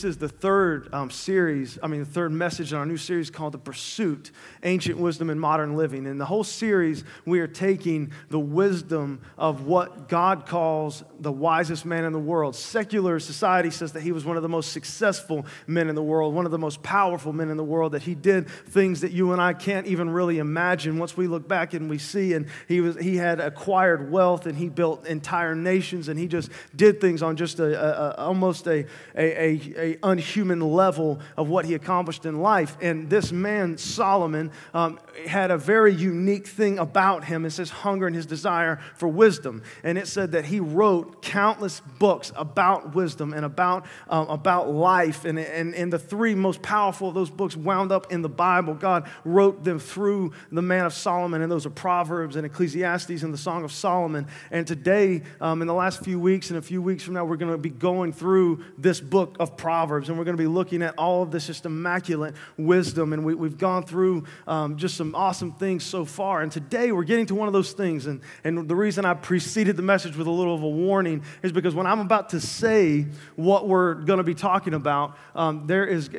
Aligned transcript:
This 0.00 0.12
is 0.12 0.16
the 0.16 0.30
third 0.30 0.88
um, 0.94 1.10
series, 1.10 1.78
I 1.82 1.86
mean, 1.86 2.00
the 2.00 2.06
third 2.06 2.32
message 2.32 2.72
in 2.72 2.78
our 2.78 2.86
new 2.86 2.96
series 2.96 3.28
called 3.28 3.52
The 3.52 3.58
Pursuit 3.58 4.30
Ancient 4.62 4.96
Wisdom 4.96 5.28
and 5.28 5.38
Modern 5.38 5.76
Living. 5.76 6.06
In 6.06 6.16
the 6.16 6.24
whole 6.24 6.42
series, 6.42 7.04
we 7.26 7.40
are 7.40 7.46
taking 7.46 8.10
the 8.30 8.38
wisdom 8.38 9.20
of 9.36 9.66
what 9.66 10.08
God 10.08 10.46
calls 10.46 11.04
the 11.18 11.30
wisest 11.30 11.84
man 11.84 12.04
in 12.04 12.14
the 12.14 12.18
world. 12.18 12.56
Secular 12.56 13.20
society 13.20 13.68
says 13.68 13.92
that 13.92 14.00
he 14.00 14.10
was 14.10 14.24
one 14.24 14.38
of 14.38 14.42
the 14.42 14.48
most 14.48 14.72
successful 14.72 15.44
men 15.66 15.90
in 15.90 15.94
the 15.94 16.02
world, 16.02 16.32
one 16.32 16.46
of 16.46 16.50
the 16.50 16.56
most 16.56 16.82
powerful 16.82 17.34
men 17.34 17.50
in 17.50 17.58
the 17.58 17.62
world, 17.62 17.92
that 17.92 18.00
he 18.00 18.14
did 18.14 18.48
things 18.48 19.02
that 19.02 19.12
you 19.12 19.32
and 19.32 19.42
I 19.42 19.52
can't 19.52 19.86
even 19.86 20.08
really 20.08 20.38
imagine 20.38 20.98
once 20.98 21.14
we 21.14 21.26
look 21.26 21.46
back 21.46 21.74
and 21.74 21.90
we 21.90 21.98
see. 21.98 22.32
And 22.32 22.46
he, 22.68 22.80
was, 22.80 22.96
he 22.96 23.16
had 23.16 23.38
acquired 23.38 24.10
wealth 24.10 24.46
and 24.46 24.56
he 24.56 24.70
built 24.70 25.06
entire 25.06 25.54
nations 25.54 26.08
and 26.08 26.18
he 26.18 26.26
just 26.26 26.50
did 26.74 27.02
things 27.02 27.22
on 27.22 27.36
just 27.36 27.60
a, 27.60 27.64
a, 27.64 28.22
a 28.22 28.24
almost 28.24 28.66
a, 28.66 28.86
a, 29.14 29.60
a 29.76 29.89
unhuman 30.02 30.60
level 30.60 31.20
of 31.36 31.48
what 31.48 31.64
he 31.64 31.74
accomplished 31.74 32.26
in 32.26 32.40
life. 32.40 32.76
And 32.80 33.08
this 33.08 33.32
man, 33.32 33.78
Solomon, 33.78 34.50
um, 34.74 34.98
had 35.26 35.50
a 35.50 35.58
very 35.58 35.94
unique 35.94 36.46
thing 36.46 36.78
about 36.78 37.24
him. 37.24 37.44
It 37.44 37.50
says 37.50 37.70
hunger 37.70 38.06
and 38.06 38.16
his 38.16 38.26
desire 38.26 38.80
for 38.96 39.08
wisdom. 39.08 39.62
And 39.82 39.98
it 39.98 40.06
said 40.06 40.32
that 40.32 40.44
he 40.44 40.60
wrote 40.60 41.22
countless 41.22 41.80
books 41.98 42.32
about 42.36 42.94
wisdom 42.94 43.32
and 43.32 43.44
about, 43.44 43.86
um, 44.08 44.28
about 44.28 44.70
life. 44.70 45.24
And, 45.24 45.38
and, 45.38 45.74
and 45.74 45.92
the 45.92 45.98
three 45.98 46.34
most 46.34 46.62
powerful 46.62 47.08
of 47.08 47.14
those 47.14 47.30
books 47.30 47.56
wound 47.56 47.92
up 47.92 48.12
in 48.12 48.22
the 48.22 48.28
Bible. 48.28 48.74
God 48.74 49.08
wrote 49.24 49.64
them 49.64 49.78
through 49.78 50.32
the 50.50 50.62
man 50.62 50.86
of 50.86 50.92
Solomon, 50.92 51.42
and 51.42 51.50
those 51.50 51.66
are 51.66 51.70
Proverbs 51.70 52.36
and 52.36 52.46
Ecclesiastes 52.46 53.22
and 53.22 53.32
the 53.32 53.38
Song 53.38 53.64
of 53.64 53.72
Solomon. 53.72 54.26
And 54.50 54.66
today, 54.66 55.22
um, 55.40 55.62
in 55.62 55.68
the 55.68 55.74
last 55.74 56.04
few 56.04 56.20
weeks 56.20 56.50
and 56.50 56.58
a 56.58 56.62
few 56.62 56.82
weeks 56.82 57.02
from 57.02 57.14
now, 57.14 57.24
we're 57.24 57.36
going 57.36 57.52
to 57.52 57.58
be 57.58 57.70
going 57.70 58.12
through 58.12 58.64
this 58.76 59.00
book 59.00 59.36
of 59.40 59.56
Proverbs, 59.56 59.79
and 60.08 60.18
we're 60.18 60.24
going 60.24 60.36
to 60.36 60.42
be 60.42 60.46
looking 60.46 60.82
at 60.82 60.94
all 60.98 61.22
of 61.22 61.30
this 61.30 61.46
just 61.46 61.66
immaculate 61.66 62.34
wisdom. 62.56 63.12
And 63.12 63.24
we, 63.24 63.34
have 63.34 63.58
gone 63.58 63.84
through 63.84 64.24
um, 64.46 64.76
just 64.76 64.96
some 64.96 65.14
awesome 65.14 65.52
things 65.52 65.84
so 65.84 66.04
far. 66.04 66.42
And 66.42 66.52
today 66.52 66.92
we're 66.92 67.04
getting 67.04 67.26
to 67.26 67.34
one 67.34 67.48
of 67.48 67.52
those 67.52 67.72
things. 67.72 68.06
And, 68.06 68.20
and 68.44 68.68
the 68.68 68.76
reason 68.76 69.04
I 69.04 69.14
preceded 69.14 69.76
the 69.76 69.82
message 69.82 70.16
with 70.16 70.26
a 70.26 70.30
little 70.30 70.54
of 70.54 70.62
a 70.62 70.68
warning 70.68 71.22
is 71.42 71.52
because 71.52 71.74
when 71.74 71.86
I'm 71.86 72.00
about 72.00 72.30
to 72.30 72.40
say 72.40 73.06
what 73.36 73.68
we're 73.68 73.94
going 73.94 74.18
to 74.18 74.24
be 74.24 74.34
talking 74.34 74.74
about, 74.74 75.16
um, 75.34 75.66
there 75.66 75.86
is 75.86 76.10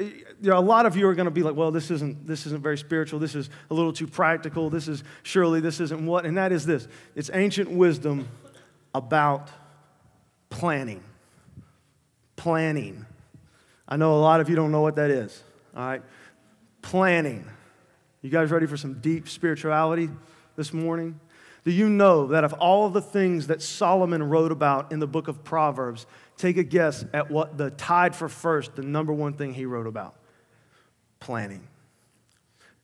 a 0.44 0.59
lot 0.59 0.86
of 0.86 0.98
you 0.98 1.08
are 1.08 1.14
going 1.14 1.26
to 1.26 1.32
be 1.32 1.44
like, 1.44 1.56
well, 1.56 1.72
this 1.72 1.92
isn't, 1.92 2.26
this 2.26 2.45
isn't 2.45 2.62
very 2.62 2.78
spiritual. 2.78 3.20
This 3.20 3.36
is 3.36 3.50
a 3.70 3.73
little 3.73 3.94
too 3.94 4.08
practical. 4.08 4.70
This 4.70 4.88
is 4.88 5.04
surely 5.23 5.59
this 5.59 5.80
isn't 5.80 6.06
what. 6.06 6.26
And 6.26 6.38
that 6.38 6.52
is 6.52 6.66
this 6.66 6.88
it's 7.16 7.30
ancient 7.34 7.70
wisdom 7.70 8.28
about 8.94 9.50
planning. 10.50 11.04
Planning. 12.36 13.06
I 13.92 13.97
know 13.97 14.16
a 14.16 14.22
lot 14.22 14.39
of 14.39 14.50
you 14.50 14.56
don't 14.56 14.72
know 14.72 14.80
what 14.80 14.95
that 14.95 15.11
is. 15.11 15.44
All 15.75 15.84
right? 15.84 16.02
Planning. 16.81 17.45
You 18.22 18.30
guys 18.30 18.50
ready 18.50 18.66
for 18.66 18.78
some 18.78 19.02
deep 19.02 19.28
spirituality 19.28 20.09
this 20.55 20.71
morning? 20.71 21.20
Do 21.65 21.71
you 21.71 21.89
know 21.89 22.27
that 22.27 22.45
of 22.45 22.54
all 22.54 22.88
of 22.88 22.93
the 22.93 23.02
things 23.02 23.48
that 23.48 23.61
Solomon 23.61 24.23
wrote 24.23 24.54
about 24.54 24.93
in 24.93 24.99
the 24.99 25.08
book 25.08 25.27
of 25.27 25.43
Proverbs, 25.43 26.05
take 26.38 26.55
a 26.55 26.64
guess 26.64 27.04
at 27.14 27.30
what 27.30 27.58
the 27.58 27.70
tied 27.71 28.15
for 28.15 28.30
first, 28.30 28.76
the 28.76 28.82
number 28.82 29.11
one 29.11 29.33
thing 29.33 29.54
he 29.54 29.65
wrote 29.65 29.88
about? 29.88 30.15
Planning. 31.20 31.67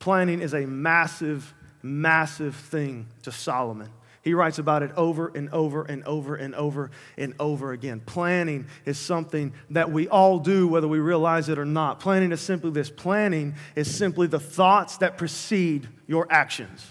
Planning 0.00 0.42
is 0.42 0.52
a 0.52 0.66
massive, 0.66 1.54
massive 1.82 2.54
thing 2.54 3.06
to 3.22 3.32
Solomon. 3.32 3.88
He 4.28 4.34
writes 4.34 4.58
about 4.58 4.82
it 4.82 4.92
over 4.94 5.32
and 5.34 5.48
over 5.54 5.84
and 5.84 6.04
over 6.04 6.34
and 6.36 6.54
over 6.54 6.90
and 7.16 7.32
over 7.40 7.72
again. 7.72 8.00
Planning 8.00 8.66
is 8.84 8.98
something 8.98 9.54
that 9.70 9.90
we 9.90 10.06
all 10.06 10.38
do, 10.38 10.68
whether 10.68 10.86
we 10.86 10.98
realize 10.98 11.48
it 11.48 11.58
or 11.58 11.64
not. 11.64 11.98
Planning 11.98 12.30
is 12.32 12.42
simply 12.42 12.70
this 12.70 12.90
planning 12.90 13.54
is 13.74 13.96
simply 13.96 14.26
the 14.26 14.38
thoughts 14.38 14.98
that 14.98 15.16
precede 15.16 15.88
your 16.06 16.30
actions. 16.30 16.90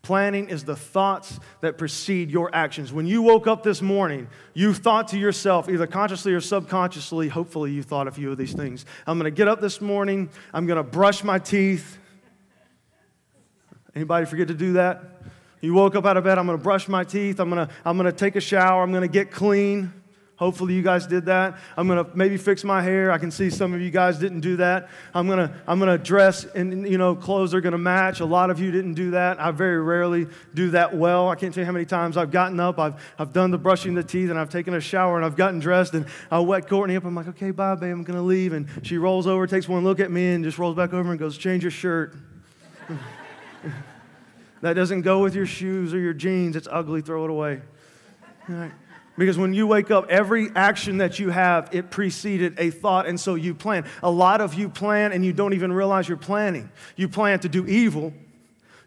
Planning 0.00 0.48
is 0.48 0.64
the 0.64 0.74
thoughts 0.74 1.38
that 1.60 1.76
precede 1.76 2.30
your 2.30 2.48
actions. 2.54 2.94
When 2.94 3.06
you 3.06 3.20
woke 3.20 3.46
up 3.46 3.62
this 3.62 3.82
morning, 3.82 4.26
you 4.54 4.72
thought 4.72 5.08
to 5.08 5.18
yourself, 5.18 5.68
either 5.68 5.86
consciously 5.86 6.32
or 6.32 6.40
subconsciously, 6.40 7.28
hopefully 7.28 7.72
you 7.72 7.82
thought 7.82 8.08
a 8.08 8.10
few 8.10 8.32
of 8.32 8.38
these 8.38 8.54
things. 8.54 8.86
I'm 9.06 9.18
going 9.18 9.30
to 9.30 9.36
get 9.36 9.48
up 9.48 9.60
this 9.60 9.82
morning, 9.82 10.30
I'm 10.54 10.64
going 10.64 10.78
to 10.78 10.82
brush 10.82 11.22
my 11.22 11.38
teeth. 11.38 11.98
Anybody 13.94 14.24
forget 14.24 14.48
to 14.48 14.54
do 14.54 14.72
that? 14.74 15.17
You 15.60 15.74
woke 15.74 15.96
up 15.96 16.06
out 16.06 16.16
of 16.16 16.24
bed, 16.24 16.38
I'm 16.38 16.46
gonna 16.46 16.58
brush 16.58 16.88
my 16.88 17.04
teeth, 17.04 17.40
I'm 17.40 17.48
gonna, 17.48 17.68
I'm 17.84 17.96
gonna 17.96 18.12
take 18.12 18.36
a 18.36 18.40
shower, 18.40 18.82
I'm 18.82 18.92
gonna 18.92 19.08
get 19.08 19.30
clean. 19.30 19.92
Hopefully, 20.38 20.74
you 20.74 20.82
guys 20.82 21.04
did 21.04 21.26
that. 21.26 21.58
I'm 21.76 21.88
gonna 21.88 22.06
maybe 22.14 22.36
fix 22.36 22.62
my 22.62 22.80
hair. 22.80 23.10
I 23.10 23.18
can 23.18 23.32
see 23.32 23.50
some 23.50 23.74
of 23.74 23.80
you 23.80 23.90
guys 23.90 24.20
didn't 24.20 24.38
do 24.38 24.56
that. 24.58 24.88
I'm 25.12 25.26
gonna, 25.26 25.52
I'm 25.66 25.80
gonna 25.80 25.98
dress 25.98 26.44
and, 26.44 26.88
you 26.88 26.96
know, 26.96 27.16
clothes 27.16 27.54
are 27.54 27.60
gonna 27.60 27.76
match. 27.76 28.20
A 28.20 28.24
lot 28.24 28.48
of 28.48 28.60
you 28.60 28.70
didn't 28.70 28.94
do 28.94 29.10
that. 29.10 29.40
I 29.40 29.50
very 29.50 29.82
rarely 29.82 30.28
do 30.54 30.70
that 30.70 30.96
well. 30.96 31.28
I 31.28 31.34
can't 31.34 31.52
tell 31.52 31.62
you 31.62 31.66
how 31.66 31.72
many 31.72 31.86
times 31.86 32.16
I've 32.16 32.30
gotten 32.30 32.60
up, 32.60 32.78
I've, 32.78 32.94
I've 33.18 33.32
done 33.32 33.50
the 33.50 33.58
brushing 33.58 33.94
the 33.94 34.04
teeth, 34.04 34.30
and 34.30 34.38
I've 34.38 34.48
taken 34.48 34.74
a 34.74 34.80
shower, 34.80 35.16
and 35.16 35.26
I've 35.26 35.34
gotten 35.34 35.58
dressed, 35.58 35.94
and 35.94 36.06
I 36.30 36.38
wet 36.38 36.68
Courtney 36.68 36.94
up. 36.94 37.04
I'm 37.04 37.16
like, 37.16 37.26
okay, 37.28 37.50
bye, 37.50 37.74
babe, 37.74 37.92
I'm 37.92 38.04
gonna 38.04 38.22
leave. 38.22 38.52
And 38.52 38.68
she 38.84 38.96
rolls 38.96 39.26
over, 39.26 39.44
takes 39.48 39.68
one 39.68 39.82
look 39.82 39.98
at 39.98 40.12
me, 40.12 40.34
and 40.34 40.44
just 40.44 40.56
rolls 40.56 40.76
back 40.76 40.92
over 40.92 41.10
and 41.10 41.18
goes, 41.18 41.36
change 41.36 41.64
your 41.64 41.72
shirt. 41.72 42.14
that 44.60 44.74
doesn't 44.74 45.02
go 45.02 45.22
with 45.22 45.34
your 45.34 45.46
shoes 45.46 45.94
or 45.94 45.98
your 45.98 46.14
jeans. 46.14 46.56
It's 46.56 46.68
ugly, 46.70 47.00
throw 47.00 47.24
it 47.24 47.30
away. 47.30 47.60
Right? 48.48 48.72
Because 49.16 49.36
when 49.36 49.52
you 49.52 49.66
wake 49.66 49.90
up, 49.90 50.08
every 50.08 50.48
action 50.54 50.98
that 50.98 51.18
you 51.18 51.30
have, 51.30 51.68
it 51.72 51.90
preceded 51.90 52.54
a 52.58 52.70
thought, 52.70 53.06
and 53.06 53.18
so 53.18 53.34
you 53.34 53.52
plan. 53.52 53.84
A 54.02 54.10
lot 54.10 54.40
of 54.40 54.54
you 54.54 54.68
plan 54.68 55.12
and 55.12 55.24
you 55.24 55.32
don't 55.32 55.54
even 55.54 55.72
realize 55.72 56.08
you're 56.08 56.16
planning. 56.16 56.70
You 56.94 57.08
plan 57.08 57.40
to 57.40 57.48
do 57.48 57.66
evil, 57.66 58.14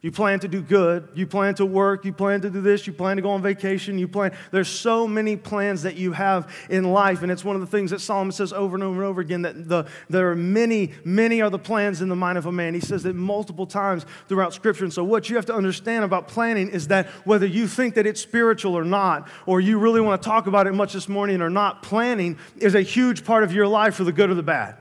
you 0.02 0.12
plan 0.12 0.40
to 0.40 0.48
do 0.48 0.64
good. 0.64 1.10
You 1.14 1.28
plan 1.28 1.54
to 1.56 1.66
work. 1.66 2.06
You 2.06 2.14
plan 2.14 2.42
to 2.42 2.50
do 2.50 2.60
this. 2.60 2.88
You 2.88 2.94
plan 2.94 3.18
to 3.18 3.22
go 3.22 3.30
on 3.30 3.44
vacation. 3.44 4.00
You 4.00 4.08
plan. 4.08 4.36
There's 4.50 4.68
so 4.68 5.08
many 5.08 5.36
plans 5.36 5.84
that 5.84 5.96
you 5.96 6.12
have 6.14 6.52
in 6.72 6.92
life. 6.92 7.22
And 7.22 7.32
it's 7.32 7.46
one 7.46 7.56
of 7.56 7.62
the 7.62 7.68
things 7.68 7.92
that 7.92 8.02
Solomon 8.02 8.32
says 8.32 8.52
over 8.52 8.76
and 8.76 8.84
over 8.84 8.96
and 8.96 9.04
over 9.04 9.22
again 9.22 9.44
that 9.44 9.70
the, 9.70 9.86
there 10.10 10.32
are 10.32 10.36
many, 10.36 10.92
many 11.06 11.40
are 11.44 11.52
the 11.52 11.60
plans 11.60 12.02
in 12.02 12.10
the 12.10 12.16
mind 12.16 12.40
of 12.40 12.48
a 12.48 12.52
man. 12.52 12.74
He 12.74 12.80
says 12.80 13.04
that 13.04 13.16
multiple 13.16 13.68
times 13.68 14.08
throughout 14.28 14.56
Scripture. 14.56 14.86
And 14.86 14.94
so, 14.94 15.04
what 15.04 15.30
you 15.30 15.36
have 15.36 15.46
to 15.46 15.54
understand 15.54 16.04
about 16.04 16.28
planning 16.28 16.70
is 16.70 16.88
that 16.88 17.06
whether 17.24 17.46
you 17.46 17.68
think 17.68 17.94
that 17.94 18.08
it's 18.08 18.22
spiritual 18.22 18.76
or 18.76 18.84
not, 18.84 19.30
or 19.46 19.62
you 19.62 19.78
really 19.78 20.02
want 20.02 20.20
to 20.20 20.28
talk 20.28 20.48
about 20.48 20.66
it 20.66 20.74
much 20.74 20.94
this 20.94 21.08
morning 21.08 21.44
or 21.44 21.50
not, 21.52 21.84
planning 21.84 22.40
is 22.58 22.74
a 22.74 22.82
huge 22.82 23.24
part 23.24 23.44
of 23.44 23.54
your 23.54 23.68
life 23.68 23.96
for 23.96 24.04
the 24.04 24.12
good 24.12 24.32
or 24.32 24.34
the 24.34 24.42
bad. 24.42 24.78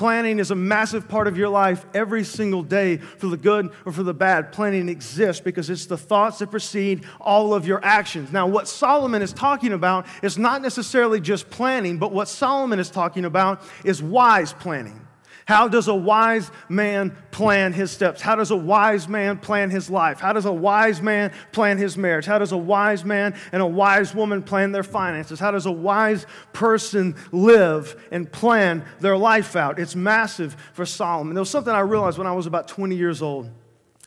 Planning 0.00 0.38
is 0.38 0.50
a 0.50 0.54
massive 0.54 1.08
part 1.08 1.26
of 1.28 1.36
your 1.36 1.50
life 1.50 1.84
every 1.92 2.24
single 2.24 2.62
day 2.62 2.96
for 2.96 3.26
the 3.26 3.36
good 3.36 3.70
or 3.84 3.92
for 3.92 4.02
the 4.02 4.14
bad. 4.14 4.50
Planning 4.50 4.88
exists 4.88 5.42
because 5.42 5.68
it's 5.68 5.84
the 5.84 5.98
thoughts 5.98 6.38
that 6.38 6.50
precede 6.50 7.04
all 7.20 7.52
of 7.52 7.66
your 7.66 7.84
actions. 7.84 8.32
Now, 8.32 8.46
what 8.46 8.66
Solomon 8.66 9.20
is 9.20 9.34
talking 9.34 9.74
about 9.74 10.06
is 10.22 10.38
not 10.38 10.62
necessarily 10.62 11.20
just 11.20 11.50
planning, 11.50 11.98
but 11.98 12.12
what 12.12 12.28
Solomon 12.28 12.78
is 12.78 12.88
talking 12.88 13.26
about 13.26 13.60
is 13.84 14.02
wise 14.02 14.54
planning. 14.54 15.06
How 15.50 15.66
does 15.66 15.88
a 15.88 15.94
wise 15.96 16.48
man 16.68 17.10
plan 17.32 17.72
his 17.72 17.90
steps? 17.90 18.20
How 18.20 18.36
does 18.36 18.52
a 18.52 18.56
wise 18.56 19.08
man 19.08 19.36
plan 19.36 19.68
his 19.68 19.90
life? 19.90 20.20
How 20.20 20.32
does 20.32 20.44
a 20.44 20.52
wise 20.52 21.02
man 21.02 21.32
plan 21.50 21.76
his 21.76 21.98
marriage? 21.98 22.24
How 22.24 22.38
does 22.38 22.52
a 22.52 22.56
wise 22.56 23.04
man 23.04 23.34
and 23.50 23.60
a 23.60 23.66
wise 23.66 24.14
woman 24.14 24.44
plan 24.44 24.70
their 24.70 24.84
finances? 24.84 25.40
How 25.40 25.50
does 25.50 25.66
a 25.66 25.72
wise 25.72 26.24
person 26.52 27.16
live 27.32 28.00
and 28.12 28.30
plan 28.30 28.84
their 29.00 29.16
life 29.16 29.56
out? 29.56 29.80
It's 29.80 29.96
massive 29.96 30.54
for 30.72 30.86
Solomon. 30.86 31.34
There 31.34 31.42
was 31.42 31.50
something 31.50 31.74
I 31.74 31.80
realized 31.80 32.16
when 32.16 32.28
I 32.28 32.32
was 32.32 32.46
about 32.46 32.68
20 32.68 32.94
years 32.94 33.20
old. 33.20 33.50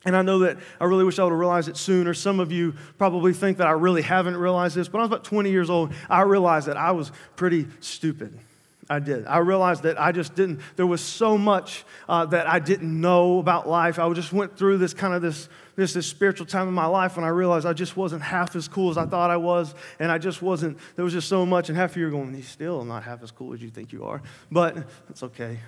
And 0.06 0.16
I 0.16 0.22
know 0.22 0.40
that 0.40 0.60
I 0.80 0.86
really 0.86 1.04
wish 1.04 1.19
I 1.19 1.25
would 1.25 1.31
have 1.31 1.40
realized 1.40 1.68
it 1.68 1.75
sooner. 1.75 2.13
Some 2.13 2.40
of 2.40 2.54
you 2.54 2.74
probably 2.98 3.34
think 3.34 3.57
that 3.57 3.68
I 3.68 3.72
really 3.72 4.01
haven't 4.01 4.38
realized 4.38 4.78
this, 4.78 4.88
but 4.88 5.00
I 5.00 5.01
was 5.01 5.10
about 5.10 5.25
20 5.25 5.51
years 5.51 5.69
old. 5.69 5.92
I 6.10 6.22
realized 6.22 6.68
that 6.69 6.78
I 6.78 6.92
was 6.92 7.12
pretty 7.36 7.68
stupid. 7.81 8.40
I 8.89 9.00
did. 9.00 9.25
I 9.27 9.38
realized 9.38 9.83
that 9.83 10.00
I 10.00 10.12
just 10.12 10.35
didn't, 10.35 10.59
there 10.75 10.85
was 10.85 11.01
so 11.01 11.38
much 11.38 11.85
uh, 12.09 12.25
that 12.27 12.47
I 12.47 12.59
didn't 12.59 13.00
know 13.00 13.39
about 13.39 13.68
life. 13.68 13.97
I 13.97 14.12
just 14.13 14.33
went 14.33 14.57
through 14.57 14.77
this 14.77 14.94
kind 14.94 15.13
of 15.13 15.21
this, 15.21 15.47
this, 15.75 15.94
this 15.94 16.06
spiritual 16.06 16.45
time 16.45 16.68
in 16.68 16.74
my 16.74 16.85
life 16.85 17.15
when 17.15 17.24
I 17.24 17.30
realized 17.30 17.65
I 17.65 17.74
just 17.74 17.95
wasn't 17.95 18.21
half 18.21 18.56
as 18.56 18.68
cool 18.68 18.89
as 18.89 18.97
I 18.97 19.06
thought 19.06 19.30
I 19.30 19.38
was. 19.38 19.74
And 20.00 20.12
I 20.12 20.18
just 20.18 20.41
wasn't, 20.41 20.77
there 20.95 21.06
was 21.06 21.13
just 21.13 21.30
so 21.30 21.45
much. 21.45 21.69
And 21.69 21.77
half 21.77 21.91
of 21.91 21.97
you 21.97 22.07
are 22.07 22.12
going, 22.12 22.33
he's 22.33 22.47
still 22.47 22.83
not 22.83 23.03
half 23.03 23.24
as 23.24 23.31
cool 23.31 23.53
as 23.53 23.62
you 23.62 23.69
think 23.69 23.94
you 23.94 24.03
are. 24.03 24.21
But 24.51 24.77
it's 25.09 25.24
okay. 25.24 25.59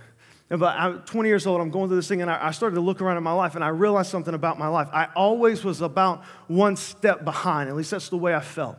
But 0.49 0.77
I'm 0.77 1.01
20 1.01 1.27
years 1.27 1.47
old, 1.47 1.59
I'm 1.59 1.71
going 1.71 1.87
through 1.87 1.95
this 1.95 2.07
thing, 2.07 2.21
and 2.21 2.29
I 2.29 2.51
started 2.51 2.75
to 2.75 2.81
look 2.81 3.01
around 3.01 3.17
at 3.17 3.23
my 3.23 3.31
life, 3.31 3.55
and 3.55 3.63
I 3.63 3.69
realized 3.69 4.11
something 4.11 4.35
about 4.35 4.59
my 4.59 4.67
life. 4.67 4.87
I 4.93 5.05
always 5.15 5.63
was 5.63 5.81
about 5.81 6.23
one 6.47 6.75
step 6.75 7.25
behind. 7.25 7.67
At 7.67 7.75
least 7.75 7.89
that's 7.89 8.09
the 8.09 8.17
way 8.17 8.35
I 8.35 8.41
felt. 8.41 8.77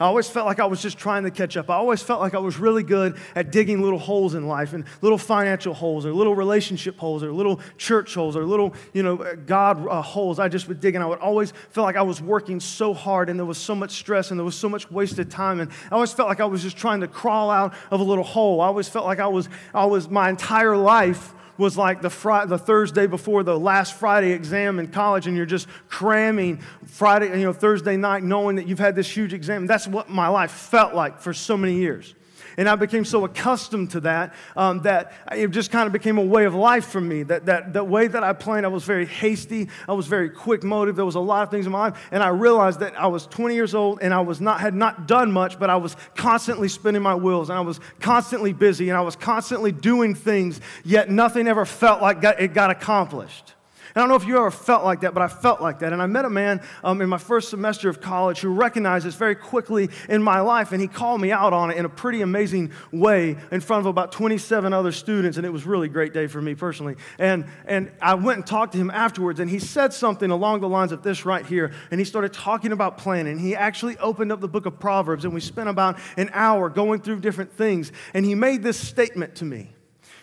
I 0.00 0.06
always 0.06 0.30
felt 0.30 0.46
like 0.46 0.60
I 0.60 0.64
was 0.64 0.80
just 0.80 0.96
trying 0.96 1.24
to 1.24 1.30
catch 1.30 1.58
up. 1.58 1.68
I 1.68 1.74
always 1.74 2.02
felt 2.02 2.20
like 2.20 2.34
I 2.34 2.38
was 2.38 2.58
really 2.58 2.82
good 2.82 3.18
at 3.34 3.52
digging 3.52 3.82
little 3.82 3.98
holes 3.98 4.34
in 4.34 4.48
life 4.48 4.72
and 4.72 4.84
little 5.02 5.18
financial 5.18 5.74
holes 5.74 6.06
or 6.06 6.14
little 6.14 6.34
relationship 6.34 6.98
holes 6.98 7.22
or 7.22 7.30
little 7.30 7.60
church 7.76 8.14
holes 8.14 8.34
or 8.34 8.46
little, 8.46 8.72
you 8.94 9.02
know, 9.02 9.16
God 9.46 9.86
uh, 9.86 10.00
holes. 10.00 10.38
I 10.38 10.48
just 10.48 10.68
would 10.68 10.80
dig 10.80 10.94
and 10.94 11.04
I 11.04 11.06
would 11.06 11.18
always 11.18 11.52
feel 11.68 11.84
like 11.84 11.96
I 11.96 12.02
was 12.02 12.22
working 12.22 12.60
so 12.60 12.94
hard 12.94 13.28
and 13.28 13.38
there 13.38 13.44
was 13.44 13.58
so 13.58 13.74
much 13.74 13.90
stress 13.90 14.30
and 14.30 14.40
there 14.40 14.44
was 14.44 14.56
so 14.56 14.70
much 14.70 14.90
wasted 14.90 15.30
time. 15.30 15.60
And 15.60 15.70
I 15.90 15.96
always 15.96 16.14
felt 16.14 16.30
like 16.30 16.40
I 16.40 16.46
was 16.46 16.62
just 16.62 16.78
trying 16.78 17.02
to 17.02 17.08
crawl 17.08 17.50
out 17.50 17.74
of 17.90 18.00
a 18.00 18.04
little 18.04 18.24
hole. 18.24 18.62
I 18.62 18.68
always 18.68 18.88
felt 18.88 19.04
like 19.04 19.20
I 19.20 19.26
was, 19.26 19.50
I 19.74 19.84
was 19.84 20.08
my 20.08 20.30
entire 20.30 20.78
life 20.78 21.34
was 21.60 21.76
like 21.76 22.00
the, 22.00 22.10
Friday, 22.10 22.48
the 22.48 22.58
Thursday 22.58 23.06
before 23.06 23.44
the 23.44 23.56
last 23.56 23.94
Friday 23.94 24.32
exam 24.32 24.80
in 24.80 24.88
college, 24.88 25.28
and 25.28 25.36
you're 25.36 25.46
just 25.46 25.68
cramming 25.88 26.56
Friday, 26.86 27.28
you 27.38 27.44
know, 27.44 27.52
Thursday 27.52 27.96
night, 27.96 28.24
knowing 28.24 28.56
that 28.56 28.66
you've 28.66 28.80
had 28.80 28.96
this 28.96 29.08
huge 29.08 29.32
exam. 29.32 29.66
That's 29.66 29.86
what 29.86 30.08
my 30.08 30.26
life 30.26 30.50
felt 30.50 30.94
like 30.94 31.20
for 31.20 31.32
so 31.32 31.56
many 31.56 31.74
years. 31.74 32.14
And 32.60 32.68
I 32.68 32.76
became 32.76 33.06
so 33.06 33.24
accustomed 33.24 33.92
to 33.92 34.00
that 34.00 34.34
um, 34.54 34.82
that 34.82 35.14
it 35.32 35.48
just 35.48 35.70
kind 35.70 35.86
of 35.86 35.94
became 35.94 36.18
a 36.18 36.22
way 36.22 36.44
of 36.44 36.54
life 36.54 36.84
for 36.88 37.00
me. 37.00 37.22
That, 37.22 37.46
that 37.46 37.72
the 37.72 37.82
way 37.82 38.06
that 38.06 38.22
I 38.22 38.34
planned, 38.34 38.66
I 38.66 38.68
was 38.68 38.84
very 38.84 39.06
hasty. 39.06 39.70
I 39.88 39.94
was 39.94 40.06
very 40.06 40.28
quick 40.28 40.62
motive. 40.62 40.94
There 40.94 41.06
was 41.06 41.14
a 41.14 41.20
lot 41.20 41.42
of 41.42 41.50
things 41.50 41.64
in 41.64 41.72
my 41.72 41.88
life. 41.88 42.08
And 42.10 42.22
I 42.22 42.28
realized 42.28 42.80
that 42.80 43.00
I 43.00 43.06
was 43.06 43.26
20 43.28 43.54
years 43.54 43.74
old 43.74 44.00
and 44.02 44.12
I 44.12 44.20
was 44.20 44.42
not, 44.42 44.60
had 44.60 44.74
not 44.74 45.08
done 45.08 45.32
much, 45.32 45.58
but 45.58 45.70
I 45.70 45.76
was 45.76 45.96
constantly 46.14 46.68
spinning 46.68 47.00
my 47.00 47.14
wheels 47.14 47.48
and 47.48 47.56
I 47.56 47.62
was 47.62 47.80
constantly 47.98 48.52
busy 48.52 48.90
and 48.90 48.98
I 48.98 49.00
was 49.00 49.16
constantly 49.16 49.72
doing 49.72 50.14
things, 50.14 50.60
yet 50.84 51.08
nothing 51.08 51.48
ever 51.48 51.64
felt 51.64 52.02
like 52.02 52.22
it 52.22 52.52
got 52.52 52.70
accomplished. 52.70 53.54
I 53.94 54.00
don't 54.00 54.08
know 54.08 54.14
if 54.14 54.26
you 54.26 54.36
ever 54.38 54.50
felt 54.50 54.84
like 54.84 55.00
that, 55.00 55.14
but 55.14 55.22
I 55.22 55.28
felt 55.28 55.60
like 55.60 55.80
that. 55.80 55.92
And 55.92 56.00
I 56.00 56.06
met 56.06 56.24
a 56.24 56.30
man 56.30 56.62
um, 56.84 57.00
in 57.00 57.08
my 57.08 57.18
first 57.18 57.50
semester 57.50 57.88
of 57.88 58.00
college 58.00 58.40
who 58.40 58.52
recognized 58.52 59.04
this 59.04 59.14
very 59.14 59.34
quickly 59.34 59.90
in 60.08 60.22
my 60.22 60.40
life, 60.40 60.72
and 60.72 60.80
he 60.80 60.88
called 60.88 61.20
me 61.20 61.32
out 61.32 61.52
on 61.52 61.70
it 61.70 61.76
in 61.76 61.84
a 61.84 61.88
pretty 61.88 62.22
amazing 62.22 62.72
way 62.92 63.36
in 63.50 63.60
front 63.60 63.80
of 63.80 63.86
about 63.86 64.12
27 64.12 64.72
other 64.72 64.92
students, 64.92 65.36
and 65.36 65.46
it 65.46 65.50
was 65.50 65.64
really 65.64 65.88
great 65.88 66.12
day 66.12 66.26
for 66.26 66.40
me 66.40 66.54
personally. 66.54 66.96
And, 67.18 67.46
and 67.66 67.90
I 68.00 68.14
went 68.14 68.38
and 68.38 68.46
talked 68.46 68.72
to 68.72 68.78
him 68.78 68.90
afterwards, 68.90 69.40
and 69.40 69.50
he 69.50 69.58
said 69.58 69.92
something 69.92 70.30
along 70.30 70.60
the 70.60 70.68
lines 70.68 70.92
of 70.92 71.02
this 71.02 71.24
right 71.24 71.44
here, 71.44 71.72
and 71.90 72.00
he 72.00 72.04
started 72.04 72.32
talking 72.32 72.72
about 72.72 72.98
planning. 72.98 73.38
He 73.38 73.56
actually 73.56 73.98
opened 73.98 74.30
up 74.30 74.40
the 74.40 74.48
book 74.48 74.66
of 74.66 74.78
Proverbs, 74.78 75.24
and 75.24 75.34
we 75.34 75.40
spent 75.40 75.68
about 75.68 75.98
an 76.16 76.30
hour 76.32 76.68
going 76.68 77.00
through 77.00 77.20
different 77.20 77.52
things, 77.52 77.90
and 78.14 78.24
he 78.24 78.34
made 78.34 78.62
this 78.62 78.78
statement 78.78 79.36
to 79.36 79.44
me 79.44 79.70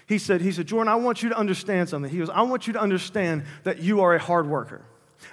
he 0.07 0.17
said, 0.17 0.41
he 0.41 0.51
said, 0.51 0.67
Jordan, 0.67 0.87
I 0.91 0.95
want 0.95 1.21
you 1.21 1.29
to 1.29 1.37
understand 1.37 1.89
something. 1.89 2.09
He 2.09 2.17
goes, 2.17 2.29
I 2.29 2.41
want 2.43 2.65
you 2.65 2.73
to 2.73 2.79
understand 2.79 3.43
that 3.63 3.79
you 3.79 4.01
are 4.01 4.15
a 4.15 4.19
hard 4.19 4.47
worker. 4.47 4.81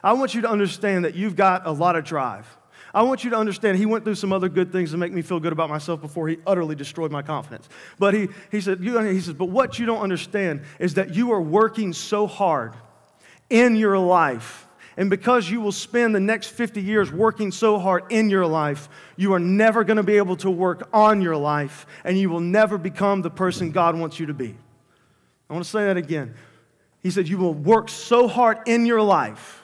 I 0.03 0.15
want 0.15 0.35
you 0.35 0.41
to 0.43 0.51
understand 0.51 1.05
that 1.05 1.15
you've 1.15 1.37
got 1.37 1.67
a 1.67 1.71
lot 1.71 1.95
of 1.95 2.05
drive. 2.05 2.47
I 2.93 3.03
want 3.03 3.25
you 3.25 3.31
to 3.31 3.37
understand 3.37 3.79
he 3.79 3.87
went 3.87 4.05
through 4.05 4.17
some 4.17 4.33
other 4.33 4.49
good 4.49 4.73
things 4.73 4.93
to 4.93 4.97
make 4.97 5.13
me 5.13 5.23
feel 5.23 5.41
good 5.41 5.53
about 5.53 5.69
myself 5.69 6.01
before 6.01 6.29
he 6.29 6.39
utterly 6.47 6.75
destroyed 6.75 7.11
my 7.11 7.23
confidence. 7.23 7.69
But 7.99 8.15
he, 8.15 8.29
he 8.51 8.61
said, 8.61 8.81
you, 8.83 8.99
he 9.01 9.21
says, 9.21 9.35
but 9.35 9.47
what 9.47 9.79
you 9.79 9.87
don't 9.87 10.01
understand 10.01 10.63
is 10.79 10.95
that 10.95 11.15
you 11.15 11.33
are 11.33 11.41
working 11.41 11.93
so 11.93 12.27
hard 12.27 12.75
in 13.51 13.77
your 13.77 13.99
life. 13.99 14.67
And 14.97 15.11
because 15.11 15.51
you 15.51 15.61
will 15.61 15.73
spend 15.73 16.15
the 16.15 16.21
next 16.21 16.49
50 16.49 16.81
years 16.81 17.11
working 17.11 17.51
so 17.51 17.81
hard 17.81 18.05
in 18.11 18.31
your 18.31 18.47
life, 18.47 18.89
you 19.17 19.33
are 19.33 19.41
never 19.41 19.83
going 19.83 19.97
to 19.97 20.05
be 20.05 20.17
able 20.17 20.37
to 20.37 20.51
work 20.51 20.89
on 20.93 21.21
your 21.21 21.37
life, 21.37 21.87
and 22.05 22.17
you 22.17 22.31
will 22.31 22.41
never 22.41 22.79
become 22.79 23.23
the 23.23 23.31
person 23.31 23.73
God 23.73 23.99
wants 23.99 24.21
you 24.21 24.27
to 24.27 24.35
be. 24.35 24.57
I 25.55 25.57
want 25.57 25.67
to 25.67 25.71
say 25.71 25.85
that 25.85 25.97
again. 25.97 26.35
He 27.01 27.13
said, 27.13 27.29
You 27.29 27.39
will 27.39 27.55
work 27.55 27.89
so 27.89 28.27
hard 28.27 28.59
in 28.67 28.87
your 28.87 29.01
life 29.01 29.63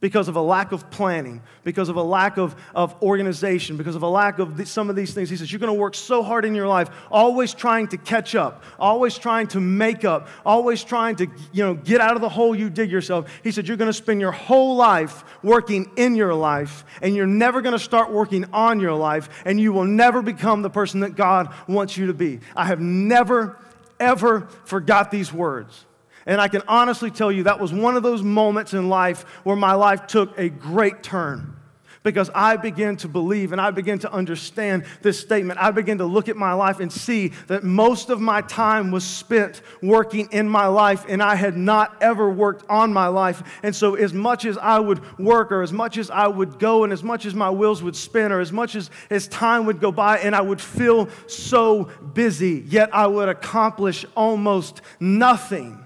because 0.00 0.28
of 0.28 0.36
a 0.36 0.40
lack 0.42 0.70
of 0.70 0.90
planning, 0.90 1.42
because 1.64 1.88
of 1.88 1.96
a 1.96 2.02
lack 2.02 2.36
of, 2.36 2.54
of 2.74 2.94
organization, 3.02 3.78
because 3.78 3.96
of 3.96 4.02
a 4.02 4.08
lack 4.08 4.38
of 4.38 4.58
the, 4.58 4.66
some 4.66 4.90
of 4.90 4.96
these 4.96 5.14
things. 5.14 5.30
He 5.30 5.36
says, 5.38 5.50
You're 5.50 5.60
going 5.60 5.72
to 5.72 5.80
work 5.80 5.94
so 5.94 6.22
hard 6.22 6.44
in 6.44 6.54
your 6.54 6.68
life, 6.68 6.90
always 7.10 7.54
trying 7.54 7.88
to 7.88 7.96
catch 7.96 8.34
up, 8.34 8.62
always 8.78 9.16
trying 9.16 9.46
to 9.46 9.60
make 9.60 10.04
up, 10.04 10.28
always 10.44 10.84
trying 10.84 11.16
to 11.16 11.26
you 11.52 11.64
know, 11.64 11.72
get 11.72 12.02
out 12.02 12.14
of 12.14 12.20
the 12.20 12.28
hole 12.28 12.54
you 12.54 12.68
dig 12.68 12.90
yourself. 12.90 13.30
He 13.42 13.50
said, 13.50 13.66
You're 13.66 13.78
going 13.78 13.88
to 13.88 13.94
spend 13.94 14.20
your 14.20 14.32
whole 14.32 14.76
life 14.76 15.24
working 15.42 15.90
in 15.96 16.16
your 16.16 16.34
life, 16.34 16.84
and 17.00 17.16
you're 17.16 17.26
never 17.26 17.62
going 17.62 17.72
to 17.72 17.82
start 17.82 18.12
working 18.12 18.44
on 18.52 18.78
your 18.78 18.92
life, 18.92 19.30
and 19.46 19.58
you 19.58 19.72
will 19.72 19.86
never 19.86 20.20
become 20.20 20.60
the 20.60 20.68
person 20.68 21.00
that 21.00 21.16
God 21.16 21.50
wants 21.66 21.96
you 21.96 22.08
to 22.08 22.14
be. 22.14 22.40
I 22.54 22.66
have 22.66 22.78
never 22.78 23.56
ever 24.00 24.48
forgot 24.64 25.10
these 25.10 25.32
words. 25.32 25.84
And 26.26 26.40
I 26.40 26.48
can 26.48 26.62
honestly 26.68 27.10
tell 27.10 27.32
you 27.32 27.44
that 27.44 27.58
was 27.58 27.72
one 27.72 27.96
of 27.96 28.02
those 28.02 28.22
moments 28.22 28.74
in 28.74 28.88
life 28.88 29.22
where 29.44 29.56
my 29.56 29.72
life 29.72 30.06
took 30.06 30.38
a 30.38 30.48
great 30.48 31.02
turn 31.02 31.57
because 32.02 32.30
I 32.34 32.56
began 32.56 32.96
to 32.98 33.08
believe 33.08 33.52
and 33.52 33.60
I 33.60 33.70
began 33.70 33.98
to 34.00 34.12
understand 34.12 34.84
this 35.02 35.18
statement. 35.18 35.60
I 35.60 35.70
began 35.70 35.98
to 35.98 36.04
look 36.04 36.28
at 36.28 36.36
my 36.36 36.52
life 36.52 36.80
and 36.80 36.92
see 36.92 37.28
that 37.48 37.64
most 37.64 38.10
of 38.10 38.20
my 38.20 38.40
time 38.42 38.90
was 38.90 39.04
spent 39.04 39.62
working 39.82 40.28
in 40.32 40.48
my 40.48 40.66
life 40.66 41.04
and 41.08 41.22
I 41.22 41.34
had 41.34 41.56
not 41.56 41.96
ever 42.00 42.30
worked 42.30 42.68
on 42.70 42.92
my 42.92 43.08
life. 43.08 43.42
And 43.62 43.74
so, 43.74 43.94
as 43.94 44.12
much 44.12 44.44
as 44.44 44.58
I 44.58 44.78
would 44.78 45.18
work 45.18 45.52
or 45.52 45.62
as 45.62 45.72
much 45.72 45.98
as 45.98 46.10
I 46.10 46.26
would 46.26 46.58
go 46.58 46.84
and 46.84 46.92
as 46.92 47.02
much 47.02 47.26
as 47.26 47.34
my 47.34 47.50
wheels 47.50 47.82
would 47.82 47.96
spin 47.96 48.32
or 48.32 48.40
as 48.40 48.52
much 48.52 48.74
as, 48.74 48.90
as 49.10 49.28
time 49.28 49.66
would 49.66 49.80
go 49.80 49.92
by 49.92 50.18
and 50.18 50.34
I 50.34 50.40
would 50.40 50.60
feel 50.60 51.08
so 51.26 51.84
busy, 52.14 52.64
yet 52.66 52.94
I 52.94 53.06
would 53.06 53.28
accomplish 53.28 54.04
almost 54.16 54.80
nothing 55.00 55.84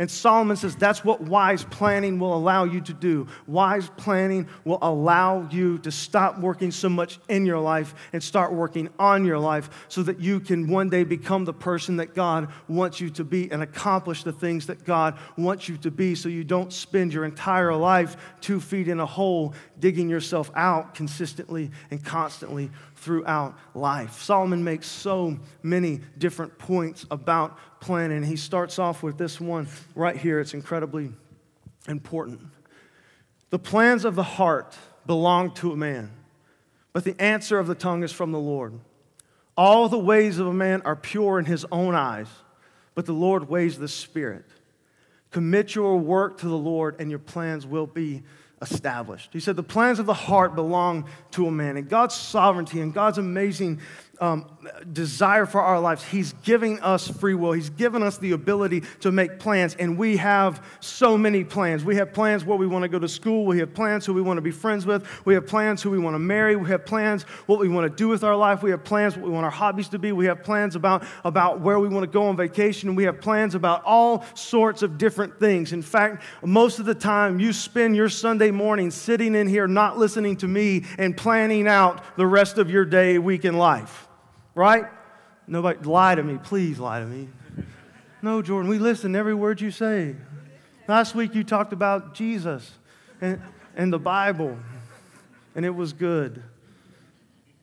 and 0.00 0.08
Solomon 0.08 0.56
says 0.56 0.76
that's 0.76 1.04
what 1.04 1.20
wise 1.20 1.64
planning 1.64 2.20
will 2.20 2.32
allow 2.32 2.62
you 2.62 2.80
to 2.82 2.92
do. 2.92 3.26
Wise 3.48 3.90
planning 3.96 4.48
will 4.64 4.78
allow 4.80 5.48
you 5.50 5.78
to 5.78 5.90
stop 5.90 6.38
working 6.38 6.70
so 6.70 6.88
much 6.88 7.18
in 7.28 7.44
your 7.44 7.58
life 7.58 7.96
and 8.12 8.22
start 8.22 8.52
working 8.52 8.88
on 9.00 9.24
your 9.24 9.40
life 9.40 9.86
so 9.88 10.04
that 10.04 10.20
you 10.20 10.38
can 10.38 10.68
one 10.68 10.88
day 10.88 11.02
become 11.02 11.44
the 11.44 11.52
person 11.52 11.96
that 11.96 12.14
God 12.14 12.48
wants 12.68 13.00
you 13.00 13.10
to 13.10 13.24
be 13.24 13.50
and 13.50 13.60
accomplish 13.60 14.22
the 14.22 14.32
things 14.32 14.66
that 14.68 14.84
God 14.84 15.18
wants 15.36 15.68
you 15.68 15.76
to 15.78 15.90
be 15.90 16.14
so 16.14 16.28
you 16.28 16.44
don't 16.44 16.72
spend 16.72 17.12
your 17.12 17.24
entire 17.24 17.74
life 17.74 18.16
two 18.40 18.60
feet 18.60 18.86
in 18.86 19.00
a 19.00 19.06
hole 19.06 19.52
digging 19.80 20.08
yourself 20.08 20.48
out 20.54 20.94
consistently 20.94 21.72
and 21.90 22.04
constantly 22.04 22.70
throughout 22.98 23.56
life. 23.74 24.20
Solomon 24.20 24.62
makes 24.62 24.86
so 24.86 25.38
many 25.62 26.00
different 26.18 26.58
points 26.58 27.06
about 27.10 27.58
planning. 27.80 28.22
He 28.22 28.36
starts 28.36 28.78
off 28.78 29.02
with 29.02 29.18
this 29.18 29.40
one 29.40 29.68
right 29.94 30.16
here. 30.16 30.40
It's 30.40 30.54
incredibly 30.54 31.12
important. 31.88 32.40
The 33.50 33.58
plans 33.58 34.04
of 34.04 34.14
the 34.14 34.22
heart 34.22 34.76
belong 35.06 35.54
to 35.54 35.72
a 35.72 35.76
man, 35.76 36.10
but 36.92 37.04
the 37.04 37.20
answer 37.20 37.58
of 37.58 37.66
the 37.66 37.74
tongue 37.74 38.02
is 38.02 38.12
from 38.12 38.32
the 38.32 38.38
Lord. 38.38 38.78
All 39.56 39.88
the 39.88 39.98
ways 39.98 40.38
of 40.38 40.46
a 40.46 40.52
man 40.52 40.82
are 40.82 40.96
pure 40.96 41.38
in 41.38 41.44
his 41.44 41.64
own 41.72 41.94
eyes, 41.94 42.28
but 42.94 43.06
the 43.06 43.12
Lord 43.12 43.48
weighs 43.48 43.78
the 43.78 43.88
spirit. 43.88 44.44
Commit 45.30 45.74
your 45.74 45.96
work 45.98 46.38
to 46.38 46.48
the 46.48 46.56
Lord, 46.56 46.96
and 47.00 47.10
your 47.10 47.18
plans 47.18 47.66
will 47.66 47.86
be 47.86 48.22
established. 48.60 49.30
He 49.32 49.40
said, 49.40 49.56
The 49.56 49.62
plans 49.62 49.98
of 49.98 50.06
the 50.06 50.14
heart 50.14 50.54
belong 50.54 51.08
to 51.32 51.46
a 51.46 51.50
man. 51.50 51.76
And 51.76 51.88
God's 51.88 52.14
sovereignty 52.14 52.80
and 52.80 52.92
God's 52.92 53.18
amazing 53.18 53.80
um, 54.20 54.46
desire 54.92 55.46
for 55.46 55.60
our 55.60 55.80
lives. 55.80 56.04
He's 56.04 56.32
giving 56.44 56.80
us 56.80 57.08
free 57.08 57.34
will. 57.34 57.52
He's 57.52 57.70
given 57.70 58.02
us 58.02 58.18
the 58.18 58.32
ability 58.32 58.82
to 59.00 59.12
make 59.12 59.38
plans, 59.38 59.76
and 59.76 59.96
we 59.96 60.16
have 60.16 60.64
so 60.80 61.16
many 61.16 61.44
plans. 61.44 61.84
We 61.84 61.96
have 61.96 62.12
plans 62.12 62.44
where 62.44 62.58
we 62.58 62.66
want 62.66 62.82
to 62.82 62.88
go 62.88 62.98
to 62.98 63.08
school. 63.08 63.46
We 63.46 63.58
have 63.58 63.74
plans 63.74 64.04
who 64.06 64.14
we 64.14 64.22
want 64.22 64.38
to 64.38 64.42
be 64.42 64.50
friends 64.50 64.86
with. 64.86 65.06
We 65.24 65.34
have 65.34 65.46
plans 65.46 65.82
who 65.82 65.90
we 65.90 65.98
want 65.98 66.14
to 66.14 66.18
marry. 66.18 66.56
We 66.56 66.68
have 66.70 66.84
plans 66.84 67.22
what 67.46 67.58
we 67.58 67.68
want 67.68 67.90
to 67.90 67.96
do 67.96 68.08
with 68.08 68.24
our 68.24 68.36
life. 68.36 68.62
We 68.62 68.70
have 68.70 68.84
plans 68.84 69.16
what 69.16 69.24
we 69.24 69.30
want 69.30 69.44
our 69.44 69.50
hobbies 69.50 69.88
to 69.90 69.98
be. 69.98 70.12
We 70.12 70.26
have 70.26 70.42
plans 70.42 70.76
about, 70.76 71.04
about 71.24 71.60
where 71.60 71.78
we 71.78 71.88
want 71.88 72.04
to 72.04 72.10
go 72.10 72.26
on 72.26 72.36
vacation. 72.36 72.94
We 72.94 73.04
have 73.04 73.20
plans 73.20 73.54
about 73.54 73.84
all 73.84 74.24
sorts 74.34 74.82
of 74.82 74.98
different 74.98 75.38
things. 75.38 75.72
In 75.72 75.82
fact, 75.82 76.24
most 76.42 76.78
of 76.78 76.86
the 76.86 76.94
time, 76.94 77.38
you 77.38 77.52
spend 77.52 77.94
your 77.94 78.08
Sunday 78.08 78.50
morning 78.50 78.90
sitting 78.90 79.34
in 79.34 79.46
here 79.46 79.66
not 79.66 79.98
listening 79.98 80.36
to 80.38 80.48
me 80.48 80.84
and 80.98 81.16
planning 81.16 81.68
out 81.68 82.02
the 82.16 82.26
rest 82.26 82.58
of 82.58 82.70
your 82.70 82.84
day, 82.84 83.18
week 83.18 83.44
in 83.44 83.56
life 83.56 84.07
right? 84.58 84.86
Nobody, 85.46 85.78
lie 85.84 86.16
to 86.16 86.22
me. 86.22 86.36
Please 86.42 86.80
lie 86.80 86.98
to 86.98 87.06
me. 87.06 87.28
No, 88.20 88.42
Jordan, 88.42 88.68
we 88.68 88.80
listen 88.80 89.14
every 89.14 89.32
word 89.32 89.60
you 89.60 89.70
say. 89.70 90.16
Last 90.88 91.14
week 91.14 91.34
you 91.36 91.44
talked 91.44 91.72
about 91.72 92.12
Jesus 92.12 92.72
and, 93.20 93.40
and 93.76 93.92
the 93.92 94.00
Bible, 94.00 94.58
and 95.54 95.64
it 95.64 95.70
was 95.70 95.92
good. 95.92 96.42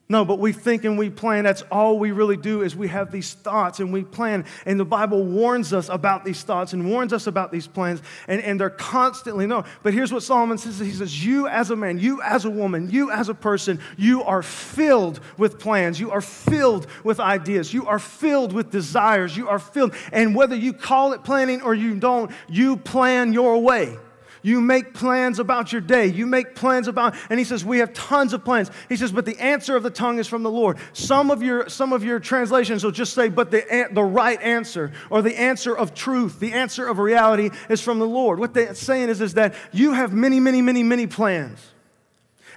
No, 0.07 0.24
but 0.24 0.38
we 0.38 0.51
think 0.51 0.85
and 0.85 1.00
we 1.00 1.09
plan. 1.09 1.43
That's 1.45 1.63
all 1.71 1.97
we 1.97 2.12
really 2.12 2.38
do 2.38 2.62
is 2.62 2.75
we 2.75 2.89
have 2.89 3.12
these 3.12 3.33
thoughts 3.33 3.79
and 3.79 3.91
we 3.91 4.03
plan. 4.03 4.45
And 4.67 4.79
the 4.79 4.85
Bible 4.85 5.24
warns 5.24 5.74
us 5.74 5.89
about 5.89 6.24
these 6.24 6.43
thoughts 6.43 6.74
and 6.74 6.88
warns 6.88 7.12
us 7.12 7.25
about 7.25 7.51
these 7.51 7.65
plans. 7.65 8.03
And, 8.27 8.39
and 8.41 8.59
they're 8.59 8.69
constantly 8.69 9.47
no. 9.47 9.63
But 9.81 9.95
here's 9.95 10.13
what 10.13 10.21
Solomon 10.21 10.59
says. 10.59 10.77
He 10.77 10.91
says, 10.91 11.25
You 11.25 11.47
as 11.47 11.71
a 11.71 11.75
man, 11.75 11.97
you 11.97 12.21
as 12.21 12.45
a 12.45 12.51
woman, 12.51 12.91
you 12.91 13.09
as 13.09 13.29
a 13.29 13.33
person, 13.33 13.79
you 13.97 14.21
are 14.21 14.43
filled 14.43 15.19
with 15.39 15.57
plans. 15.57 16.00
You 16.00 16.12
are 16.12 16.21
filled 16.21 16.85
with 17.03 17.19
ideas. 17.19 17.74
You 17.74 17.88
are 17.88 18.00
filled 18.00 18.53
with 18.53 18.69
desires. 18.69 19.35
You 19.35 19.50
are 19.50 19.59
filled. 19.59 19.95
And 20.12 20.35
whether 20.35 20.55
you 20.55 20.74
call 20.74 21.13
it 21.13 21.24
planning 21.24 21.63
or 21.63 21.74
you 21.74 21.95
don't, 21.95 22.29
you 22.47 22.77
plan 22.77 23.33
your 23.33 23.59
way. 23.59 23.97
You 24.46 24.62
make 24.62 24.94
plans 24.94 25.40
about 25.40 25.72
your 25.72 25.82
day. 25.82 26.06
You 26.06 26.28
make 26.28 26.54
plans 26.54 26.88
about, 26.88 27.16
and 27.32 27.40
he 27.40 27.44
says, 27.44 27.66
we 27.66 27.80
have 27.80 27.94
tons 27.94 28.32
of 28.32 28.46
plans. 28.46 28.70
He 28.90 28.96
says, 28.96 29.12
but 29.12 29.25
the 29.25 29.40
answer 29.40 29.75
of 29.75 29.82
the 29.82 29.90
tongue 29.90 30.20
is 30.20 30.28
from 30.28 30.44
the 30.44 30.52
Lord. 30.52 30.78
Some 30.94 31.32
of 31.32 31.42
your, 31.42 31.68
some 31.68 31.92
of 31.92 32.04
your 32.04 32.20
translations 32.20 32.84
will 32.84 32.92
just 32.92 33.14
say, 33.14 33.28
but 33.28 33.50
the, 33.50 33.88
the 33.92 34.04
right 34.04 34.40
answer, 34.44 34.92
or 35.10 35.24
the 35.24 35.36
answer 35.36 35.75
of 35.75 35.96
truth, 35.96 36.40
the 36.40 36.54
answer 36.54 36.86
of 36.88 37.00
reality 37.00 37.50
is 37.70 37.82
from 37.82 37.98
the 37.98 38.06
Lord. 38.06 38.38
What 38.38 38.54
they're 38.54 38.75
saying 38.75 39.10
is, 39.10 39.20
is 39.20 39.34
that 39.34 39.56
you 39.72 39.94
have 39.94 40.14
many, 40.14 40.40
many, 40.40 40.62
many, 40.62 40.84
many 40.84 41.08
plans. 41.08 41.72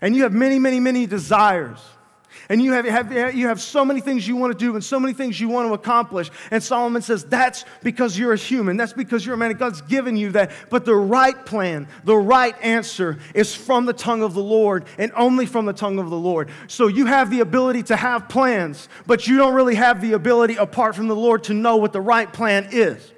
And 0.03 0.15
you 0.15 0.25
have 0.25 0.35
many, 0.35 0.59
many, 0.59 0.81
many 0.81 1.07
desires 1.07 1.81
and 2.49 2.63
you 2.63 2.73
have, 2.73 2.87
have, 2.87 3.35
you 3.35 3.47
have 3.49 3.61
so 3.61 3.85
many 3.85 4.01
things 4.01 4.27
you 4.27 4.35
want 4.37 4.53
to 4.53 4.59
do 4.59 4.75
and 4.75 4.83
so 4.83 4.99
many 4.99 5.13
things 5.13 5.39
you 5.39 5.49
want 5.49 5.69
to 5.69 5.75
accomplish. 5.75 6.31
And 6.51 6.63
Solomon 6.63 7.03
says 7.03 7.25
that's 7.25 7.67
because 7.83 8.19
you're 8.19 8.33
a 8.33 8.39
human. 8.39 8.79
That's 8.79 8.95
because 8.95 9.27
you're 9.27 9.35
a 9.35 9.39
man. 9.39 9.53
God's 9.53 9.83
given 9.83 10.17
you 10.17 10.33
that. 10.33 10.53
But 10.71 10.87
the 10.87 10.95
right 10.95 11.45
plan, 11.45 11.89
the 12.05 12.17
right 12.17 12.57
answer 12.63 13.19
is 13.35 13.55
from 13.55 13.85
the 13.85 13.93
tongue 13.93 14.23
of 14.23 14.33
the 14.33 14.43
Lord 14.43 14.87
and 14.97 15.13
only 15.15 15.45
from 15.45 15.67
the 15.67 15.75
tongue 15.75 15.99
of 15.99 16.09
the 16.09 16.19
Lord. 16.19 16.49
So 16.69 16.87
you 16.87 17.05
have 17.07 17.31
the 17.31 17.41
ability 17.41 17.83
to 17.85 17.97
have 17.97 18.29
plans, 18.29 18.89
but 19.07 19.27
you 19.27 19.37
don't 19.37 19.55
really 19.55 19.75
have 19.75 20.01
the 20.01 20.15
ability 20.15 20.57
apart 20.57 20.97
from 20.97 21.09
the 21.09 21.17
Lord 21.17 21.45
to 21.45 21.55
know 21.55 21.77
what 21.77 21.93
the 21.93 22.01
right 22.01 22.33
plan 22.33 22.69
is. 22.73 23.13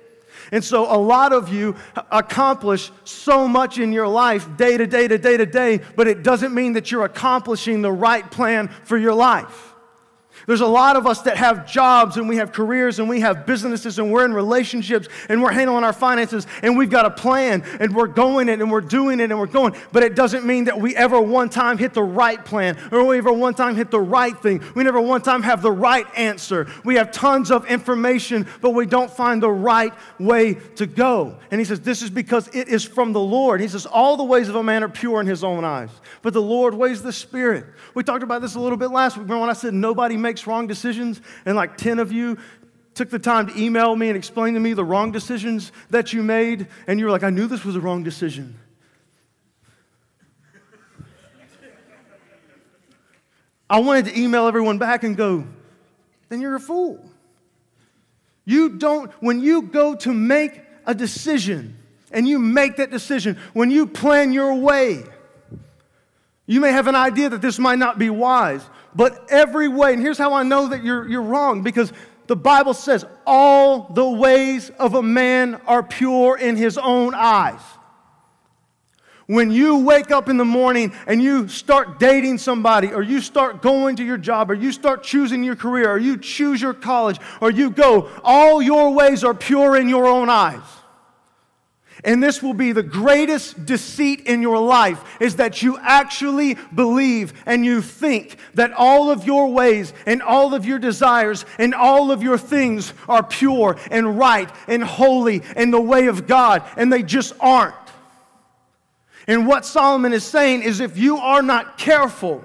And 0.53 0.65
so 0.65 0.93
a 0.93 0.99
lot 0.99 1.33
of 1.33 1.53
you 1.53 1.77
accomplish 2.11 2.91
so 3.05 3.47
much 3.47 3.79
in 3.79 3.93
your 3.93 4.09
life 4.09 4.57
day 4.57 4.77
to 4.77 4.87
day 4.87 5.07
to 5.09 5.19
day 5.19 5.37
to 5.37 5.47
day, 5.47 5.81
but 5.97 6.09
it 6.09 6.23
doesn't 6.23 6.55
mean 6.55 6.73
that 6.75 6.91
you're 6.91 7.05
accomplishing 7.05 7.83
the 7.83 7.93
right 7.93 8.29
plan 8.31 8.69
for 8.85 8.99
your 8.99 9.15
life. 9.15 9.70
There's 10.51 10.63
a 10.63 10.67
lot 10.67 10.97
of 10.97 11.07
us 11.07 11.23
that 11.23 11.37
have 11.37 11.65
jobs 11.65 12.17
and 12.17 12.29
we 12.29 12.39
have 12.39 12.51
careers 12.51 12.99
and 12.99 13.09
we 13.09 13.21
have 13.21 13.47
businesses 13.47 14.01
and 14.01 14.11
we're 14.11 14.25
in 14.25 14.35
relationships 14.35 15.07
and 15.29 15.41
we're 15.41 15.53
handling 15.53 15.85
our 15.85 15.93
finances 15.93 16.45
and 16.65 16.77
we've 16.77 16.91
got 16.91 17.07
a 17.07 17.11
plan 17.13 17.63
and 17.79 17.95
we're 17.95 18.09
going 18.09 18.49
it 18.49 18.61
and 18.61 18.69
we're 18.69 18.81
doing 18.81 19.21
it 19.21 19.31
and 19.31 19.39
we're 19.39 19.47
going. 19.47 19.77
But 19.93 20.03
it 20.03 20.17
doesn't 20.17 20.45
mean 20.45 20.65
that 20.65 20.81
we 20.81 20.97
ever 20.97 21.21
one 21.21 21.51
time 21.51 21.79
hit 21.79 21.95
the 21.95 22.03
right 22.03 22.45
plan 22.45 22.77
or 22.91 23.05
we 23.05 23.19
ever 23.19 23.33
one 23.33 23.55
time 23.55 23.77
hit 23.77 23.93
the 23.93 24.01
right 24.01 24.37
thing. 24.43 24.61
We 24.75 24.83
never 24.83 25.01
one 25.01 25.23
time 25.23 25.45
have 25.45 25.63
the 25.63 25.71
right 25.71 26.05
answer. 26.17 26.67
We 26.85 26.97
have 26.97 27.13
tons 27.13 27.53
of 27.53 27.67
information, 27.67 28.49
but 28.61 28.71
we 28.71 28.87
don't 28.87 29.09
find 29.09 29.41
the 29.41 29.53
right 29.53 29.95
way 30.19 30.55
to 30.55 30.87
go. 30.89 31.39
And 31.53 31.61
he 31.61 31.65
says, 31.65 31.79
This 31.79 32.03
is 32.03 32.11
because 32.11 32.49
it 32.49 32.67
is 32.67 32.85
from 32.85 33.13
the 33.13 33.21
Lord. 33.21 33.61
He 33.61 33.69
says, 33.69 33.87
All 33.87 34.17
the 34.17 34.25
ways 34.25 34.49
of 34.49 34.57
a 34.57 34.65
man 34.65 34.83
are 34.83 34.89
pure 34.89 35.21
in 35.21 35.29
his 35.29 35.45
own 35.45 35.65
eyes, 35.65 35.91
but 36.23 36.33
the 36.33 36.43
Lord 36.43 36.75
weighs 36.75 37.05
the 37.05 37.13
Spirit. 37.13 37.67
We 37.95 38.03
talked 38.03 38.25
about 38.25 38.43
this 38.43 38.57
a 38.57 38.61
little 38.61 38.79
bit 38.79 38.91
last 38.91 39.17
week. 39.17 39.27
Remember 39.27 39.43
when 39.43 39.51
I 39.51 39.53
said 39.53 39.75
nobody 39.75 40.17
makes 40.17 40.40
makes 40.41 40.47
wrong 40.47 40.67
decisions, 40.67 41.21
and 41.45 41.55
like 41.55 41.77
10 41.77 41.99
of 41.99 42.13
you 42.13 42.39
took 42.95 43.11
the 43.11 43.19
time 43.19 43.47
to 43.47 43.59
email 43.59 43.95
me 43.95 44.09
and 44.09 44.17
explain 44.17 44.55
to 44.55 44.61
me 44.61 44.73
the 44.73 44.85
wrong 44.85 45.13
decisions 45.13 45.71
that 45.91 46.13
you 46.13 46.23
made, 46.23 46.67
and 46.87 46.99
you 46.99 47.05
were 47.05 47.11
like, 47.11 47.23
I 47.23 47.31
knew 47.31 47.47
this 47.47 47.65
was 47.65 47.77
a 47.77 47.81
wrong 47.81 48.03
decision. 48.03 48.59
I 53.69 53.81
wanted 53.81 54.07
to 54.07 54.19
email 54.19 54.47
everyone 54.47 54.79
back 54.79 55.05
and 55.05 55.17
go, 55.17 55.45
then 56.29 56.41
you're 56.41 56.57
a 56.57 56.61
fool. 56.61 57.05
You 58.45 58.71
don't, 58.71 59.13
when 59.23 59.41
you 59.41 59.63
go 59.63 59.95
to 59.95 60.13
make 60.13 60.61
a 60.87 60.95
decision 60.95 61.77
and 62.11 62.27
you 62.27 62.39
make 62.39 62.79
that 62.79 62.91
decision, 62.91 63.39
when 63.53 63.71
you 63.71 63.87
plan 63.87 64.33
your 64.33 64.55
way, 64.55 65.05
you 66.47 66.61
may 66.61 66.73
have 66.73 66.89
an 66.89 66.97
idea 66.97 67.29
that 67.29 67.43
this 67.43 67.61
might 67.61 67.79
not 67.79 67.97
be 67.97 68.11
wise, 68.11 68.65
but 68.95 69.27
every 69.31 69.69
way, 69.69 69.93
and 69.93 70.03
here's 70.03 70.19
how 70.19 70.35
I 70.35 70.43
know 70.43 70.69
that 70.69 70.83
you're, 70.85 71.09
you're 71.09 71.23
wrong 71.23 71.63
because 71.63 71.93
the 72.27 72.37
Bible 72.37 72.75
says 72.75 73.05
all 73.27 73.93
the 73.93 74.09
ways 74.09 74.71
of 74.79 74.95
a 74.95 75.03
man 75.03 75.61
are 75.67 75.83
pure 75.83 76.37
in 76.37 76.57
his 76.57 76.79
own 76.79 77.15
eyes. 77.15 77.61
When 79.27 79.53
you 79.53 79.79
wake 79.79 80.11
up 80.11 80.29
in 80.29 80.37
the 80.37 80.45
morning 80.45 80.93
and 81.07 81.23
you 81.23 81.47
start 81.47 82.01
dating 82.01 82.39
somebody, 82.39 82.93
or 82.93 83.01
you 83.01 83.21
start 83.21 83.63
going 83.63 83.95
to 83.97 84.05
your 84.05 84.19
job, 84.19 84.51
or 84.51 84.55
you 84.55 84.73
start 84.73 85.05
choosing 85.05 85.45
your 85.45 85.55
career, 85.55 85.91
or 85.91 85.99
you 85.99 86.17
choose 86.17 86.61
your 86.61 86.75
college, 86.75 87.19
or 87.41 87.51
you 87.51 87.71
go, 87.71 88.11
all 88.25 88.61
your 88.61 88.93
ways 88.93 89.23
are 89.23 89.35
pure 89.35 89.77
in 89.77 89.89
your 89.89 90.09
own 90.09 90.29
eyes. 90.29 90.61
And 92.05 92.23
this 92.23 92.43
will 92.43 92.55
be 92.55 92.73
the 92.73 92.83
greatest 92.83 93.67
deceit 93.67 94.23
in 94.23 94.41
your 94.41 94.59
life 94.59 95.03
is 95.21 95.37
that 95.37 95.63
you 95.63 95.79
actually 95.79 96.57
believe 96.75 97.35
and 97.47 97.65
you 97.65 97.83
think 97.83 98.37
that 98.55 98.73
all 98.73 99.11
of 99.11 99.27
your 99.27 99.49
ways 99.53 99.93
and 100.07 100.23
all 100.23 100.55
of 100.55 100.65
your 100.65 100.79
desires 100.79 101.45
and 101.59 101.75
all 101.75 102.11
of 102.11 102.23
your 102.23 102.39
things 102.39 102.93
are 103.09 103.23
pure 103.23 103.77
and 103.91 104.19
right 104.19 104.51
and 104.67 104.83
holy 104.83 105.43
in 105.57 105.71
the 105.71 105.81
way 105.81 106.07
of 106.07 106.27
God, 106.27 106.63
and 106.77 106.93
they 106.93 107.03
just 107.03 107.35
aren't. 107.41 107.75
And 109.27 109.47
what 109.47 109.65
Solomon 109.67 110.13
is 110.13 110.25
saying 110.25 110.63
is 110.63 110.81
if 110.81 110.97
you 110.97 111.19
are 111.19 111.43
not 111.43 111.79
careful, 111.79 112.43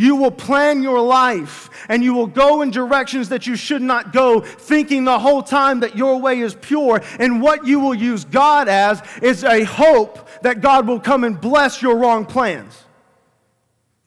you 0.00 0.16
will 0.16 0.30
plan 0.30 0.82
your 0.82 0.98
life 0.98 1.68
and 1.90 2.02
you 2.02 2.14
will 2.14 2.26
go 2.26 2.62
in 2.62 2.70
directions 2.70 3.28
that 3.28 3.46
you 3.46 3.54
should 3.54 3.82
not 3.82 4.14
go, 4.14 4.40
thinking 4.40 5.04
the 5.04 5.18
whole 5.18 5.42
time 5.42 5.80
that 5.80 5.94
your 5.94 6.18
way 6.18 6.40
is 6.40 6.54
pure. 6.54 7.02
And 7.18 7.42
what 7.42 7.66
you 7.66 7.80
will 7.80 7.94
use 7.94 8.24
God 8.24 8.66
as 8.66 9.02
is 9.20 9.44
a 9.44 9.62
hope 9.64 10.26
that 10.40 10.62
God 10.62 10.86
will 10.86 11.00
come 11.00 11.22
and 11.22 11.38
bless 11.38 11.82
your 11.82 11.98
wrong 11.98 12.24
plans. 12.24 12.82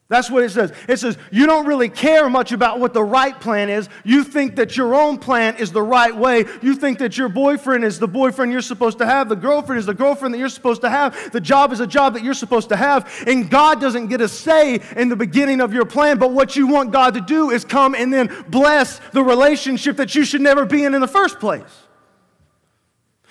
That's 0.08 0.30
what 0.30 0.44
it 0.44 0.50
says. 0.50 0.70
It 0.86 0.98
says, 0.98 1.16
you 1.30 1.46
don't 1.46 1.64
really 1.64 1.88
care 1.88 2.28
much 2.28 2.52
about 2.52 2.78
what 2.78 2.92
the 2.92 3.02
right 3.02 3.38
plan 3.40 3.70
is. 3.70 3.88
You 4.04 4.22
think 4.22 4.56
that 4.56 4.76
your 4.76 4.94
own 4.94 5.16
plan 5.16 5.56
is 5.56 5.72
the 5.72 5.82
right 5.82 6.14
way. 6.14 6.44
You 6.60 6.74
think 6.74 6.98
that 6.98 7.16
your 7.16 7.30
boyfriend 7.30 7.84
is 7.84 7.98
the 7.98 8.06
boyfriend 8.06 8.52
you're 8.52 8.60
supposed 8.60 8.98
to 8.98 9.06
have. 9.06 9.30
The 9.30 9.36
girlfriend 9.36 9.78
is 9.78 9.86
the 9.86 9.94
girlfriend 9.94 10.34
that 10.34 10.38
you're 10.38 10.50
supposed 10.50 10.82
to 10.82 10.90
have. 10.90 11.32
The 11.32 11.40
job 11.40 11.72
is 11.72 11.80
a 11.80 11.86
job 11.86 12.12
that 12.14 12.22
you're 12.22 12.34
supposed 12.34 12.68
to 12.68 12.76
have. 12.76 13.10
And 13.26 13.48
God 13.48 13.80
doesn't 13.80 14.08
get 14.08 14.20
a 14.20 14.28
say 14.28 14.82
in 14.94 15.08
the 15.08 15.16
beginning 15.16 15.62
of 15.62 15.72
your 15.72 15.86
plan. 15.86 16.18
But 16.18 16.32
what 16.32 16.54
you 16.54 16.66
want 16.66 16.92
God 16.92 17.14
to 17.14 17.22
do 17.22 17.50
is 17.50 17.64
come 17.64 17.94
and 17.94 18.12
then 18.12 18.44
bless 18.48 18.98
the 19.12 19.22
relationship 19.22 19.96
that 19.96 20.14
you 20.14 20.26
should 20.26 20.42
never 20.42 20.66
be 20.66 20.84
in 20.84 20.94
in 20.94 21.00
the 21.00 21.08
first 21.08 21.40
place. 21.40 21.62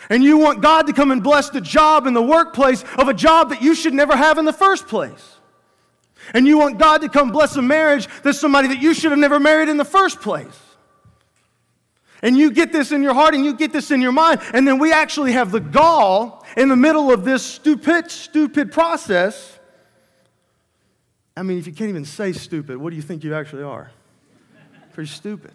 And 0.09 0.23
you 0.23 0.39
want 0.39 0.61
God 0.61 0.87
to 0.87 0.93
come 0.93 1.11
and 1.11 1.21
bless 1.21 1.51
the 1.51 1.61
job 1.61 2.07
in 2.07 2.15
the 2.15 2.21
workplace 2.21 2.83
of 2.97 3.09
a 3.09 3.13
job 3.13 3.49
that 3.49 3.61
you 3.61 3.75
should 3.75 3.93
never 3.93 4.17
have 4.17 4.39
in 4.39 4.45
the 4.45 4.51
first 4.51 4.87
place. 4.87 5.32
And 6.33 6.47
you 6.47 6.57
want 6.57 6.79
God 6.79 7.01
to 7.01 7.09
come 7.09 7.31
bless 7.31 7.55
a 7.55 7.61
marriage 7.61 8.07
that's 8.23 8.39
somebody 8.39 8.69
that 8.69 8.81
you 8.81 8.93
should 8.93 9.11
have 9.11 9.19
never 9.19 9.39
married 9.39 9.69
in 9.69 9.77
the 9.77 9.85
first 9.85 10.21
place. 10.21 10.59
And 12.23 12.37
you 12.37 12.51
get 12.51 12.71
this 12.71 12.93
in 12.93 13.03
your 13.03 13.13
heart 13.13 13.35
and 13.35 13.43
you 13.43 13.53
get 13.53 13.73
this 13.73 13.91
in 13.91 14.01
your 14.01 14.13
mind. 14.13 14.39
And 14.53 14.65
then 14.65 14.79
we 14.79 14.93
actually 14.93 15.33
have 15.33 15.51
the 15.51 15.59
gall 15.59 16.45
in 16.55 16.69
the 16.69 16.75
middle 16.75 17.11
of 17.11 17.25
this 17.25 17.43
stupid, 17.43 18.09
stupid 18.09 18.71
process. 18.71 19.59
I 21.35 21.43
mean, 21.43 21.57
if 21.57 21.67
you 21.67 21.73
can't 21.73 21.89
even 21.89 22.05
say 22.05 22.31
stupid, 22.31 22.77
what 22.77 22.91
do 22.91 22.95
you 22.95 23.01
think 23.01 23.25
you 23.25 23.35
actually 23.35 23.63
are? 23.63 23.91
Pretty 24.93 25.09
stupid. 25.09 25.51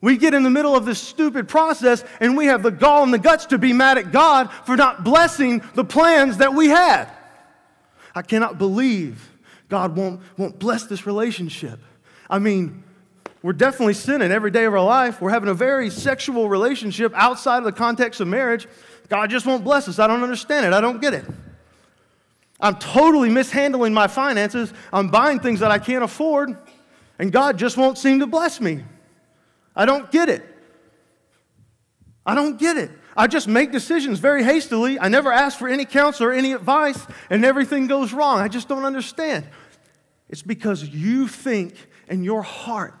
We 0.00 0.16
get 0.16 0.34
in 0.34 0.42
the 0.42 0.50
middle 0.50 0.74
of 0.74 0.84
this 0.84 1.00
stupid 1.00 1.46
process 1.46 2.02
and 2.20 2.36
we 2.36 2.46
have 2.46 2.62
the 2.62 2.70
gall 2.70 3.04
and 3.04 3.12
the 3.12 3.18
guts 3.18 3.46
to 3.46 3.58
be 3.58 3.72
mad 3.72 3.98
at 3.98 4.10
God 4.10 4.50
for 4.64 4.76
not 4.76 5.04
blessing 5.04 5.62
the 5.74 5.84
plans 5.84 6.38
that 6.38 6.54
we 6.54 6.68
had. 6.68 7.08
I 8.14 8.22
cannot 8.22 8.58
believe 8.58 9.30
God 9.68 9.96
won't, 9.96 10.20
won't 10.36 10.58
bless 10.58 10.84
this 10.84 11.06
relationship. 11.06 11.78
I 12.28 12.38
mean, 12.38 12.82
we're 13.42 13.52
definitely 13.52 13.94
sinning 13.94 14.30
every 14.30 14.50
day 14.50 14.64
of 14.64 14.74
our 14.74 14.84
life. 14.84 15.20
We're 15.20 15.30
having 15.30 15.48
a 15.48 15.54
very 15.54 15.88
sexual 15.88 16.48
relationship 16.48 17.12
outside 17.14 17.58
of 17.58 17.64
the 17.64 17.72
context 17.72 18.20
of 18.20 18.28
marriage. 18.28 18.68
God 19.08 19.30
just 19.30 19.46
won't 19.46 19.64
bless 19.64 19.88
us. 19.88 19.98
I 19.98 20.06
don't 20.06 20.22
understand 20.22 20.66
it. 20.66 20.72
I 20.72 20.80
don't 20.80 21.00
get 21.00 21.14
it. 21.14 21.24
I'm 22.60 22.76
totally 22.76 23.30
mishandling 23.30 23.94
my 23.94 24.06
finances. 24.06 24.72
I'm 24.92 25.08
buying 25.08 25.40
things 25.40 25.60
that 25.60 25.70
I 25.70 25.78
can't 25.78 26.04
afford, 26.04 26.56
and 27.18 27.32
God 27.32 27.56
just 27.56 27.78
won't 27.78 27.96
seem 27.96 28.20
to 28.20 28.26
bless 28.26 28.60
me. 28.60 28.84
I 29.74 29.86
don't 29.86 30.10
get 30.10 30.28
it. 30.28 30.44
I 32.26 32.34
don't 32.34 32.58
get 32.58 32.76
it. 32.76 32.90
I 33.20 33.26
just 33.26 33.48
make 33.48 33.70
decisions 33.70 34.18
very 34.18 34.42
hastily. 34.42 34.98
I 34.98 35.08
never 35.08 35.30
ask 35.30 35.58
for 35.58 35.68
any 35.68 35.84
counsel 35.84 36.28
or 36.28 36.32
any 36.32 36.54
advice, 36.54 37.06
and 37.28 37.44
everything 37.44 37.86
goes 37.86 38.14
wrong. 38.14 38.38
I 38.38 38.48
just 38.48 38.66
don't 38.66 38.86
understand. 38.86 39.46
It's 40.30 40.40
because 40.40 40.88
you 40.88 41.28
think 41.28 41.74
in 42.08 42.24
your 42.24 42.40
heart. 42.40 42.94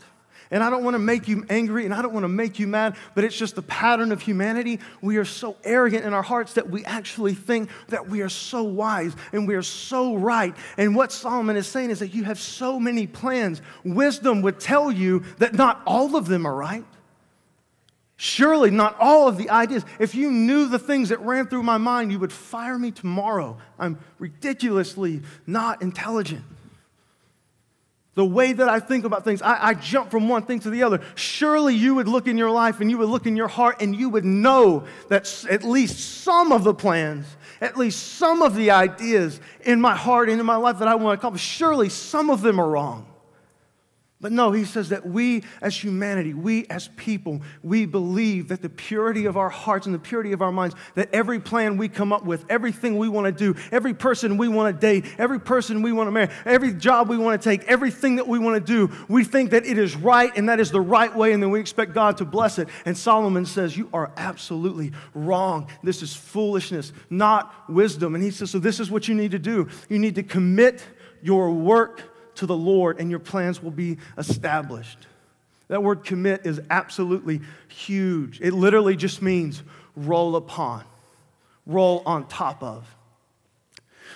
And 0.50 0.62
I 0.62 0.68
don't 0.68 0.84
want 0.84 0.92
to 0.94 0.98
make 0.98 1.26
you 1.26 1.46
angry 1.48 1.86
and 1.86 1.94
I 1.94 2.02
don't 2.02 2.12
want 2.12 2.24
to 2.24 2.28
make 2.28 2.58
you 2.58 2.66
mad, 2.66 2.96
but 3.14 3.24
it's 3.24 3.34
just 3.34 3.54
the 3.54 3.62
pattern 3.62 4.12
of 4.12 4.20
humanity. 4.20 4.80
We 5.00 5.16
are 5.16 5.24
so 5.24 5.56
arrogant 5.64 6.04
in 6.04 6.12
our 6.12 6.22
hearts 6.22 6.52
that 6.52 6.68
we 6.68 6.84
actually 6.84 7.32
think 7.32 7.70
that 7.88 8.06
we 8.06 8.20
are 8.20 8.28
so 8.28 8.62
wise 8.62 9.16
and 9.32 9.48
we 9.48 9.54
are 9.54 9.62
so 9.62 10.16
right. 10.16 10.54
And 10.76 10.94
what 10.94 11.12
Solomon 11.12 11.56
is 11.56 11.66
saying 11.66 11.88
is 11.88 12.00
that 12.00 12.12
you 12.12 12.24
have 12.24 12.38
so 12.38 12.78
many 12.78 13.06
plans. 13.06 13.62
Wisdom 13.84 14.42
would 14.42 14.60
tell 14.60 14.92
you 14.92 15.24
that 15.38 15.54
not 15.54 15.80
all 15.86 16.14
of 16.14 16.26
them 16.26 16.44
are 16.44 16.54
right. 16.54 16.84
Surely 18.22 18.70
not 18.70 19.00
all 19.00 19.28
of 19.28 19.38
the 19.38 19.48
ideas. 19.48 19.82
If 19.98 20.14
you 20.14 20.30
knew 20.30 20.68
the 20.68 20.78
things 20.78 21.08
that 21.08 21.18
ran 21.20 21.46
through 21.46 21.62
my 21.62 21.78
mind, 21.78 22.12
you 22.12 22.18
would 22.18 22.34
fire 22.34 22.78
me 22.78 22.90
tomorrow. 22.90 23.56
I'm 23.78 23.98
ridiculously 24.18 25.22
not 25.46 25.80
intelligent. 25.80 26.44
The 28.16 28.24
way 28.26 28.52
that 28.52 28.68
I 28.68 28.78
think 28.78 29.06
about 29.06 29.24
things, 29.24 29.40
I, 29.40 29.68
I, 29.68 29.72
jump 29.72 30.10
from 30.10 30.28
one 30.28 30.42
thing 30.42 30.60
to 30.60 30.68
the 30.68 30.82
other. 30.82 31.00
Surely 31.14 31.74
you 31.74 31.94
would 31.94 32.08
look 32.08 32.26
in 32.26 32.36
your 32.36 32.50
life 32.50 32.82
and 32.82 32.90
you 32.90 32.98
would 32.98 33.08
look 33.08 33.24
in 33.24 33.36
your 33.36 33.48
heart 33.48 33.80
and 33.80 33.96
you 33.96 34.10
would 34.10 34.26
know 34.26 34.84
that 35.08 35.46
at 35.48 35.64
least 35.64 36.22
some 36.22 36.52
of 36.52 36.62
the 36.62 36.74
plans, 36.74 37.24
at 37.62 37.78
least 37.78 38.18
some 38.18 38.42
of 38.42 38.54
the 38.54 38.70
ideas 38.70 39.40
in 39.62 39.80
my 39.80 39.96
heart 39.96 40.28
and 40.28 40.38
in 40.38 40.44
my 40.44 40.56
life 40.56 40.78
that 40.80 40.88
I 40.88 40.94
want 40.94 41.16
to 41.16 41.20
accomplish, 41.20 41.40
surely 41.40 41.88
some 41.88 42.28
of 42.28 42.42
them 42.42 42.60
are 42.60 42.68
wrong. 42.68 43.09
But 44.22 44.32
no, 44.32 44.52
he 44.52 44.66
says 44.66 44.90
that 44.90 45.06
we 45.06 45.44
as 45.62 45.74
humanity, 45.82 46.34
we 46.34 46.66
as 46.66 46.88
people, 46.96 47.40
we 47.62 47.86
believe 47.86 48.48
that 48.48 48.60
the 48.60 48.68
purity 48.68 49.24
of 49.24 49.38
our 49.38 49.48
hearts 49.48 49.86
and 49.86 49.94
the 49.94 49.98
purity 49.98 50.32
of 50.32 50.42
our 50.42 50.52
minds, 50.52 50.74
that 50.94 51.08
every 51.14 51.40
plan 51.40 51.78
we 51.78 51.88
come 51.88 52.12
up 52.12 52.26
with, 52.26 52.44
everything 52.50 52.98
we 52.98 53.08
want 53.08 53.24
to 53.26 53.32
do, 53.32 53.58
every 53.72 53.94
person 53.94 54.36
we 54.36 54.46
want 54.46 54.74
to 54.74 54.78
date, 54.78 55.06
every 55.18 55.40
person 55.40 55.80
we 55.80 55.92
want 55.92 56.06
to 56.06 56.10
marry, 56.10 56.28
every 56.44 56.74
job 56.74 57.08
we 57.08 57.16
want 57.16 57.40
to 57.40 57.48
take, 57.48 57.64
everything 57.64 58.16
that 58.16 58.28
we 58.28 58.38
want 58.38 58.54
to 58.54 58.72
do, 58.72 58.94
we 59.08 59.24
think 59.24 59.52
that 59.52 59.64
it 59.64 59.78
is 59.78 59.96
right 59.96 60.36
and 60.36 60.50
that 60.50 60.60
is 60.60 60.70
the 60.70 60.82
right 60.82 61.14
way, 61.16 61.32
and 61.32 61.42
then 61.42 61.50
we 61.50 61.58
expect 61.58 61.94
God 61.94 62.18
to 62.18 62.26
bless 62.26 62.58
it. 62.58 62.68
And 62.84 62.96
Solomon 62.98 63.46
says, 63.46 63.74
You 63.74 63.88
are 63.94 64.12
absolutely 64.18 64.92
wrong. 65.14 65.68
This 65.82 66.02
is 66.02 66.14
foolishness, 66.14 66.92
not 67.08 67.70
wisdom. 67.70 68.14
And 68.14 68.22
he 68.22 68.30
says, 68.30 68.50
So 68.50 68.58
this 68.58 68.80
is 68.80 68.90
what 68.90 69.08
you 69.08 69.14
need 69.14 69.30
to 69.30 69.38
do. 69.38 69.68
You 69.88 69.98
need 69.98 70.16
to 70.16 70.22
commit 70.22 70.84
your 71.22 71.50
work 71.50 72.09
to 72.40 72.46
the 72.46 72.56
Lord 72.56 72.98
and 72.98 73.10
your 73.10 73.20
plans 73.20 73.62
will 73.62 73.70
be 73.70 73.98
established. 74.16 75.06
That 75.68 75.82
word 75.82 76.04
commit 76.04 76.46
is 76.46 76.60
absolutely 76.70 77.42
huge. 77.68 78.40
It 78.40 78.52
literally 78.52 78.96
just 78.96 79.20
means 79.22 79.62
roll 79.94 80.36
upon, 80.36 80.84
roll 81.66 82.02
on 82.06 82.26
top 82.28 82.62
of. 82.62 82.86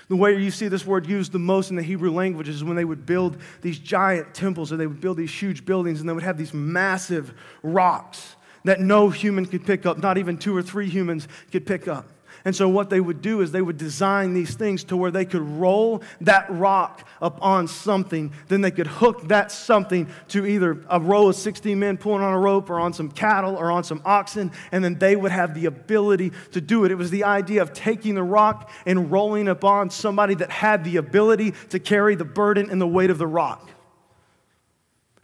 The 0.09 0.17
way 0.17 0.37
you 0.39 0.51
see 0.51 0.69
this 0.69 0.87
word 0.87 1.07
used 1.07 1.33
the 1.33 1.39
most 1.39 1.69
in 1.69 1.77
the 1.77 1.83
Hebrew 1.83 2.11
language 2.11 2.49
is 2.49 2.65
when 2.65 2.77
they 2.77 2.85
would 2.85 3.05
build 3.05 3.37
these 3.61 3.79
giant 3.79 4.35
temples 4.35 4.73
or 4.73 4.79
they 4.79 4.87
would 4.87 5.03
build 5.03 5.19
these 5.19 5.33
huge 5.33 5.67
buildings 5.67 6.01
and 6.01 6.09
they 6.09 6.15
would 6.15 6.23
have 6.23 6.39
these 6.39 6.55
massive 6.55 7.35
rocks 7.63 8.37
that 8.65 8.81
no 8.81 9.11
human 9.11 9.45
could 9.45 9.67
pick 9.67 9.85
up, 9.85 9.99
not 9.99 10.17
even 10.17 10.39
two 10.39 10.57
or 10.57 10.63
three 10.63 10.89
humans 10.89 11.29
could 11.53 11.67
pick 11.67 11.87
up. 11.89 12.09
And 12.47 12.55
so, 12.55 12.69
what 12.69 12.91
they 12.91 13.01
would 13.01 13.23
do 13.23 13.41
is 13.41 13.53
they 13.53 13.63
would 13.63 13.79
design 13.79 14.35
these 14.35 14.55
things 14.55 14.85
to 14.85 14.99
where 14.99 15.11
they 15.11 15.25
could 15.25 15.41
roll 15.41 16.03
that 16.21 16.45
rock 16.51 17.07
up 17.23 17.39
on 17.41 17.67
something. 17.67 18.33
Then 18.49 18.61
they 18.61 18.71
could 18.71 18.87
hook 18.87 19.29
that 19.29 19.51
something 19.51 20.09
to 20.29 20.45
either 20.45 20.79
a 20.91 21.01
row 21.01 21.29
of 21.29 21.37
16 21.37 21.79
men 21.79 21.97
pulling 21.97 22.23
on 22.23 22.35
a 22.35 22.39
rope 22.39 22.69
or 22.69 22.79
on 22.79 22.93
some 22.93 23.11
cattle 23.11 23.57
or 23.57 23.71
on 23.71 23.83
some 23.83 24.03
oxen. 24.05 24.53
And 24.73 24.85
then 24.85 24.99
they 24.99 25.17
would 25.17 25.33
have 25.33 25.55
the 25.55 25.65
ability 25.65 26.33
to 26.53 26.61
do 26.61 26.85
it. 26.85 26.91
It 26.91 26.97
was 26.97 27.11
the 27.11 27.25
idea 27.25 27.63
of 27.63 27.73
taking 27.73 28.15
the 28.15 28.23
rock 28.23 28.71
and 28.85 29.11
rolling 29.11 29.49
up 29.49 29.65
on 29.65 29.89
somebody 29.89 30.35
that 30.35 30.51
had 30.51 30.85
the 30.85 30.99
ability 30.99 31.55
to 31.71 31.79
carry 31.79 32.15
the 32.15 32.27
burden 32.27 32.71
and 32.71 32.79
the 32.79 32.87
weight 32.87 33.09
of 33.09 33.17
the 33.17 33.27
rock. 33.27 33.71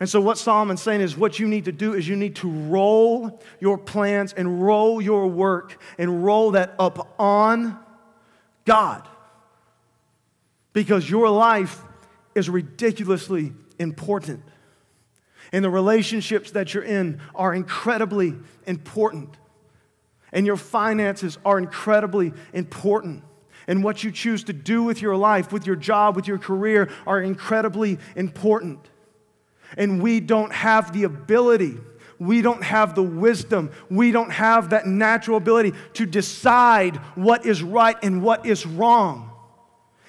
And 0.00 0.08
so, 0.08 0.18
what 0.18 0.38
Solomon's 0.38 0.80
saying 0.80 1.02
is, 1.02 1.14
what 1.14 1.38
you 1.38 1.46
need 1.46 1.66
to 1.66 1.72
do 1.72 1.92
is 1.92 2.08
you 2.08 2.16
need 2.16 2.36
to 2.36 2.48
roll 2.48 3.42
your 3.60 3.76
plans 3.76 4.32
and 4.32 4.62
roll 4.62 5.00
your 5.00 5.26
work 5.26 5.78
and 5.98 6.24
roll 6.24 6.52
that 6.52 6.74
up 6.78 7.14
on 7.20 7.78
God. 8.64 9.06
Because 10.72 11.08
your 11.08 11.28
life 11.28 11.82
is 12.34 12.48
ridiculously 12.48 13.52
important. 13.78 14.42
And 15.52 15.62
the 15.62 15.70
relationships 15.70 16.52
that 16.52 16.72
you're 16.72 16.82
in 16.82 17.20
are 17.34 17.52
incredibly 17.52 18.36
important. 18.66 19.36
And 20.32 20.46
your 20.46 20.56
finances 20.56 21.36
are 21.44 21.58
incredibly 21.58 22.32
important. 22.54 23.24
And 23.66 23.84
what 23.84 24.02
you 24.02 24.12
choose 24.12 24.44
to 24.44 24.54
do 24.54 24.82
with 24.82 25.02
your 25.02 25.16
life, 25.16 25.52
with 25.52 25.66
your 25.66 25.76
job, 25.76 26.16
with 26.16 26.26
your 26.26 26.38
career, 26.38 26.88
are 27.06 27.20
incredibly 27.20 27.98
important 28.16 28.89
and 29.76 30.02
we 30.02 30.20
don't 30.20 30.52
have 30.52 30.92
the 30.92 31.04
ability, 31.04 31.78
we 32.18 32.42
don't 32.42 32.62
have 32.62 32.94
the 32.94 33.02
wisdom, 33.02 33.70
we 33.88 34.12
don't 34.12 34.30
have 34.30 34.70
that 34.70 34.86
natural 34.86 35.36
ability 35.36 35.72
to 35.94 36.06
decide 36.06 36.96
what 37.14 37.46
is 37.46 37.62
right 37.62 37.96
and 38.02 38.22
what 38.22 38.46
is 38.46 38.66
wrong. 38.66 39.30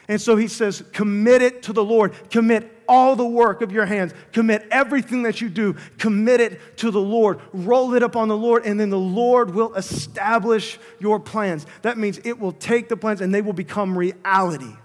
And 0.07 0.19
so 0.19 0.35
he 0.35 0.49
says, 0.49 0.83
commit 0.91 1.41
it 1.41 1.63
to 1.63 1.73
the 1.73 1.83
Lord. 1.83 2.13
Commit 2.29 2.69
all 2.85 3.15
the 3.15 3.25
work 3.25 3.61
of 3.61 3.71
your 3.71 3.85
hands. 3.85 4.13
Commit 4.33 4.67
everything 4.69 5.23
that 5.23 5.39
you 5.39 5.47
do. 5.47 5.75
Commit 5.97 6.41
it 6.41 6.77
to 6.79 6.91
the 6.91 6.99
Lord. 6.99 7.39
Roll 7.53 7.93
it 7.93 8.03
up 8.03 8.17
on 8.17 8.27
the 8.27 8.35
Lord, 8.35 8.65
and 8.65 8.77
then 8.77 8.89
the 8.89 8.99
Lord 8.99 9.53
will 9.55 9.73
establish 9.75 10.77
your 10.99 11.17
plans. 11.17 11.65
That 11.83 11.97
means 11.97 12.19
it 12.25 12.37
will 12.37 12.51
take 12.51 12.89
the 12.89 12.97
plans 12.97 13.21
and 13.21 13.33
they 13.33 13.41
will 13.41 13.53
become 13.53 13.97
reality. 13.97 14.75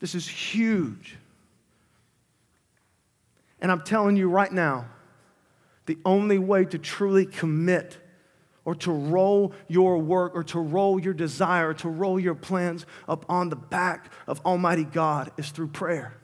This 0.00 0.14
is 0.14 0.28
huge. 0.28 1.16
And 3.66 3.72
I'm 3.72 3.80
telling 3.80 4.14
you 4.14 4.28
right 4.28 4.52
now, 4.52 4.86
the 5.86 5.98
only 6.04 6.38
way 6.38 6.66
to 6.66 6.78
truly 6.78 7.26
commit 7.26 7.98
or 8.64 8.76
to 8.76 8.92
roll 8.92 9.54
your 9.66 9.98
work 9.98 10.36
or 10.36 10.44
to 10.44 10.60
roll 10.60 11.00
your 11.00 11.12
desire, 11.12 11.74
to 11.74 11.88
roll 11.88 12.20
your 12.20 12.36
plans 12.36 12.86
up 13.08 13.26
on 13.28 13.48
the 13.48 13.56
back 13.56 14.12
of 14.28 14.40
Almighty 14.46 14.84
God 14.84 15.32
is 15.36 15.50
through 15.50 15.66
prayer. 15.66 16.14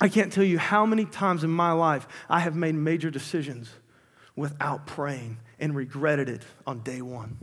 I 0.00 0.08
can't 0.08 0.32
tell 0.32 0.42
you 0.42 0.58
how 0.58 0.84
many 0.86 1.04
times 1.04 1.44
in 1.44 1.50
my 1.50 1.70
life 1.70 2.08
I 2.28 2.40
have 2.40 2.56
made 2.56 2.74
major 2.74 3.08
decisions 3.08 3.70
without 4.34 4.88
praying 4.88 5.38
and 5.60 5.76
regretted 5.76 6.28
it 6.28 6.42
on 6.66 6.80
day 6.80 7.00
one. 7.00 7.38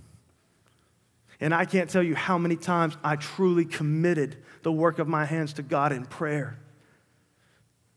And 1.40 1.54
I 1.54 1.64
can't 1.64 1.90
tell 1.90 2.04
you 2.04 2.16
how 2.16 2.38
many 2.38 2.58
times 2.58 2.98
I 3.06 3.16
truly 3.16 3.64
committed 3.64 4.36
the 4.64 4.72
work 4.74 5.00
of 5.00 5.08
my 5.08 5.24
hands 5.24 5.54
to 5.54 5.64
God 5.64 5.94
in 5.94 6.04
prayer 6.06 6.60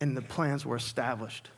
and 0.02 0.16
the 0.16 0.22
plans 0.22 0.66
were 0.66 0.74
established. 0.74 1.48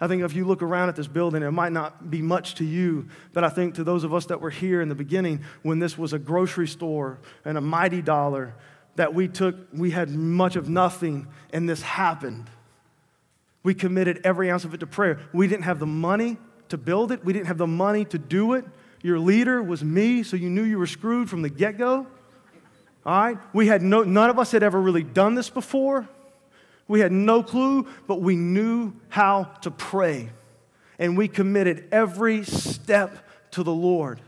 I 0.00 0.06
think 0.06 0.22
if 0.22 0.32
you 0.32 0.44
look 0.44 0.62
around 0.62 0.90
at 0.90 0.94
this 0.94 1.08
building, 1.08 1.42
it 1.42 1.50
might 1.50 1.72
not 1.72 2.08
be 2.08 2.22
much 2.22 2.54
to 2.56 2.64
you, 2.64 3.08
but 3.32 3.42
I 3.42 3.48
think 3.48 3.74
to 3.74 3.84
those 3.84 4.04
of 4.04 4.14
us 4.14 4.26
that 4.26 4.40
were 4.40 4.50
here 4.50 4.80
in 4.80 4.88
the 4.88 4.94
beginning, 4.94 5.40
when 5.62 5.80
this 5.80 5.98
was 5.98 6.12
a 6.12 6.20
grocery 6.20 6.68
store 6.68 7.18
and 7.44 7.58
a 7.58 7.60
mighty 7.60 8.00
dollar, 8.00 8.54
that 8.94 9.12
we 9.12 9.26
took, 9.26 9.56
we 9.72 9.90
had 9.90 10.08
much 10.08 10.54
of 10.54 10.68
nothing, 10.68 11.26
and 11.52 11.68
this 11.68 11.82
happened. 11.82 12.48
We 13.64 13.74
committed 13.74 14.20
every 14.22 14.52
ounce 14.52 14.64
of 14.64 14.72
it 14.72 14.78
to 14.78 14.86
prayer. 14.86 15.18
We 15.32 15.48
didn't 15.48 15.64
have 15.64 15.80
the 15.80 15.86
money 15.86 16.36
to 16.68 16.78
build 16.78 17.10
it, 17.10 17.24
we 17.24 17.32
didn't 17.32 17.48
have 17.48 17.58
the 17.58 17.66
money 17.66 18.04
to 18.04 18.18
do 18.18 18.52
it. 18.52 18.64
Your 19.02 19.18
leader 19.18 19.60
was 19.60 19.82
me, 19.82 20.22
so 20.22 20.36
you 20.36 20.48
knew 20.48 20.62
you 20.62 20.78
were 20.78 20.86
screwed 20.86 21.28
from 21.28 21.42
the 21.42 21.48
get 21.48 21.76
go. 21.76 22.06
All 23.04 23.20
right? 23.20 23.38
We 23.52 23.66
had 23.66 23.82
no, 23.82 24.04
none 24.04 24.30
of 24.30 24.38
us 24.38 24.52
had 24.52 24.62
ever 24.62 24.80
really 24.80 25.02
done 25.02 25.34
this 25.34 25.50
before. 25.50 26.08
We 26.88 27.00
had 27.00 27.12
no 27.12 27.42
clue, 27.42 27.86
but 28.06 28.20
we 28.20 28.34
knew 28.34 28.94
how 29.08 29.44
to 29.62 29.70
pray. 29.70 30.30
And 30.98 31.16
we 31.16 31.28
committed 31.28 31.84
every 31.92 32.42
step 32.44 33.28
to 33.52 33.62
the 33.62 33.72
Lord. 33.72 34.20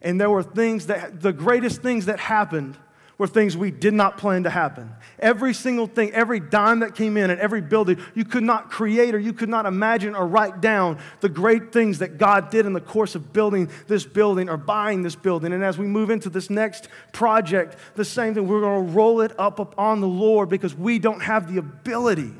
And 0.00 0.20
there 0.20 0.30
were 0.30 0.44
things 0.44 0.86
that, 0.86 1.20
the 1.20 1.32
greatest 1.32 1.82
things 1.82 2.06
that 2.06 2.20
happened 2.20 2.76
were 3.18 3.26
things 3.26 3.56
we 3.56 3.72
did 3.72 3.92
not 3.92 4.16
plan 4.16 4.44
to 4.44 4.50
happen. 4.50 4.94
Every 5.18 5.52
single 5.52 5.88
thing, 5.88 6.12
every 6.12 6.38
dime 6.38 6.80
that 6.80 6.94
came 6.94 7.16
in 7.16 7.30
and 7.30 7.40
every 7.40 7.60
building, 7.60 7.98
you 8.14 8.24
could 8.24 8.44
not 8.44 8.70
create 8.70 9.12
or 9.14 9.18
you 9.18 9.32
could 9.32 9.48
not 9.48 9.66
imagine 9.66 10.14
or 10.14 10.26
write 10.26 10.60
down 10.60 10.98
the 11.20 11.28
great 11.28 11.72
things 11.72 11.98
that 11.98 12.16
God 12.16 12.48
did 12.50 12.64
in 12.64 12.72
the 12.72 12.80
course 12.80 13.16
of 13.16 13.32
building 13.32 13.70
this 13.88 14.04
building 14.04 14.48
or 14.48 14.56
buying 14.56 15.02
this 15.02 15.16
building. 15.16 15.52
And 15.52 15.64
as 15.64 15.76
we 15.78 15.86
move 15.86 16.10
into 16.10 16.30
this 16.30 16.48
next 16.48 16.88
project, 17.12 17.76
the 17.96 18.04
same 18.04 18.34
thing, 18.34 18.46
we're 18.46 18.60
going 18.60 18.86
to 18.86 18.92
roll 18.92 19.20
it 19.20 19.32
up, 19.38 19.58
up 19.58 19.74
on 19.76 20.00
the 20.00 20.08
Lord 20.08 20.48
because 20.48 20.74
we 20.74 21.00
don't 21.00 21.20
have 21.20 21.52
the 21.52 21.58
ability 21.58 22.32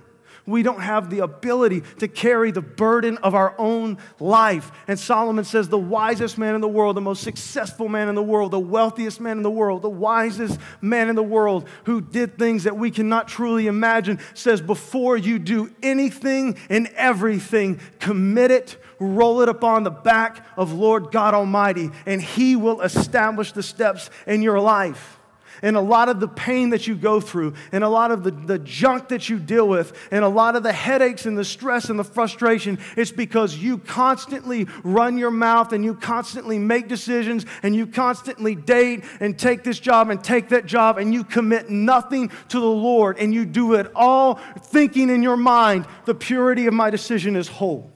we 0.48 0.62
don't 0.62 0.80
have 0.80 1.10
the 1.10 1.20
ability 1.20 1.82
to 1.98 2.08
carry 2.08 2.50
the 2.50 2.62
burden 2.62 3.18
of 3.18 3.34
our 3.34 3.54
own 3.58 3.98
life. 4.18 4.72
And 4.88 4.98
Solomon 4.98 5.44
says, 5.44 5.68
the 5.68 5.78
wisest 5.78 6.38
man 6.38 6.54
in 6.54 6.60
the 6.60 6.68
world, 6.68 6.96
the 6.96 7.02
most 7.02 7.22
successful 7.22 7.88
man 7.88 8.08
in 8.08 8.14
the 8.14 8.22
world, 8.22 8.50
the 8.50 8.58
wealthiest 8.58 9.20
man 9.20 9.36
in 9.36 9.42
the 9.42 9.50
world, 9.50 9.82
the 9.82 9.90
wisest 9.90 10.58
man 10.80 11.08
in 11.08 11.16
the 11.16 11.22
world 11.22 11.68
who 11.84 12.00
did 12.00 12.38
things 12.38 12.64
that 12.64 12.76
we 12.76 12.90
cannot 12.90 13.28
truly 13.28 13.66
imagine, 13.66 14.18
says, 14.34 14.60
before 14.60 15.16
you 15.16 15.38
do 15.38 15.70
anything 15.82 16.56
and 16.70 16.88
everything, 16.96 17.80
commit 18.00 18.50
it, 18.50 18.78
roll 18.98 19.42
it 19.42 19.48
upon 19.48 19.84
the 19.84 19.90
back 19.90 20.46
of 20.56 20.72
Lord 20.72 21.12
God 21.12 21.34
Almighty, 21.34 21.90
and 22.06 22.22
He 22.22 22.56
will 22.56 22.80
establish 22.80 23.52
the 23.52 23.62
steps 23.62 24.08
in 24.26 24.42
your 24.42 24.60
life 24.60 25.17
and 25.62 25.76
a 25.76 25.80
lot 25.80 26.08
of 26.08 26.20
the 26.20 26.28
pain 26.28 26.70
that 26.70 26.86
you 26.86 26.94
go 26.94 27.20
through, 27.20 27.54
and 27.72 27.84
a 27.84 27.88
lot 27.88 28.10
of 28.10 28.24
the, 28.24 28.30
the 28.30 28.58
junk 28.58 29.08
that 29.08 29.28
you 29.28 29.38
deal 29.38 29.68
with, 29.68 29.92
and 30.10 30.24
a 30.24 30.28
lot 30.28 30.56
of 30.56 30.62
the 30.62 30.72
headaches 30.72 31.26
and 31.26 31.36
the 31.36 31.44
stress 31.44 31.90
and 31.90 31.98
the 31.98 32.04
frustration, 32.04 32.78
it's 32.96 33.10
because 33.10 33.56
you 33.56 33.78
constantly 33.78 34.66
run 34.82 35.18
your 35.18 35.30
mouth 35.30 35.72
and 35.72 35.84
you 35.84 35.94
constantly 35.94 36.58
make 36.58 36.88
decisions 36.88 37.46
and 37.62 37.74
you 37.74 37.86
constantly 37.86 38.54
date 38.54 39.04
and 39.20 39.38
take 39.38 39.64
this 39.64 39.78
job 39.78 40.10
and 40.10 40.22
take 40.22 40.48
that 40.50 40.66
job 40.66 40.98
and 40.98 41.12
you 41.12 41.24
commit 41.24 41.70
nothing 41.70 42.30
to 42.48 42.60
the 42.60 42.66
Lord 42.66 43.18
and 43.18 43.32
you 43.34 43.44
do 43.44 43.74
it 43.74 43.90
all 43.94 44.36
thinking 44.60 45.10
in 45.10 45.22
your 45.22 45.36
mind, 45.36 45.86
the 46.04 46.14
purity 46.14 46.66
of 46.66 46.74
my 46.74 46.90
decision 46.90 47.36
is 47.36 47.48
whole. 47.48 47.90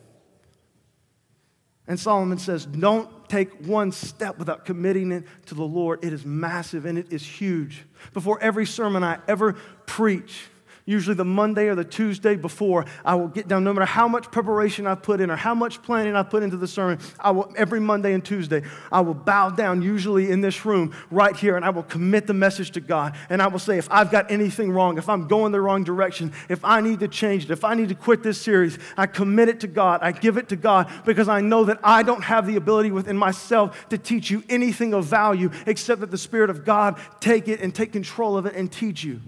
And 1.87 1.99
Solomon 1.99 2.39
says, 2.39 2.67
Don't 2.67 3.22
take 3.33 3.67
one 3.67 3.91
step 3.91 4.39
without 4.39 4.67
committing 4.67 5.11
it 5.11 5.25
to 5.47 5.55
the 5.55 5.63
Lord. 5.63 6.05
It 6.05 6.13
is 6.13 6.27
massive 6.27 6.85
and 6.85 6.99
it 6.99 7.11
is 7.11 7.25
huge. 7.25 7.85
Before 8.13 8.39
every 8.43 8.67
sermon 8.67 9.03
I 9.03 9.21
ever 9.27 9.55
preach, 9.87 10.49
usually 10.93 11.17
the 11.17 11.25
Monday 11.25 11.69
or 11.69 11.75
the 11.75 11.85
Tuesday 11.85 12.37
before, 12.37 12.85
I 13.05 13.17
will 13.17 13.29
get 13.29 13.49
down, 13.49 13.65
no 13.65 13.73
matter 13.73 13.87
how 13.87 14.07
much 14.07 14.31
preparation 14.31 14.87
I 14.87 14.95
put 14.95 15.21
in 15.21 15.31
or 15.31 15.37
how 15.37 15.55
much 15.55 15.83
planning 15.83 16.15
I 16.15 16.23
put 16.23 16.43
into 16.45 16.57
the 16.57 16.69
sermon, 16.69 17.01
I 17.19 17.33
will, 17.33 17.53
every 17.57 17.81
Monday 17.81 18.13
and 18.13 18.25
Tuesday, 18.25 18.63
I 18.93 19.01
will 19.01 19.15
bow 19.15 19.51
down, 19.51 19.83
usually 19.83 20.31
in 20.31 20.43
this 20.43 20.65
room 20.65 20.95
right 21.11 21.35
here, 21.35 21.57
and 21.57 21.65
I 21.65 21.71
will 21.71 21.83
commit 21.83 22.27
the 22.27 22.35
message 22.35 22.71
to 22.73 22.81
God. 22.81 23.17
And 23.31 23.43
I 23.43 23.49
will 23.49 23.59
say, 23.59 23.79
if 23.79 23.89
I've 23.91 24.11
got 24.11 24.31
anything 24.31 24.71
wrong, 24.71 24.99
if 24.99 25.09
I'm 25.09 25.27
going 25.27 25.51
the 25.51 25.61
wrong 25.61 25.83
direction, 25.83 26.33
if 26.49 26.65
I 26.65 26.81
need 26.81 27.01
to 27.01 27.09
change 27.09 27.45
it, 27.45 27.51
if 27.51 27.65
I 27.65 27.75
need 27.75 27.89
to 27.89 27.95
quit 27.95 28.23
this 28.23 28.41
series, 28.41 28.79
I 28.97 29.07
commit 29.07 29.49
it 29.49 29.61
to 29.61 29.67
God. 29.67 30.01
I 30.03 30.13
give 30.13 30.37
it 30.37 30.51
to 30.51 30.57
God 30.57 30.91
because 31.05 31.29
I 31.29 31.41
know 31.41 31.65
that 31.65 31.81
I 31.83 32.03
don't 32.03 32.23
have 32.23 32.47
the 32.47 32.57
ability 32.57 32.91
within 32.91 33.17
myself 33.17 33.89
to 33.89 33.99
teach 33.99 34.31
you 34.31 34.45
anything 34.49 34.95
of 34.95 35.07
value 35.07 35.51
except 35.67 36.01
that 36.03 36.11
the 36.11 36.19
Spirit 36.19 36.51
of 36.51 36.65
God 36.65 37.01
take 37.21 37.49
it 37.49 37.61
and 37.61 37.75
take 37.75 37.93
control 37.93 38.37
of 38.37 38.47
it 38.47 38.55
and 38.55 38.71
teach 38.71 39.03
you. 39.03 39.21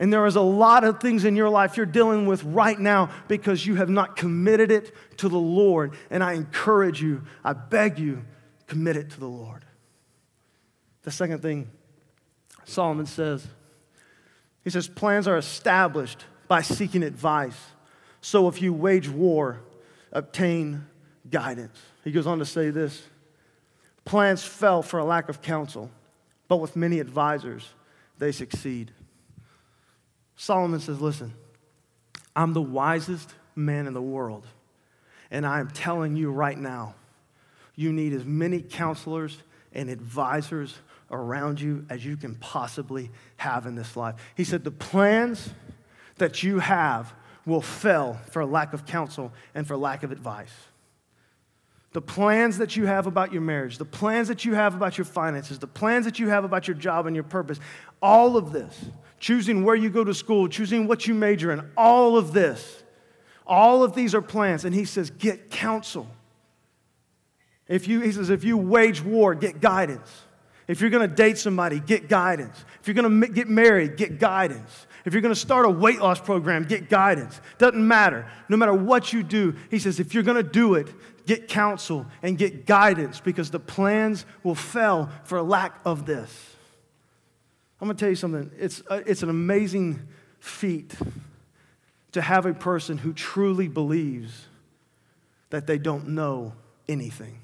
And 0.00 0.10
there 0.10 0.24
is 0.24 0.34
a 0.34 0.40
lot 0.40 0.82
of 0.82 0.98
things 0.98 1.26
in 1.26 1.36
your 1.36 1.50
life 1.50 1.76
you're 1.76 1.84
dealing 1.84 2.24
with 2.24 2.42
right 2.42 2.78
now 2.78 3.10
because 3.28 3.66
you 3.66 3.74
have 3.76 3.90
not 3.90 4.16
committed 4.16 4.72
it 4.72 4.94
to 5.18 5.28
the 5.28 5.38
Lord. 5.38 5.92
And 6.08 6.24
I 6.24 6.32
encourage 6.32 7.02
you, 7.02 7.22
I 7.44 7.52
beg 7.52 7.98
you, 7.98 8.24
commit 8.66 8.96
it 8.96 9.10
to 9.10 9.20
the 9.20 9.28
Lord. 9.28 9.62
The 11.02 11.10
second 11.10 11.42
thing 11.42 11.70
Solomon 12.64 13.04
says, 13.04 13.46
he 14.64 14.70
says, 14.70 14.88
plans 14.88 15.28
are 15.28 15.36
established 15.36 16.24
by 16.48 16.62
seeking 16.62 17.02
advice. 17.02 17.58
So 18.22 18.48
if 18.48 18.62
you 18.62 18.72
wage 18.72 19.08
war, 19.08 19.60
obtain 20.12 20.86
guidance. 21.30 21.78
He 22.04 22.12
goes 22.12 22.26
on 22.26 22.38
to 22.38 22.46
say 22.46 22.70
this 22.70 23.02
plans 24.06 24.42
fell 24.42 24.82
for 24.82 24.98
a 24.98 25.04
lack 25.04 25.28
of 25.28 25.42
counsel, 25.42 25.90
but 26.48 26.56
with 26.56 26.74
many 26.74 27.00
advisors, 27.00 27.68
they 28.18 28.32
succeed. 28.32 28.92
Solomon 30.40 30.80
says, 30.80 31.02
Listen, 31.02 31.34
I'm 32.34 32.54
the 32.54 32.62
wisest 32.62 33.34
man 33.54 33.86
in 33.86 33.92
the 33.92 34.00
world. 34.00 34.46
And 35.30 35.44
I 35.44 35.60
am 35.60 35.68
telling 35.68 36.16
you 36.16 36.30
right 36.32 36.56
now, 36.56 36.94
you 37.76 37.92
need 37.92 38.14
as 38.14 38.24
many 38.24 38.62
counselors 38.62 39.36
and 39.74 39.90
advisors 39.90 40.74
around 41.10 41.60
you 41.60 41.84
as 41.90 42.06
you 42.06 42.16
can 42.16 42.36
possibly 42.36 43.10
have 43.36 43.66
in 43.66 43.74
this 43.74 43.98
life. 43.98 44.14
He 44.34 44.44
said, 44.44 44.64
The 44.64 44.70
plans 44.70 45.50
that 46.16 46.42
you 46.42 46.58
have 46.58 47.12
will 47.44 47.60
fail 47.60 48.18
for 48.30 48.42
lack 48.46 48.72
of 48.72 48.86
counsel 48.86 49.34
and 49.54 49.66
for 49.66 49.76
lack 49.76 50.04
of 50.04 50.10
advice. 50.10 50.54
The 51.92 52.00
plans 52.00 52.56
that 52.56 52.76
you 52.76 52.86
have 52.86 53.06
about 53.06 53.30
your 53.30 53.42
marriage, 53.42 53.76
the 53.76 53.84
plans 53.84 54.28
that 54.28 54.46
you 54.46 54.54
have 54.54 54.74
about 54.74 54.96
your 54.96 55.04
finances, 55.04 55.58
the 55.58 55.66
plans 55.66 56.06
that 56.06 56.18
you 56.18 56.30
have 56.30 56.44
about 56.44 56.66
your 56.66 56.76
job 56.76 57.04
and 57.04 57.14
your 57.14 57.24
purpose, 57.24 57.60
all 58.00 58.38
of 58.38 58.52
this 58.52 58.86
choosing 59.20 59.64
where 59.64 59.76
you 59.76 59.90
go 59.90 60.02
to 60.02 60.14
school, 60.14 60.48
choosing 60.48 60.88
what 60.88 61.06
you 61.06 61.14
major 61.14 61.52
in, 61.52 61.70
all 61.76 62.16
of 62.16 62.32
this, 62.32 62.82
all 63.46 63.84
of 63.84 63.94
these 63.94 64.14
are 64.14 64.22
plans. 64.22 64.64
And 64.64 64.74
he 64.74 64.84
says, 64.84 65.10
get 65.10 65.50
counsel. 65.50 66.08
If 67.68 67.86
you, 67.86 68.00
he 68.00 68.10
says, 68.10 68.30
if 68.30 68.42
you 68.42 68.56
wage 68.56 69.02
war, 69.02 69.34
get 69.34 69.60
guidance. 69.60 70.10
If 70.66 70.80
you're 70.80 70.90
going 70.90 71.08
to 71.08 71.14
date 71.14 71.36
somebody, 71.36 71.80
get 71.80 72.08
guidance. 72.08 72.64
If 72.80 72.88
you're 72.88 72.94
going 72.94 73.20
to 73.20 73.28
get 73.28 73.48
married, 73.48 73.96
get 73.96 74.18
guidance. 74.18 74.86
If 75.04 75.12
you're 75.12 75.22
going 75.22 75.34
to 75.34 75.40
start 75.40 75.66
a 75.66 75.70
weight 75.70 76.00
loss 76.00 76.20
program, 76.20 76.64
get 76.64 76.88
guidance. 76.88 77.40
Doesn't 77.58 77.86
matter. 77.86 78.30
No 78.48 78.56
matter 78.56 78.74
what 78.74 79.12
you 79.12 79.22
do, 79.22 79.56
he 79.70 79.78
says, 79.78 80.00
if 80.00 80.14
you're 80.14 80.22
going 80.22 80.36
to 80.36 80.48
do 80.48 80.74
it, 80.74 80.92
get 81.26 81.48
counsel 81.48 82.06
and 82.22 82.38
get 82.38 82.66
guidance 82.66 83.20
because 83.20 83.50
the 83.50 83.58
plans 83.58 84.24
will 84.42 84.54
fail 84.54 85.10
for 85.24 85.42
lack 85.42 85.80
of 85.84 86.06
this. 86.06 86.49
I'm 87.80 87.86
going 87.86 87.96
to 87.96 88.00
tell 88.00 88.10
you 88.10 88.16
something. 88.16 88.50
It's, 88.58 88.82
uh, 88.88 89.02
it's 89.06 89.22
an 89.22 89.30
amazing 89.30 90.06
feat 90.38 90.94
to 92.12 92.20
have 92.20 92.44
a 92.44 92.52
person 92.52 92.98
who 92.98 93.12
truly 93.12 93.68
believes 93.68 94.46
that 95.50 95.66
they 95.66 95.78
don't 95.78 96.08
know 96.08 96.52
anything. 96.88 97.38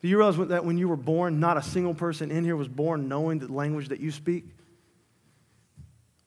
Do 0.00 0.08
you 0.08 0.16
realize 0.16 0.36
that 0.48 0.64
when 0.64 0.78
you 0.78 0.88
were 0.88 0.96
born, 0.96 1.40
not 1.40 1.56
a 1.56 1.62
single 1.62 1.94
person 1.94 2.30
in 2.30 2.44
here 2.44 2.56
was 2.56 2.68
born 2.68 3.08
knowing 3.08 3.40
the 3.40 3.52
language 3.52 3.88
that 3.88 4.00
you 4.00 4.10
speak? 4.10 4.44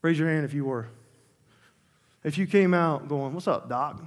Raise 0.01 0.19
your 0.19 0.29
hand 0.29 0.45
if 0.45 0.53
you 0.53 0.65
were. 0.65 0.87
If 2.23 2.37
you 2.37 2.45
came 2.45 2.73
out 2.73 3.07
going, 3.07 3.33
What's 3.33 3.47
up, 3.47 3.69
Doc? 3.69 4.01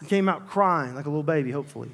You 0.00 0.06
came 0.06 0.28
out 0.28 0.48
crying 0.48 0.94
like 0.94 1.04
a 1.04 1.10
little 1.10 1.22
baby, 1.22 1.50
hopefully. 1.50 1.90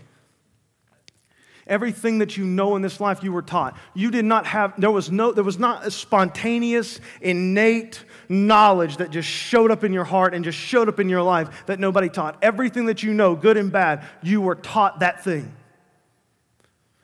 Everything 1.66 2.18
that 2.18 2.37
you 2.37 2.44
know 2.44 2.76
in 2.76 2.83
this 2.83 3.00
life 3.00 3.24
you 3.24 3.33
were 3.33 3.42
taught. 3.42 3.76
You 3.92 4.12
did 4.12 4.24
not 4.24 4.46
have, 4.46 4.81
there 4.81 4.90
was 4.90 5.11
no, 5.11 5.33
there 5.33 5.42
was 5.42 5.59
not 5.59 5.85
a 5.85 5.90
spontaneous, 5.90 7.00
innate 7.20 8.05
knowledge 8.29 8.98
that 8.98 9.11
just 9.11 9.29
showed 9.29 9.72
up 9.72 9.83
in 9.83 9.92
your 9.92 10.05
heart 10.05 10.33
and 10.33 10.44
just 10.44 10.59
showed 10.59 10.88
up 10.88 11.00
in 11.00 11.09
your 11.09 11.22
life 11.22 11.66
that 11.66 11.81
nobody 11.81 12.09
taught. 12.09 12.38
Everything 12.40 12.87
that 12.87 13.02
you 13.02 13.12
know, 13.12 13.35
good 13.35 13.57
and 13.57 13.72
bad, 13.72 14.05
you 14.22 14.40
were 14.40 14.55
taught 14.55 15.00
that 15.00 15.24
thing. 15.24 15.52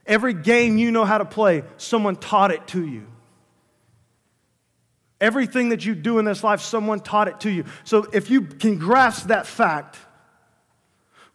Every 0.07 0.35
game 0.35 0.79
you 0.79 0.92
know 0.92 1.05
how 1.05 1.18
to 1.18 1.25
play, 1.25 1.64
someone 1.77 2.14
taught 2.14 2.53
it 2.53 2.66
to 2.68 2.87
you. 2.87 3.07
Everything 5.20 5.70
that 5.70 5.85
you 5.85 5.94
do 5.94 6.18
in 6.18 6.25
this 6.25 6.42
life, 6.44 6.61
someone 6.61 7.01
taught 7.01 7.29
it 7.29 7.40
to 7.40 7.51
you. 7.51 7.64
So 7.85 8.09
if 8.12 8.31
you 8.31 8.42
can 8.42 8.79
grasp 8.79 9.29
that 9.29 9.46
fact, 9.46 9.98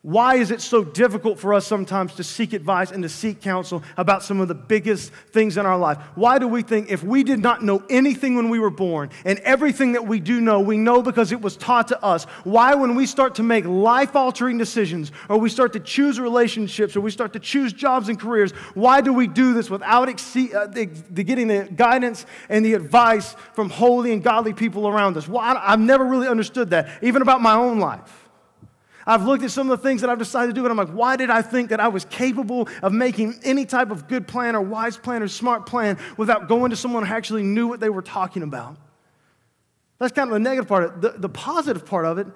why 0.07 0.35
is 0.35 0.51
it 0.51 0.61
so 0.61 0.85
difficult 0.85 1.37
for 1.37 1.53
us 1.53 1.67
sometimes 1.67 2.15
to 2.15 2.23
seek 2.23 2.53
advice 2.53 2.91
and 2.91 3.03
to 3.03 3.09
seek 3.09 3.41
counsel 3.41 3.83
about 3.97 4.23
some 4.23 4.39
of 4.39 4.47
the 4.47 4.55
biggest 4.55 5.11
things 5.11 5.57
in 5.57 5.65
our 5.65 5.77
life? 5.77 5.97
Why 6.15 6.39
do 6.39 6.47
we 6.47 6.61
think 6.61 6.89
if 6.89 7.03
we 7.03 7.25
did 7.25 7.39
not 7.39 7.61
know 7.61 7.83
anything 7.89 8.35
when 8.37 8.49
we 8.49 8.57
were 8.57 8.69
born 8.69 9.09
and 9.25 9.37
everything 9.39 9.91
that 9.91 10.07
we 10.07 10.21
do 10.21 10.39
know, 10.39 10.61
we 10.61 10.77
know 10.77 11.01
because 11.01 11.33
it 11.33 11.41
was 11.41 11.57
taught 11.57 11.89
to 11.89 12.01
us? 12.01 12.23
Why, 12.45 12.73
when 12.73 12.95
we 12.95 13.05
start 13.05 13.35
to 13.35 13.43
make 13.43 13.65
life 13.65 14.15
altering 14.15 14.57
decisions 14.57 15.11
or 15.27 15.39
we 15.39 15.49
start 15.49 15.73
to 15.73 15.81
choose 15.81 16.21
relationships 16.21 16.95
or 16.95 17.01
we 17.01 17.11
start 17.11 17.33
to 17.33 17.39
choose 17.41 17.73
jobs 17.73 18.07
and 18.07 18.17
careers, 18.17 18.53
why 18.75 19.01
do 19.01 19.11
we 19.11 19.27
do 19.27 19.53
this 19.53 19.69
without 19.69 20.07
exceed, 20.07 20.53
uh, 20.53 20.67
the, 20.67 20.85
the 20.85 21.25
getting 21.25 21.49
the 21.49 21.67
guidance 21.75 22.25
and 22.47 22.65
the 22.65 22.75
advice 22.75 23.35
from 23.51 23.69
holy 23.69 24.13
and 24.13 24.23
godly 24.23 24.53
people 24.53 24.87
around 24.87 25.17
us? 25.17 25.27
Why? 25.27 25.61
I've 25.61 25.81
never 25.81 26.05
really 26.05 26.29
understood 26.29 26.69
that, 26.69 27.03
even 27.03 27.21
about 27.21 27.41
my 27.41 27.55
own 27.55 27.79
life. 27.79 28.26
I've 29.07 29.23
looked 29.23 29.43
at 29.43 29.51
some 29.51 29.71
of 29.71 29.79
the 29.79 29.87
things 29.87 30.01
that 30.01 30.09
I've 30.09 30.19
decided 30.19 30.53
to 30.53 30.53
do, 30.53 30.65
and 30.65 30.71
I'm 30.71 30.77
like, 30.77 30.95
why 30.95 31.15
did 31.15 31.29
I 31.29 31.41
think 31.41 31.69
that 31.69 31.79
I 31.79 31.87
was 31.87 32.03
capable 32.05 32.67
of 32.83 32.91
making 32.91 33.39
any 33.43 33.65
type 33.65 33.89
of 33.89 34.09
good 34.09 34.27
plan 34.27 34.53
or 34.53 34.61
wise 34.61 34.97
plan 34.97 35.23
or 35.23 35.29
smart 35.29 35.65
plan 35.65 35.97
without 36.17 36.49
going 36.49 36.71
to 36.71 36.75
someone 36.75 37.05
who 37.05 37.13
actually 37.13 37.43
knew 37.43 37.67
what 37.67 37.79
they 37.79 37.89
were 37.89 38.01
talking 38.01 38.43
about? 38.43 38.75
That's 39.97 40.11
kind 40.11 40.29
of 40.29 40.33
the 40.33 40.39
negative 40.39 40.67
part. 40.67 41.01
The, 41.01 41.11
the 41.11 41.29
positive 41.29 41.85
part 41.85 42.05
of 42.05 42.17
it 42.17 42.27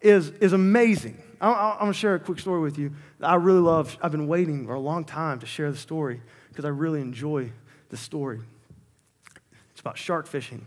is, 0.00 0.30
is 0.30 0.54
amazing. 0.54 1.22
I, 1.42 1.52
I'm 1.52 1.78
going 1.78 1.92
to 1.92 1.98
share 1.98 2.14
a 2.14 2.20
quick 2.20 2.40
story 2.40 2.60
with 2.60 2.78
you. 2.78 2.92
I 3.20 3.34
really 3.34 3.60
love, 3.60 3.98
I've 4.02 4.10
been 4.10 4.26
waiting 4.26 4.66
for 4.66 4.74
a 4.74 4.80
long 4.80 5.04
time 5.04 5.38
to 5.40 5.46
share 5.46 5.70
the 5.70 5.76
story 5.76 6.22
because 6.48 6.64
I 6.64 6.68
really 6.68 7.02
enjoy 7.02 7.52
the 7.90 7.98
story. 7.98 8.40
It's 9.72 9.80
about 9.80 9.98
shark 9.98 10.26
fishing. 10.26 10.66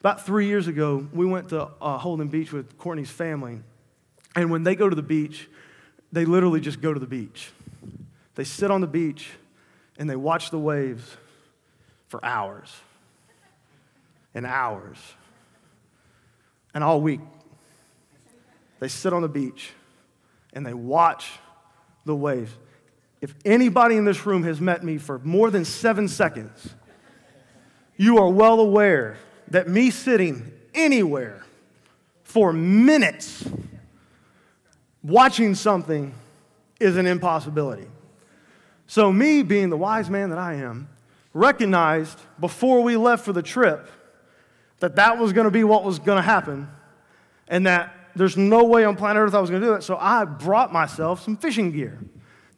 About 0.00 0.24
three 0.24 0.46
years 0.46 0.68
ago, 0.68 1.06
we 1.12 1.26
went 1.26 1.48
to 1.48 1.68
uh, 1.80 1.98
Holden 1.98 2.28
Beach 2.28 2.52
with 2.52 2.78
Courtney's 2.78 3.10
family. 3.10 3.60
And 4.36 4.50
when 4.50 4.62
they 4.62 4.76
go 4.76 4.88
to 4.88 4.94
the 4.94 5.02
beach, 5.02 5.48
they 6.12 6.24
literally 6.24 6.60
just 6.60 6.80
go 6.80 6.94
to 6.94 7.00
the 7.00 7.06
beach. 7.06 7.50
They 8.36 8.44
sit 8.44 8.70
on 8.70 8.80
the 8.80 8.86
beach 8.86 9.30
and 9.98 10.08
they 10.08 10.14
watch 10.14 10.50
the 10.50 10.58
waves 10.58 11.16
for 12.06 12.24
hours 12.24 12.72
and 14.34 14.46
hours. 14.46 14.98
And 16.72 16.84
all 16.84 17.00
week, 17.00 17.20
they 18.78 18.88
sit 18.88 19.12
on 19.12 19.22
the 19.22 19.28
beach 19.28 19.72
and 20.52 20.64
they 20.64 20.74
watch 20.74 21.32
the 22.04 22.14
waves. 22.14 22.52
If 23.20 23.34
anybody 23.44 23.96
in 23.96 24.04
this 24.04 24.24
room 24.24 24.44
has 24.44 24.60
met 24.60 24.84
me 24.84 24.98
for 24.98 25.18
more 25.24 25.50
than 25.50 25.64
seven 25.64 26.06
seconds, 26.06 26.68
you 27.96 28.18
are 28.18 28.28
well 28.28 28.60
aware 28.60 29.18
that 29.50 29.68
me 29.68 29.90
sitting 29.90 30.52
anywhere 30.74 31.44
for 32.22 32.52
minutes 32.52 33.48
watching 35.02 35.54
something 35.54 36.14
is 36.78 36.96
an 36.96 37.06
impossibility. 37.06 37.86
So, 38.86 39.12
me 39.12 39.42
being 39.42 39.70
the 39.70 39.76
wise 39.76 40.08
man 40.08 40.30
that 40.30 40.38
I 40.38 40.54
am, 40.54 40.88
recognized 41.34 42.18
before 42.40 42.82
we 42.82 42.96
left 42.96 43.24
for 43.24 43.32
the 43.32 43.42
trip 43.42 43.90
that 44.80 44.96
that 44.96 45.18
was 45.18 45.32
going 45.32 45.44
to 45.44 45.50
be 45.50 45.64
what 45.64 45.84
was 45.84 45.98
going 45.98 46.16
to 46.16 46.22
happen 46.22 46.68
and 47.48 47.66
that 47.66 47.94
there's 48.16 48.36
no 48.36 48.64
way 48.64 48.84
on 48.84 48.96
planet 48.96 49.20
Earth 49.20 49.34
I 49.34 49.40
was 49.40 49.50
going 49.50 49.62
to 49.62 49.68
do 49.68 49.74
it. 49.74 49.82
So, 49.82 49.96
I 49.98 50.24
brought 50.24 50.72
myself 50.72 51.22
some 51.22 51.36
fishing 51.36 51.72
gear. 51.72 51.98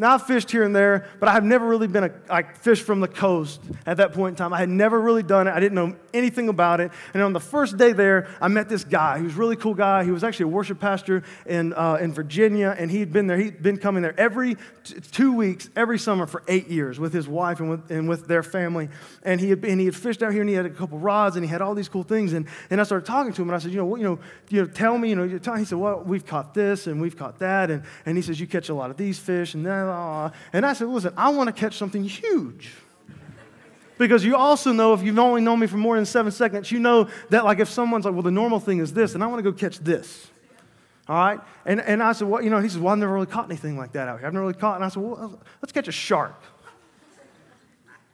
Now 0.01 0.15
I've 0.15 0.27
fished 0.27 0.51
here 0.51 0.63
and 0.63 0.75
there, 0.75 1.07
but 1.21 1.29
I 1.29 1.33
have 1.33 1.45
never 1.45 1.67
really 1.67 1.87
been 1.87 2.05
a, 2.05 2.11
I 2.31 2.43
fished 2.43 2.85
from 2.85 3.01
the 3.01 3.07
coast 3.07 3.61
at 3.85 3.99
that 3.99 4.15
point 4.15 4.33
in 4.33 4.37
time. 4.37 4.55
I 4.55 4.59
had 4.59 4.71
never 4.71 4.99
really 4.99 5.23
done 5.23 5.47
it. 5.47 5.51
I 5.51 5.61
didn't 5.61 5.75
know 5.75 5.95
anything 6.15 6.49
about 6.49 6.81
it. 6.81 6.91
And 7.13 7.23
on 7.23 7.35
the 7.35 7.41
first 7.41 7.77
day 7.77 7.93
there, 7.93 8.27
I 8.41 8.49
met 8.49 8.71
this 8.71 8.83
guy. 8.83 9.19
He 9.19 9.25
was 9.25 9.37
a 9.37 9.39
really 9.39 9.57
cool 9.57 9.75
guy. 9.75 10.05
He 10.05 10.11
was 10.11 10.25
actually 10.25 10.45
a 10.45 10.49
worship 10.49 10.81
pastor 10.81 11.23
in, 11.45 11.75
uh, 11.75 11.99
in 12.01 12.15
Virginia, 12.15 12.75
and 12.79 12.91
he'd 12.91 13.13
been 13.13 13.27
there. 13.27 13.37
He'd 13.37 13.63
been 13.63 13.77
coming 13.77 14.03
there 14.03 14.19
every 14.19 14.57
t- 14.85 15.01
two 15.13 15.35
weeks, 15.35 15.69
every 15.77 15.99
summer 15.99 16.27
for 16.27 16.45
eight 16.49 16.69
years 16.69 16.99
with 16.99 17.13
his 17.13 17.29
wife 17.29 17.61
and 17.61 17.69
with, 17.69 17.91
and 17.91 18.09
with 18.09 18.27
their 18.27 18.43
family. 18.43 18.89
And 19.23 19.39
he, 19.39 19.51
had, 19.51 19.63
and 19.67 19.79
he 19.79 19.85
had 19.85 19.95
fished 19.95 20.23
out 20.23 20.33
here, 20.33 20.41
and 20.41 20.49
he 20.49 20.57
had 20.57 20.65
a 20.65 20.71
couple 20.71 20.99
rods, 20.99 21.37
and 21.37 21.45
he 21.45 21.51
had 21.51 21.61
all 21.61 21.75
these 21.75 21.91
cool 21.91 22.05
things. 22.05 22.33
And, 22.33 22.47
and 22.71 22.81
I 22.81 22.85
started 22.85 23.05
talking 23.05 23.35
to 23.35 23.43
him, 23.43 23.51
and 23.51 23.57
I 23.57 23.59
said, 23.59 23.71
you 23.71 23.77
know, 23.77 23.85
what, 23.85 24.01
you 24.01 24.07
know, 24.07 24.19
you 24.49 24.63
know, 24.63 24.67
tell 24.67 24.97
me, 24.97 25.11
you 25.11 25.17
know, 25.17 25.29
he 25.29 25.65
said, 25.67 25.77
well, 25.77 26.03
we've 26.03 26.25
caught 26.25 26.55
this, 26.55 26.87
and 26.87 27.03
we've 27.03 27.19
caught 27.19 27.39
that. 27.41 27.71
And, 27.71 27.83
and 28.07 28.17
he 28.17 28.23
says, 28.23 28.41
you 28.41 28.47
catch 28.47 28.71
a 28.71 28.75
lot 28.75 28.91
of 28.91 28.97
these 28.97 29.19
fish, 29.19 29.53
and 29.53 29.67
that 29.67 29.90
and 30.53 30.67
I 30.67 30.73
said, 30.73 30.89
listen, 30.89 31.13
I 31.17 31.31
want 31.31 31.49
to 31.49 31.53
catch 31.53 31.77
something 31.77 32.05
huge. 32.05 32.73
Because 33.99 34.25
you 34.25 34.35
also 34.35 34.73
know, 34.73 34.95
if 34.95 35.03
you've 35.03 35.19
only 35.19 35.43
known 35.43 35.61
me 35.61 35.67
for 35.67 35.77
more 35.77 35.97
than 35.97 36.07
seven 36.07 36.33
seconds, 36.33 36.73
you 36.73 36.79
know 36.79 37.09
that, 37.29 37.45
like, 37.45 37.59
if 37.59 37.69
someone's 37.69 38.07
like, 38.07 38.15
well, 38.15 38.23
the 38.23 38.31
normal 38.31 38.59
thing 38.59 38.79
is 38.79 38.95
this, 38.95 39.15
and 39.15 39.23
I 39.23 39.27
want 39.27 39.45
to 39.45 39.51
go 39.51 39.57
catch 39.57 39.79
this. 39.79 40.29
All 41.07 41.17
right? 41.17 41.41
And, 41.67 41.81
and 41.81 42.03
I 42.03 42.13
said, 42.13 42.29
well, 42.29 42.43
you 42.43 42.49
know, 42.49 42.61
he 42.61 42.69
said, 42.69 42.81
well, 42.81 42.93
I've 42.93 42.99
never 42.99 43.13
really 43.13 43.27
caught 43.27 43.45
anything 43.45 43.77
like 43.77 43.93
that 43.93 44.09
out 44.09 44.21
here. 44.21 44.27
I've 44.27 44.33
never 44.33 44.47
really 44.47 44.59
caught. 44.59 44.77
And 44.77 44.85
I 44.85 44.89
said, 44.89 45.03
well, 45.03 45.39
let's 45.61 45.73
catch 45.73 45.89
a 45.89 45.93
shark. 45.93 46.41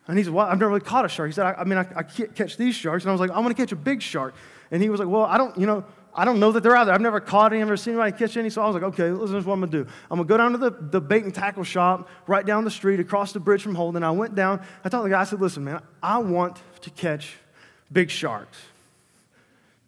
And 0.08 0.18
he 0.18 0.24
said, 0.24 0.32
well, 0.32 0.46
I've 0.46 0.58
never 0.58 0.70
really 0.70 0.80
caught 0.80 1.04
a 1.04 1.08
shark. 1.08 1.28
He 1.28 1.34
said, 1.34 1.46
I, 1.46 1.60
I 1.60 1.64
mean, 1.64 1.78
I, 1.78 1.86
I 1.94 2.02
can't 2.02 2.34
catch 2.34 2.56
these 2.56 2.74
sharks. 2.74 3.04
And 3.04 3.10
I 3.10 3.12
was 3.12 3.20
like, 3.20 3.30
I 3.30 3.38
want 3.38 3.56
to 3.56 3.62
catch 3.62 3.70
a 3.70 3.76
big 3.76 4.02
shark. 4.02 4.34
And 4.70 4.82
he 4.82 4.88
was 4.88 4.98
like, 4.98 5.08
well, 5.08 5.24
I 5.24 5.38
don't, 5.38 5.56
you 5.58 5.66
know, 5.66 5.84
I 6.18 6.24
don't 6.24 6.40
know 6.40 6.50
that 6.52 6.62
they're 6.62 6.74
out 6.74 6.84
there. 6.84 6.94
I've 6.94 7.02
never 7.02 7.20
caught 7.20 7.52
any, 7.52 7.60
I've 7.60 7.68
never 7.68 7.76
seen 7.76 7.92
anybody 7.92 8.16
catch 8.16 8.38
any. 8.38 8.48
So 8.48 8.62
I 8.62 8.66
was 8.66 8.74
like, 8.74 8.84
okay, 8.84 9.10
listen, 9.10 9.34
this 9.34 9.42
is 9.42 9.46
what 9.46 9.52
I'm 9.52 9.60
gonna 9.60 9.70
do. 9.70 9.86
I'm 10.10 10.16
gonna 10.16 10.24
go 10.24 10.38
down 10.38 10.52
to 10.52 10.58
the, 10.58 10.70
the 10.70 11.00
bait 11.00 11.24
and 11.24 11.34
tackle 11.34 11.62
shop 11.62 12.08
right 12.26 12.44
down 12.44 12.64
the 12.64 12.70
street 12.70 13.00
across 13.00 13.32
the 13.32 13.40
bridge 13.40 13.62
from 13.62 13.74
Holden. 13.74 14.02
I 14.02 14.10
went 14.12 14.34
down. 14.34 14.62
I 14.82 14.88
told 14.88 15.04
the 15.04 15.10
guy, 15.10 15.20
I 15.20 15.24
said, 15.24 15.42
listen, 15.42 15.64
man, 15.64 15.82
I 16.02 16.18
want 16.18 16.58
to 16.80 16.90
catch 16.90 17.36
big 17.92 18.10
sharks. 18.10 18.56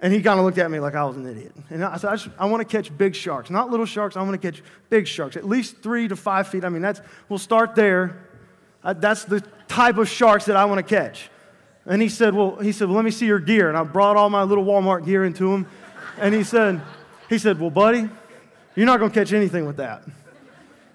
And 0.01 0.12
he 0.12 0.23
kind 0.23 0.38
of 0.38 0.45
looked 0.45 0.59
at 0.59 0.71
me 0.71 0.79
like 0.79 0.95
I 0.95 1.05
was 1.05 1.17
an 1.17 1.27
idiot. 1.27 1.53
And 1.71 1.83
I 1.83 1.97
said, 1.97 2.21
I, 2.38 2.45
I 2.45 2.47
want 2.47 2.61
to 2.61 2.77
catch 2.77 2.97
big 2.97 3.14
sharks, 3.14 3.49
not 3.49 3.71
little 3.71 3.87
sharks. 3.87 4.17
I 4.17 4.23
want 4.23 4.41
to 4.41 4.53
catch 4.53 4.62
big 4.91 5.09
sharks, 5.09 5.37
at 5.37 5.45
least 5.45 5.79
three 5.79 6.07
to 6.09 6.14
five 6.14 6.47
feet. 6.47 6.62
I 6.62 6.69
mean, 6.69 6.83
that's, 6.83 7.01
we'll 7.29 7.38
start 7.38 7.75
there. 7.75 8.19
Uh, 8.85 8.93
that's 8.93 9.25
the 9.25 9.41
type 9.67 9.97
of 9.97 10.09
sharks 10.09 10.45
that 10.45 10.57
I 10.57 10.67
want 10.67 10.79
to 10.79 10.95
catch. 10.95 11.31
And 11.85 12.03
he 12.03 12.11
said, 12.11 12.35
well, 12.35 12.57
he 12.57 12.71
said, 12.71 12.87
well, 12.88 12.97
let 12.97 13.05
me 13.05 13.11
see 13.11 13.27
your 13.27 13.41
gear. 13.41 13.69
And 13.69 13.77
I 13.77 13.83
brought 13.83 14.17
all 14.17 14.29
my 14.29 14.43
little 14.43 14.64
Walmart 14.64 15.07
gear 15.07 15.25
into 15.25 15.53
him. 15.53 15.67
And 16.21 16.35
he 16.35 16.45
said, 16.45 16.81
he 17.29 17.39
said, 17.39 17.61
Well, 17.61 17.71
buddy, 17.71 18.09
you're 18.75 18.87
not 18.87 18.99
going 18.99 19.11
to 19.11 19.15
catch 19.19 19.33
anything 19.33 19.67
with 19.67 19.77
that. 19.77 20.03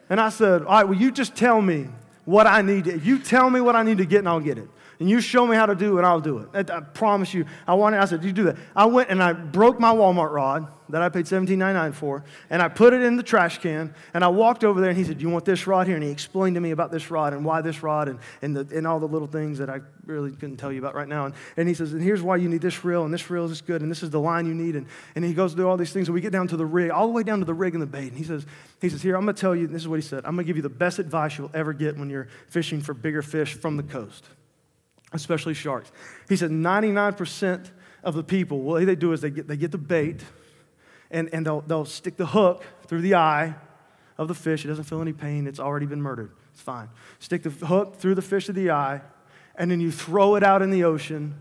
And 0.09 0.19
I 0.19 0.29
said, 0.29 0.63
All 0.63 0.67
right, 0.67 0.83
well, 0.83 0.97
you 0.97 1.11
just 1.11 1.35
tell 1.35 1.61
me 1.61 1.89
what 2.25 2.47
I 2.47 2.61
need. 2.61 2.85
To, 2.85 2.99
you 2.99 3.19
tell 3.19 3.49
me 3.49 3.61
what 3.61 3.75
I 3.75 3.83
need 3.83 3.97
to 3.97 4.05
get, 4.05 4.19
and 4.19 4.29
I'll 4.29 4.39
get 4.39 4.57
it 4.57 4.69
and 5.03 5.09
you 5.09 5.19
show 5.19 5.45
me 5.45 5.57
how 5.57 5.65
to 5.65 5.75
do 5.75 5.99
it, 5.99 6.05
I'll 6.05 6.21
do 6.21 6.37
it. 6.37 6.71
I, 6.71 6.77
I 6.77 6.79
promise 6.79 7.33
you. 7.33 7.45
I 7.67 7.73
wanted, 7.73 7.99
I 7.99 8.05
said, 8.05 8.23
you 8.23 8.31
do 8.31 8.43
that. 8.43 8.55
I 8.73 8.85
went 8.85 9.09
and 9.09 9.21
I 9.21 9.33
broke 9.33 9.77
my 9.77 9.93
Walmart 9.93 10.31
rod 10.31 10.65
that 10.87 11.01
I 11.01 11.09
paid 11.09 11.25
$17.99 11.25 11.93
for, 11.93 12.23
and 12.49 12.61
I 12.61 12.69
put 12.69 12.93
it 12.93 13.01
in 13.01 13.17
the 13.17 13.23
trash 13.23 13.57
can, 13.57 13.93
and 14.13 14.23
I 14.23 14.29
walked 14.29 14.63
over 14.63 14.79
there, 14.79 14.91
and 14.91 14.97
he 14.97 15.03
said, 15.03 15.17
do 15.17 15.23
you 15.23 15.29
want 15.29 15.43
this 15.43 15.67
rod 15.67 15.87
here? 15.87 15.97
And 15.97 16.03
he 16.05 16.09
explained 16.09 16.55
to 16.55 16.61
me 16.61 16.71
about 16.71 16.89
this 16.89 17.11
rod 17.11 17.33
and 17.33 17.43
why 17.43 17.59
this 17.59 17.83
rod 17.83 18.07
and, 18.07 18.17
and, 18.41 18.55
the, 18.55 18.77
and 18.77 18.87
all 18.87 19.01
the 19.01 19.07
little 19.07 19.27
things 19.27 19.57
that 19.57 19.69
I 19.69 19.81
really 20.05 20.31
couldn't 20.31 20.55
tell 20.55 20.71
you 20.71 20.79
about 20.79 20.95
right 20.95 21.07
now. 21.07 21.25
And, 21.25 21.35
and 21.57 21.67
he 21.67 21.73
says, 21.73 21.91
and 21.91 22.01
here's 22.01 22.21
why 22.21 22.37
you 22.37 22.47
need 22.47 22.61
this 22.61 22.85
reel, 22.85 23.03
and 23.03 23.13
this 23.13 23.29
reel 23.29 23.43
is 23.51 23.59
good, 23.59 23.81
and 23.81 23.91
this 23.91 24.03
is 24.03 24.09
the 24.09 24.21
line 24.21 24.45
you 24.45 24.53
need. 24.53 24.77
And, 24.77 24.87
and 25.15 25.25
he 25.25 25.33
goes 25.33 25.53
through 25.53 25.67
all 25.67 25.75
these 25.75 25.91
things, 25.91 26.07
and 26.07 26.15
we 26.15 26.21
get 26.21 26.31
down 26.31 26.47
to 26.47 26.55
the 26.55 26.65
rig, 26.65 26.91
all 26.91 27.07
the 27.07 27.13
way 27.13 27.23
down 27.23 27.39
to 27.39 27.45
the 27.45 27.53
rig 27.53 27.73
and 27.73 27.81
the 27.81 27.87
bait. 27.87 28.07
And 28.07 28.17
he 28.17 28.23
says, 28.23 28.45
he 28.79 28.87
says, 28.87 29.01
here, 29.01 29.17
I'm 29.17 29.25
going 29.25 29.35
to 29.35 29.41
tell 29.41 29.53
you, 29.53 29.67
this 29.67 29.81
is 29.81 29.89
what 29.89 29.99
he 29.99 30.07
said, 30.07 30.19
I'm 30.23 30.35
going 30.35 30.45
to 30.45 30.47
give 30.47 30.55
you 30.55 30.63
the 30.63 30.69
best 30.69 30.99
advice 30.99 31.37
you'll 31.37 31.51
ever 31.53 31.73
get 31.73 31.97
when 31.97 32.09
you're 32.09 32.29
fishing 32.47 32.79
for 32.79 32.93
bigger 32.93 33.21
fish 33.21 33.53
from 33.55 33.75
the 33.75 33.83
coast 33.83 34.25
especially 35.13 35.53
sharks. 35.53 35.91
He 36.27 36.35
said 36.35 36.51
99% 36.51 37.69
of 38.03 38.15
the 38.15 38.23
people, 38.23 38.61
what 38.61 38.85
they 38.85 38.95
do 38.95 39.13
is 39.13 39.21
they 39.21 39.29
get, 39.29 39.47
they 39.47 39.57
get 39.57 39.71
the 39.71 39.77
bait 39.77 40.21
and, 41.09 41.29
and 41.33 41.45
they'll, 41.45 41.61
they'll 41.61 41.85
stick 41.85 42.17
the 42.17 42.25
hook 42.25 42.63
through 42.87 43.01
the 43.01 43.15
eye 43.15 43.55
of 44.17 44.27
the 44.27 44.33
fish. 44.33 44.65
It 44.65 44.67
doesn't 44.67 44.85
feel 44.85 45.01
any 45.01 45.13
pain, 45.13 45.47
it's 45.47 45.59
already 45.59 45.85
been 45.85 46.01
murdered. 46.01 46.31
It's 46.51 46.61
fine. 46.61 46.89
Stick 47.19 47.43
the 47.43 47.49
hook 47.49 47.97
through 47.97 48.15
the 48.15 48.21
fish 48.21 48.49
of 48.49 48.55
the 48.55 48.71
eye, 48.71 49.01
and 49.55 49.71
then 49.71 49.79
you 49.79 49.91
throw 49.91 50.35
it 50.35 50.43
out 50.43 50.61
in 50.61 50.69
the 50.69 50.83
ocean 50.83 51.35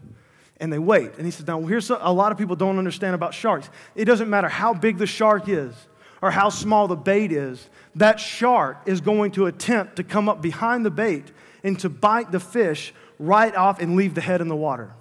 and 0.59 0.73
they 0.73 0.79
wait. 0.79 1.17
And 1.17 1.25
he 1.25 1.31
says, 1.31 1.47
Now, 1.47 1.61
here's 1.63 1.91
a 1.91 2.13
lot 2.13 2.31
of 2.31 2.39
people 2.39 2.55
don't 2.55 2.79
understand 2.79 3.15
about 3.15 3.35
sharks. 3.35 3.69
It 3.97 4.05
doesn't 4.05 4.31
matter 4.31 4.49
how 4.49 4.73
big 4.73 4.97
the 4.97 5.07
shark 5.07 5.49
is 5.49 5.75
or 6.23 6.31
how 6.31 6.49
small 6.49 6.87
the 6.87 6.97
bait 6.97 7.33
is, 7.33 7.69
that 7.97 8.21
shark 8.21 8.79
is 8.87 9.01
going 9.01 9.33
to 9.33 9.47
attempt 9.47 9.97
to 9.97 10.05
come 10.05 10.29
up 10.29 10.41
behind 10.41 10.87
the 10.87 10.91
bait 10.91 11.33
and 11.65 11.79
to 11.81 11.89
bite 11.89 12.31
the 12.31 12.39
fish 12.39 12.95
right 13.23 13.55
off 13.55 13.81
and 13.81 13.97
leave 13.97 14.15
the 14.15 14.21
head 14.21 14.41
in 14.41 14.49
the 14.49 14.57
water. 14.57 14.93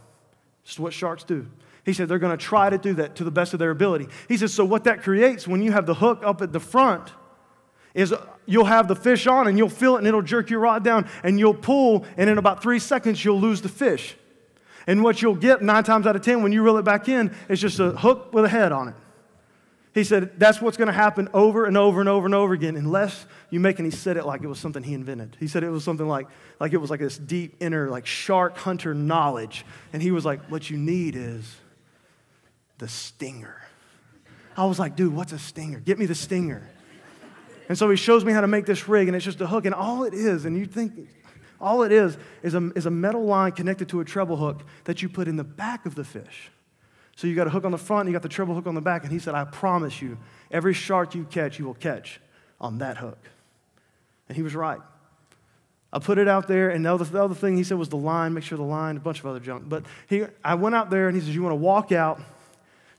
Is 0.65 0.79
what 0.79 0.93
sharks 0.93 1.23
do. 1.23 1.47
He 1.83 1.93
said 1.93 2.07
they're 2.07 2.19
going 2.19 2.37
to 2.37 2.43
try 2.43 2.69
to 2.69 2.77
do 2.77 2.93
that 2.93 3.15
to 3.15 3.23
the 3.23 3.31
best 3.31 3.53
of 3.53 3.59
their 3.59 3.71
ability. 3.71 4.07
He 4.27 4.37
says, 4.37 4.53
so 4.53 4.63
what 4.63 4.83
that 4.83 5.01
creates 5.01 5.47
when 5.47 5.63
you 5.63 5.71
have 5.71 5.87
the 5.87 5.95
hook 5.95 6.21
up 6.23 6.41
at 6.41 6.53
the 6.53 6.59
front 6.59 7.11
is 7.95 8.13
you'll 8.45 8.65
have 8.65 8.87
the 8.87 8.95
fish 8.95 9.25
on 9.25 9.47
and 9.47 9.57
you'll 9.57 9.69
feel 9.69 9.95
it 9.95 9.99
and 9.99 10.07
it'll 10.07 10.21
jerk 10.21 10.49
your 10.49 10.59
rod 10.59 10.83
down 10.83 11.09
and 11.23 11.39
you'll 11.39 11.55
pull 11.55 12.05
and 12.17 12.29
in 12.29 12.37
about 12.37 12.61
three 12.61 12.79
seconds 12.79 13.25
you'll 13.25 13.39
lose 13.39 13.61
the 13.61 13.69
fish. 13.69 14.15
And 14.85 15.03
what 15.03 15.21
you'll 15.21 15.35
get 15.35 15.61
nine 15.61 15.83
times 15.83 16.05
out 16.05 16.15
of 16.15 16.21
ten 16.21 16.43
when 16.43 16.51
you 16.51 16.63
reel 16.63 16.77
it 16.77 16.85
back 16.85 17.09
in 17.09 17.35
is 17.49 17.59
just 17.59 17.79
a 17.79 17.91
hook 17.91 18.33
with 18.33 18.45
a 18.45 18.49
head 18.49 18.71
on 18.71 18.89
it. 18.89 18.95
He 19.93 20.05
said 20.05 20.39
that's 20.39 20.61
what's 20.61 20.77
going 20.77 20.87
to 20.87 20.93
happen 20.93 21.27
over 21.33 21.65
and 21.65 21.77
over 21.77 21.99
and 21.99 22.07
over 22.07 22.25
and 22.25 22.33
over 22.33 22.53
again 22.53 22.77
unless 22.77 23.25
you 23.49 23.59
make, 23.59 23.77
and 23.77 23.85
he 23.85 23.91
said 23.91 24.15
it 24.15 24.25
like 24.25 24.41
it 24.41 24.47
was 24.47 24.59
something 24.59 24.83
he 24.83 24.93
invented. 24.93 25.35
He 25.39 25.47
said 25.47 25.63
it 25.63 25.69
was 25.69 25.83
something 25.83 26.07
like, 26.07 26.27
like 26.59 26.71
it 26.71 26.77
was 26.77 26.89
like 26.89 27.01
this 27.01 27.17
deep 27.17 27.57
inner, 27.59 27.89
like 27.89 28.05
shark 28.05 28.57
hunter 28.57 28.93
knowledge. 28.93 29.65
And 29.91 30.01
he 30.01 30.11
was 30.11 30.23
like, 30.23 30.41
what 30.49 30.69
you 30.69 30.77
need 30.77 31.15
is 31.17 31.57
the 32.77 32.87
stinger. 32.87 33.61
I 34.55 34.65
was 34.65 34.79
like, 34.79 34.95
dude, 34.95 35.13
what's 35.13 35.33
a 35.33 35.39
stinger? 35.39 35.79
Get 35.79 35.99
me 35.99 36.05
the 36.05 36.15
stinger. 36.15 36.69
And 37.67 37.77
so 37.77 37.89
he 37.89 37.95
shows 37.95 38.25
me 38.25 38.33
how 38.33 38.41
to 38.41 38.47
make 38.47 38.65
this 38.65 38.87
rig, 38.87 39.07
and 39.07 39.15
it's 39.15 39.23
just 39.23 39.39
a 39.39 39.47
hook, 39.47 39.65
and 39.65 39.73
all 39.73 40.03
it 40.03 40.13
is, 40.13 40.45
and 40.45 40.57
you 40.57 40.65
think, 40.65 41.09
all 41.59 41.83
it 41.83 41.91
is, 41.91 42.17
is 42.43 42.53
a, 42.53 42.71
is 42.75 42.85
a 42.85 42.91
metal 42.91 43.23
line 43.23 43.53
connected 43.53 43.87
to 43.89 44.01
a 44.01 44.05
treble 44.05 44.35
hook 44.35 44.63
that 44.85 45.01
you 45.01 45.07
put 45.07 45.27
in 45.27 45.37
the 45.37 45.43
back 45.43 45.85
of 45.85 45.95
the 45.95 46.03
fish. 46.03 46.51
So 47.15 47.27
you 47.27 47.35
got 47.35 47.47
a 47.47 47.49
hook 47.49 47.65
on 47.65 47.71
the 47.71 47.77
front, 47.77 48.01
and 48.01 48.09
you 48.09 48.13
got 48.13 48.23
the 48.23 48.29
treble 48.29 48.55
hook 48.55 48.67
on 48.67 48.75
the 48.75 48.81
back, 48.81 49.03
and 49.03 49.11
he 49.11 49.19
said, 49.19 49.35
I 49.35 49.43
promise 49.45 50.01
you, 50.01 50.17
every 50.49 50.73
shark 50.73 51.13
you 51.13 51.25
catch, 51.25 51.59
you 51.59 51.65
will 51.65 51.73
catch 51.73 52.19
on 52.59 52.79
that 52.79 52.97
hook. 52.97 53.19
And 54.27 54.35
he 54.35 54.43
was 54.43 54.55
right. 54.55 54.79
I 55.93 55.99
put 55.99 56.17
it 56.17 56.27
out 56.27 56.47
there, 56.47 56.69
and 56.69 56.85
the 56.85 56.93
other, 56.93 57.03
the 57.03 57.21
other 57.21 57.35
thing 57.35 57.57
he 57.57 57.63
said 57.63 57.77
was 57.77 57.89
the 57.89 57.97
line, 57.97 58.33
make 58.33 58.45
sure 58.45 58.57
the 58.57 58.63
line, 58.63 58.95
a 58.95 58.99
bunch 59.01 59.19
of 59.19 59.25
other 59.25 59.41
junk. 59.41 59.67
But 59.67 59.85
he, 60.07 60.23
I 60.43 60.55
went 60.55 60.73
out 60.73 60.89
there, 60.89 61.07
and 61.07 61.15
he 61.15 61.21
says, 61.21 61.35
You 61.35 61.43
want 61.43 61.51
to 61.51 61.57
walk 61.57 61.91
out, 61.91 62.21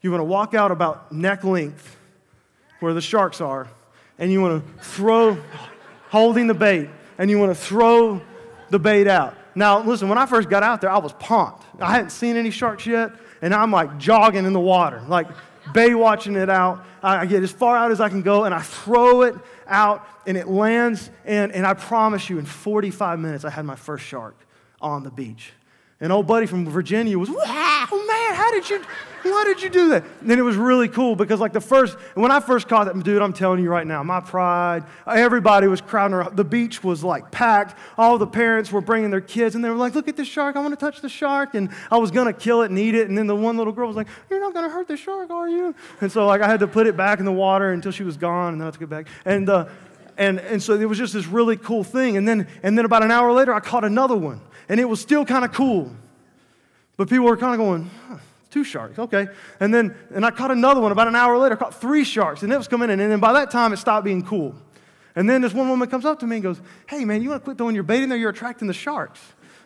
you 0.03 0.11
want 0.11 0.21
to 0.21 0.27
walk 0.27 0.53
out 0.53 0.71
about 0.71 1.11
neck 1.11 1.43
length 1.43 1.97
where 2.81 2.93
the 2.93 3.01
sharks 3.01 3.41
are, 3.41 3.69
and 4.19 4.31
you 4.31 4.43
want 4.43 4.63
to 4.63 4.85
throw, 4.85 5.39
holding 6.11 6.49
the 6.49 6.55
bait, 6.55 6.91
and 7.17 7.31
you 7.31 7.39
want 7.39 7.51
to 7.51 7.61
throw 7.61 8.21
the 8.69 8.79
bait 8.79 9.07
out. 9.07 9.37
Now, 9.55 9.83
listen, 9.83 10.09
when 10.09 10.19
I 10.19 10.27
first 10.27 10.51
got 10.51 10.63
out 10.63 10.81
there, 10.81 10.91
I 10.91 10.99
was 10.99 11.13
pumped. 11.15 11.65
I 11.81 11.93
hadn't 11.93 12.11
seen 12.11 12.37
any 12.37 12.51
sharks 12.51 12.87
yet, 12.87 13.13
and 13.43 13.53
I'm 13.53 13.71
like 13.71 13.99
jogging 13.99 14.47
in 14.47 14.53
the 14.53 14.61
water, 14.61 15.03
like 15.09 15.29
bay 15.75 15.95
watching 15.95 16.37
it 16.37 16.49
out. 16.49 16.85
I 17.03 17.27
get 17.27 17.43
as 17.43 17.51
far 17.51 17.77
out 17.77 17.91
as 17.91 18.01
I 18.01 18.09
can 18.09 18.23
go, 18.23 18.45
and 18.45 18.55
I 18.55 18.61
throw 18.61 19.23
it 19.23 19.35
out 19.67 20.07
and 20.27 20.37
it 20.37 20.49
lands. 20.49 21.11
And, 21.25 21.53
and 21.53 21.67
I 21.67 21.75
promise 21.75 22.31
you, 22.31 22.39
in 22.39 22.47
45 22.47 23.19
minutes, 23.19 23.45
I 23.45 23.51
had 23.51 23.65
my 23.65 23.77
first 23.77 24.05
shark 24.05 24.37
on 24.81 25.03
the 25.03 25.11
beach. 25.11 25.53
An 26.03 26.11
old 26.11 26.27
buddy 26.27 26.47
from 26.47 26.69
Virginia 26.69 27.17
was, 27.17 27.31
wow, 27.31 27.87
man, 27.93 28.35
how 28.35 28.51
did 28.51 28.69
you, 28.69 28.83
why 29.23 29.45
did 29.45 29.63
you 29.63 29.71
do 29.71 29.91
that? 29.91 30.03
And 30.21 30.29
then 30.29 30.41
it 30.41 30.43
was 30.43 30.57
really 30.57 30.89
cool 30.89 31.15
because, 31.15 31.39
like, 31.39 31.53
the 31.53 31.61
first, 31.61 31.97
when 32.17 32.33
I 32.33 32.41
first 32.41 32.69
caught 32.69 32.93
that, 32.93 33.05
dude, 33.05 33.23
I'm 33.23 33.33
telling 33.33 33.63
you 33.63 33.71
right 33.71 33.87
now, 33.87 34.03
my 34.03 34.19
pride, 34.19 34.83
everybody 35.07 35.69
was 35.69 35.81
crowding 35.81 36.15
around. 36.15 36.37
The 36.37 36.43
beach 36.43 36.83
was 36.83 37.05
like 37.05 37.31
packed. 37.31 37.79
All 37.97 38.19
the 38.19 38.27
parents 38.27 38.73
were 38.73 38.81
bringing 38.81 39.11
their 39.11 39.21
kids, 39.21 39.55
and 39.55 39.65
they 39.65 39.71
were 39.71 39.77
like, 39.77 39.95
look 39.95 40.09
at 40.09 40.17
this 40.17 40.27
shark. 40.27 40.57
I 40.57 40.59
want 40.59 40.73
to 40.77 40.85
touch 40.85 41.01
the 41.03 41.09
shark. 41.09 41.55
And 41.55 41.71
I 41.89 41.99
was 41.99 42.11
going 42.11 42.27
to 42.27 42.33
kill 42.33 42.63
it 42.63 42.71
and 42.71 42.79
eat 42.81 42.97
it. 42.97 43.09
And 43.09 43.17
then 43.17 43.29
the 43.29 43.37
one 43.37 43.57
little 43.57 43.73
girl 43.73 43.87
was 43.87 43.97
like, 43.97 44.09
you're 44.29 44.41
not 44.41 44.55
going 44.55 44.69
to 44.69 44.75
hurt 44.75 44.89
the 44.89 44.97
shark, 44.97 45.31
are 45.31 45.49
you? 45.49 45.73
And 46.01 46.11
so, 46.11 46.27
like, 46.27 46.41
I 46.41 46.49
had 46.49 46.59
to 46.61 46.67
put 46.67 46.89
it 46.89 46.97
back 46.97 47.21
in 47.21 47.27
the 47.27 47.33
water 47.33 47.71
until 47.71 47.93
she 47.93 48.03
was 48.03 48.17
gone, 48.17 48.55
and 48.55 48.61
then 48.61 48.67
I 48.67 48.73
took 48.73 48.83
it 48.83 48.91
back. 48.91 49.07
And, 49.25 49.49
uh, 49.49 49.67
and, 50.19 50.41
and 50.41 50.61
so 50.61 50.75
it 50.75 50.85
was 50.85 50.99
just 50.99 51.15
this 51.15 51.29
really 51.29 51.57
cool 51.57 51.85
thing. 51.85 52.17
And 52.17 52.27
then, 52.27 52.49
and 52.65 52.77
then 52.77 52.85
about 52.85 53.05
an 53.05 53.13
hour 53.13 53.33
later, 53.33 53.55
I 53.55 53.61
caught 53.61 53.85
another 53.85 54.17
one 54.17 54.41
and 54.69 54.81
it 54.81 54.89
was 54.89 55.01
still 55.01 55.25
kind 55.25 55.45
of 55.45 55.53
cool. 55.53 55.91
But 56.97 57.09
people 57.09 57.27
were 57.27 57.37
kind 57.37 57.55
of 57.55 57.59
going, 57.59 57.91
huh, 58.09 58.19
two 58.51 58.65
sharks, 58.65 58.99
okay. 58.99 59.29
And 59.61 59.73
then, 59.73 59.95
and 60.15 60.25
I 60.25 60.31
caught 60.31 60.51
another 60.51 60.81
one 60.81 60.93
about 60.93 61.09
an 61.09 61.17
hour 61.17 61.37
later, 61.39 61.55
I 61.55 61.59
caught 61.59 61.81
three 61.81 62.05
sharks, 62.05 62.43
and 62.43 62.53
it 62.53 62.57
was 62.57 62.69
coming 62.69 62.91
in. 62.91 63.01
And 63.01 63.11
then 63.11 63.21
by 63.21 63.33
that 63.33 63.51
time, 63.51 63.73
it 63.73 63.79
stopped 63.79 64.05
being 64.05 64.25
cool. 64.25 64.55
And 65.15 65.29
then 65.29 65.43
this 65.43 65.53
one 65.53 65.69
woman 65.69 65.89
comes 65.89 66.05
up 66.05 66.21
to 66.21 66.27
me 66.27 66.37
and 66.37 66.43
goes, 66.43 66.61
hey, 66.87 67.05
man, 67.05 67.23
you 67.23 67.31
want 67.31 67.43
to 67.43 67.45
quit 67.45 67.59
throwing 67.59 67.75
your 67.75 67.85
bait 67.85 68.03
in 68.03 68.09
there? 68.09 68.19
You're 68.19 68.31
attracting 68.31 68.69
the 68.69 68.75
sharks. 68.75 69.21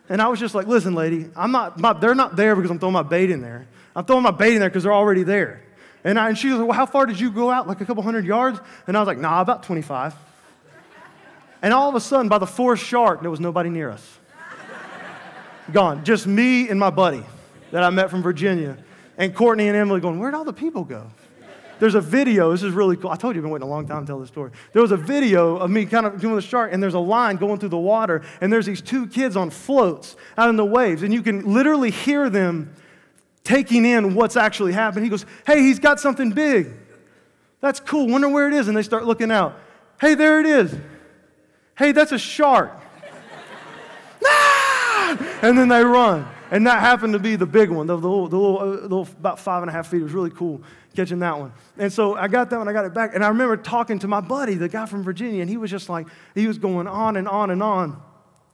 And 0.08 0.22
I 0.22 0.28
was 0.28 0.38
just 0.38 0.54
like, 0.54 0.66
listen, 0.66 0.94
lady, 0.94 1.28
I'm 1.36 1.52
not, 1.52 1.78
my, 1.78 1.92
they're 1.92 2.14
not 2.14 2.36
there 2.36 2.54
because 2.54 2.70
I'm 2.70 2.78
throwing 2.78 2.92
my 2.92 3.02
bait 3.02 3.30
in 3.30 3.40
there. 3.40 3.66
I'm 3.94 4.04
throwing 4.04 4.22
my 4.22 4.30
bait 4.30 4.54
in 4.54 4.60
there 4.60 4.68
because 4.68 4.84
they're 4.84 4.92
already 4.92 5.22
there. 5.22 5.62
And, 6.04 6.18
I, 6.18 6.28
and 6.28 6.38
she 6.38 6.48
was 6.48 6.58
like, 6.58 6.68
well, 6.68 6.76
how 6.76 6.86
far 6.86 7.06
did 7.06 7.18
you 7.18 7.30
go 7.30 7.50
out? 7.50 7.66
Like 7.66 7.80
a 7.80 7.84
couple 7.84 8.02
hundred 8.02 8.24
yards? 8.24 8.60
And 8.86 8.96
I 8.96 9.00
was 9.00 9.06
like, 9.06 9.18
nah, 9.18 9.40
about 9.40 9.64
25. 9.64 10.14
And 11.62 11.74
all 11.74 11.88
of 11.88 11.94
a 11.94 12.00
sudden, 12.00 12.28
by 12.28 12.38
the 12.38 12.46
fourth 12.46 12.78
shark, 12.78 13.22
there 13.22 13.30
was 13.30 13.40
nobody 13.40 13.70
near 13.70 13.90
us. 13.90 14.15
Gone. 15.72 16.04
Just 16.04 16.26
me 16.26 16.68
and 16.68 16.78
my 16.78 16.90
buddy 16.90 17.24
that 17.72 17.82
I 17.82 17.90
met 17.90 18.10
from 18.10 18.22
Virginia. 18.22 18.78
And 19.18 19.34
Courtney 19.34 19.68
and 19.68 19.76
Emily 19.76 20.00
going, 20.00 20.18
Where'd 20.18 20.34
all 20.34 20.44
the 20.44 20.52
people 20.52 20.84
go? 20.84 21.10
There's 21.78 21.94
a 21.94 22.00
video, 22.00 22.52
this 22.52 22.62
is 22.62 22.72
really 22.72 22.96
cool. 22.96 23.10
I 23.10 23.16
told 23.16 23.34
you 23.34 23.40
I've 23.40 23.44
been 23.44 23.50
waiting 23.50 23.68
a 23.68 23.70
long 23.70 23.86
time 23.86 24.02
to 24.02 24.06
tell 24.06 24.18
this 24.18 24.28
story. 24.28 24.50
There 24.72 24.80
was 24.80 24.92
a 24.92 24.96
video 24.96 25.58
of 25.58 25.70
me 25.70 25.84
kind 25.84 26.06
of 26.06 26.18
doing 26.20 26.34
the 26.34 26.40
shark, 26.40 26.72
and 26.72 26.82
there's 26.82 26.94
a 26.94 26.98
line 26.98 27.36
going 27.36 27.58
through 27.58 27.68
the 27.68 27.76
water, 27.76 28.22
and 28.40 28.50
there's 28.50 28.64
these 28.64 28.80
two 28.80 29.06
kids 29.06 29.36
on 29.36 29.50
floats 29.50 30.16
out 30.38 30.48
in 30.48 30.56
the 30.56 30.64
waves, 30.64 31.02
and 31.02 31.12
you 31.12 31.22
can 31.22 31.52
literally 31.52 31.90
hear 31.90 32.30
them 32.30 32.74
taking 33.44 33.84
in 33.84 34.14
what's 34.14 34.36
actually 34.36 34.72
happening. 34.72 35.04
He 35.04 35.10
goes, 35.10 35.26
Hey, 35.46 35.60
he's 35.60 35.78
got 35.78 36.00
something 36.00 36.30
big. 36.32 36.72
That's 37.60 37.80
cool. 37.80 38.08
Wonder 38.08 38.28
where 38.28 38.48
it 38.48 38.54
is. 38.54 38.68
And 38.68 38.76
they 38.76 38.82
start 38.82 39.04
looking 39.04 39.30
out. 39.30 39.58
Hey, 40.00 40.14
there 40.14 40.40
it 40.40 40.46
is. 40.46 40.74
Hey, 41.76 41.92
that's 41.92 42.12
a 42.12 42.18
shark. 42.18 42.72
And 45.42 45.56
then 45.56 45.68
they 45.68 45.84
run. 45.84 46.26
And 46.50 46.66
that 46.66 46.80
happened 46.80 47.12
to 47.14 47.18
be 47.18 47.36
the 47.36 47.46
big 47.46 47.70
one, 47.70 47.86
the, 47.86 47.96
the, 47.96 48.08
little, 48.08 48.28
the 48.28 48.36
little, 48.36 48.58
uh, 48.60 48.64
little, 48.82 49.02
about 49.02 49.40
five 49.40 49.62
and 49.62 49.70
a 49.70 49.72
half 49.72 49.88
feet. 49.88 50.00
It 50.00 50.04
was 50.04 50.12
really 50.12 50.30
cool 50.30 50.62
catching 50.94 51.18
that 51.18 51.38
one. 51.38 51.52
And 51.76 51.92
so 51.92 52.16
I 52.16 52.28
got 52.28 52.50
that 52.50 52.58
one, 52.58 52.68
I 52.68 52.72
got 52.72 52.84
it 52.84 52.94
back. 52.94 53.14
And 53.14 53.24
I 53.24 53.28
remember 53.28 53.56
talking 53.56 53.98
to 53.98 54.08
my 54.08 54.20
buddy, 54.20 54.54
the 54.54 54.68
guy 54.68 54.86
from 54.86 55.02
Virginia, 55.02 55.42
and 55.42 55.50
he 55.50 55.56
was 55.56 55.70
just 55.70 55.88
like, 55.88 56.06
he 56.34 56.46
was 56.46 56.58
going 56.58 56.86
on 56.86 57.16
and 57.16 57.28
on 57.28 57.50
and 57.50 57.62
on. 57.62 58.00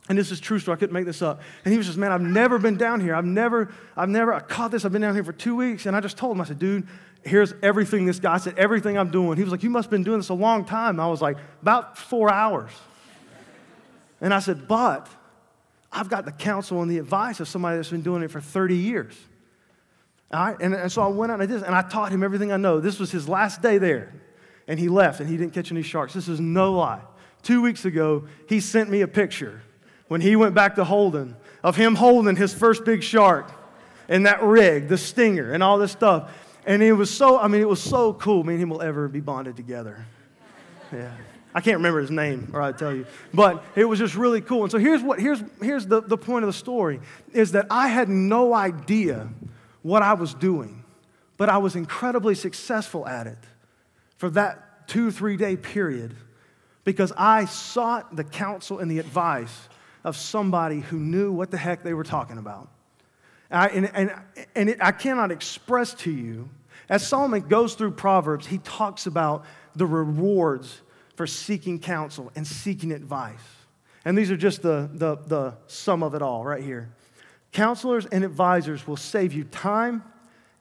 And 0.08 0.18
this 0.18 0.32
is 0.32 0.40
true 0.40 0.58
story, 0.58 0.76
I 0.76 0.78
couldn't 0.78 0.92
make 0.92 1.04
this 1.04 1.22
up. 1.22 1.40
And 1.64 1.70
he 1.70 1.78
was 1.78 1.86
just, 1.86 1.98
man, 1.98 2.10
I've 2.10 2.20
never 2.20 2.58
been 2.58 2.76
down 2.76 3.00
here. 3.00 3.14
I've 3.14 3.24
never, 3.24 3.72
I've 3.96 4.08
never, 4.08 4.34
I 4.34 4.40
caught 4.40 4.72
this. 4.72 4.84
I've 4.84 4.92
been 4.92 5.02
down 5.02 5.14
here 5.14 5.22
for 5.22 5.32
two 5.32 5.54
weeks. 5.54 5.86
And 5.86 5.94
I 5.94 6.00
just 6.00 6.16
told 6.16 6.34
him, 6.34 6.40
I 6.40 6.44
said, 6.44 6.58
dude, 6.58 6.88
here's 7.22 7.54
everything 7.62 8.06
this 8.06 8.18
guy 8.18 8.38
said, 8.38 8.58
everything 8.58 8.98
I'm 8.98 9.10
doing. 9.12 9.36
He 9.36 9.44
was 9.44 9.52
like, 9.52 9.62
you 9.62 9.70
must 9.70 9.86
have 9.86 9.90
been 9.92 10.02
doing 10.02 10.18
this 10.18 10.30
a 10.30 10.34
long 10.34 10.64
time. 10.64 10.98
I 10.98 11.06
was 11.06 11.22
like, 11.22 11.36
about 11.60 11.96
four 11.96 12.32
hours. 12.32 12.72
And 14.20 14.34
I 14.34 14.40
said, 14.40 14.66
but 14.66 15.08
I've 15.92 16.08
got 16.08 16.24
the 16.24 16.32
counsel 16.32 16.80
and 16.80 16.90
the 16.90 16.98
advice 16.98 17.40
of 17.40 17.48
somebody 17.48 17.76
that's 17.76 17.90
been 17.90 18.02
doing 18.02 18.22
it 18.22 18.30
for 18.30 18.40
30 18.40 18.76
years. 18.76 19.14
All 20.32 20.46
right? 20.46 20.56
And, 20.60 20.74
and 20.74 20.90
so 20.90 21.02
I 21.02 21.08
went 21.08 21.30
out 21.30 21.34
and 21.34 21.42
I 21.42 21.46
did 21.46 21.60
this, 21.60 21.62
and 21.62 21.74
I 21.74 21.82
taught 21.82 22.10
him 22.10 22.22
everything 22.22 22.50
I 22.50 22.56
know. 22.56 22.80
This 22.80 22.98
was 22.98 23.10
his 23.10 23.28
last 23.28 23.60
day 23.60 23.78
there. 23.78 24.14
And 24.66 24.78
he 24.78 24.88
left, 24.88 25.20
and 25.20 25.28
he 25.28 25.36
didn't 25.36 25.52
catch 25.52 25.70
any 25.70 25.82
sharks. 25.82 26.14
This 26.14 26.28
is 26.28 26.40
no 26.40 26.72
lie. 26.72 27.02
Two 27.42 27.60
weeks 27.60 27.84
ago, 27.84 28.24
he 28.48 28.60
sent 28.60 28.88
me 28.88 29.02
a 29.02 29.08
picture 29.08 29.60
when 30.08 30.20
he 30.20 30.36
went 30.36 30.54
back 30.54 30.76
to 30.76 30.84
Holden 30.84 31.36
of 31.62 31.76
him 31.76 31.94
holding 31.94 32.36
his 32.36 32.54
first 32.54 32.84
big 32.84 33.02
shark 33.02 33.50
and 34.08 34.26
that 34.26 34.42
rig, 34.42 34.88
the 34.88 34.98
stinger, 34.98 35.52
and 35.52 35.62
all 35.62 35.78
this 35.78 35.92
stuff. 35.92 36.30
And 36.64 36.82
it 36.82 36.92
was 36.92 37.10
so, 37.10 37.38
I 37.38 37.48
mean, 37.48 37.60
it 37.60 37.68
was 37.68 37.82
so 37.82 38.14
cool. 38.14 38.44
Me 38.44 38.54
and 38.54 38.62
him 38.62 38.70
will 38.70 38.82
ever 38.82 39.08
be 39.08 39.20
bonded 39.20 39.56
together. 39.56 40.06
Yeah. 40.92 41.10
I 41.54 41.60
can't 41.60 41.76
remember 41.76 42.00
his 42.00 42.10
name, 42.10 42.50
or 42.52 42.62
I'd 42.62 42.78
tell 42.78 42.94
you. 42.94 43.06
But 43.34 43.62
it 43.76 43.84
was 43.84 43.98
just 43.98 44.14
really 44.14 44.40
cool. 44.40 44.62
And 44.62 44.72
so 44.72 44.78
here's 44.78 45.02
what 45.02 45.20
here's 45.20 45.42
here's 45.60 45.86
the, 45.86 46.00
the 46.00 46.16
point 46.16 46.44
of 46.44 46.46
the 46.46 46.52
story 46.54 47.00
is 47.32 47.52
that 47.52 47.66
I 47.70 47.88
had 47.88 48.08
no 48.08 48.54
idea 48.54 49.28
what 49.82 50.02
I 50.02 50.14
was 50.14 50.32
doing, 50.32 50.82
but 51.36 51.48
I 51.48 51.58
was 51.58 51.76
incredibly 51.76 52.34
successful 52.34 53.06
at 53.06 53.26
it 53.26 53.38
for 54.16 54.30
that 54.30 54.88
two, 54.88 55.10
three 55.10 55.36
day 55.36 55.56
period 55.56 56.14
because 56.84 57.12
I 57.16 57.44
sought 57.44 58.16
the 58.16 58.24
counsel 58.24 58.78
and 58.78 58.90
the 58.90 58.98
advice 58.98 59.68
of 60.04 60.16
somebody 60.16 60.80
who 60.80 60.98
knew 60.98 61.32
what 61.32 61.50
the 61.50 61.58
heck 61.58 61.82
they 61.82 61.94
were 61.94 62.04
talking 62.04 62.38
about. 62.38 62.68
I, 63.50 63.68
and 63.68 63.90
and, 63.94 64.14
and 64.54 64.70
it, 64.70 64.78
I 64.80 64.92
cannot 64.92 65.30
express 65.30 65.92
to 65.94 66.10
you, 66.10 66.48
as 66.88 67.06
Solomon 67.06 67.42
goes 67.42 67.74
through 67.74 67.92
Proverbs, 67.92 68.46
he 68.46 68.56
talks 68.58 69.06
about 69.06 69.44
the 69.76 69.86
rewards 69.86 70.80
for 71.14 71.26
seeking 71.26 71.78
counsel 71.78 72.32
and 72.34 72.46
seeking 72.46 72.92
advice. 72.92 73.40
And 74.04 74.16
these 74.16 74.30
are 74.30 74.36
just 74.36 74.62
the, 74.62 74.90
the, 74.92 75.16
the 75.26 75.54
sum 75.66 76.02
of 76.02 76.14
it 76.14 76.22
all 76.22 76.44
right 76.44 76.62
here. 76.62 76.90
Counselors 77.52 78.06
and 78.06 78.24
advisors 78.24 78.86
will 78.86 78.96
save 78.96 79.32
you 79.32 79.44
time 79.44 80.02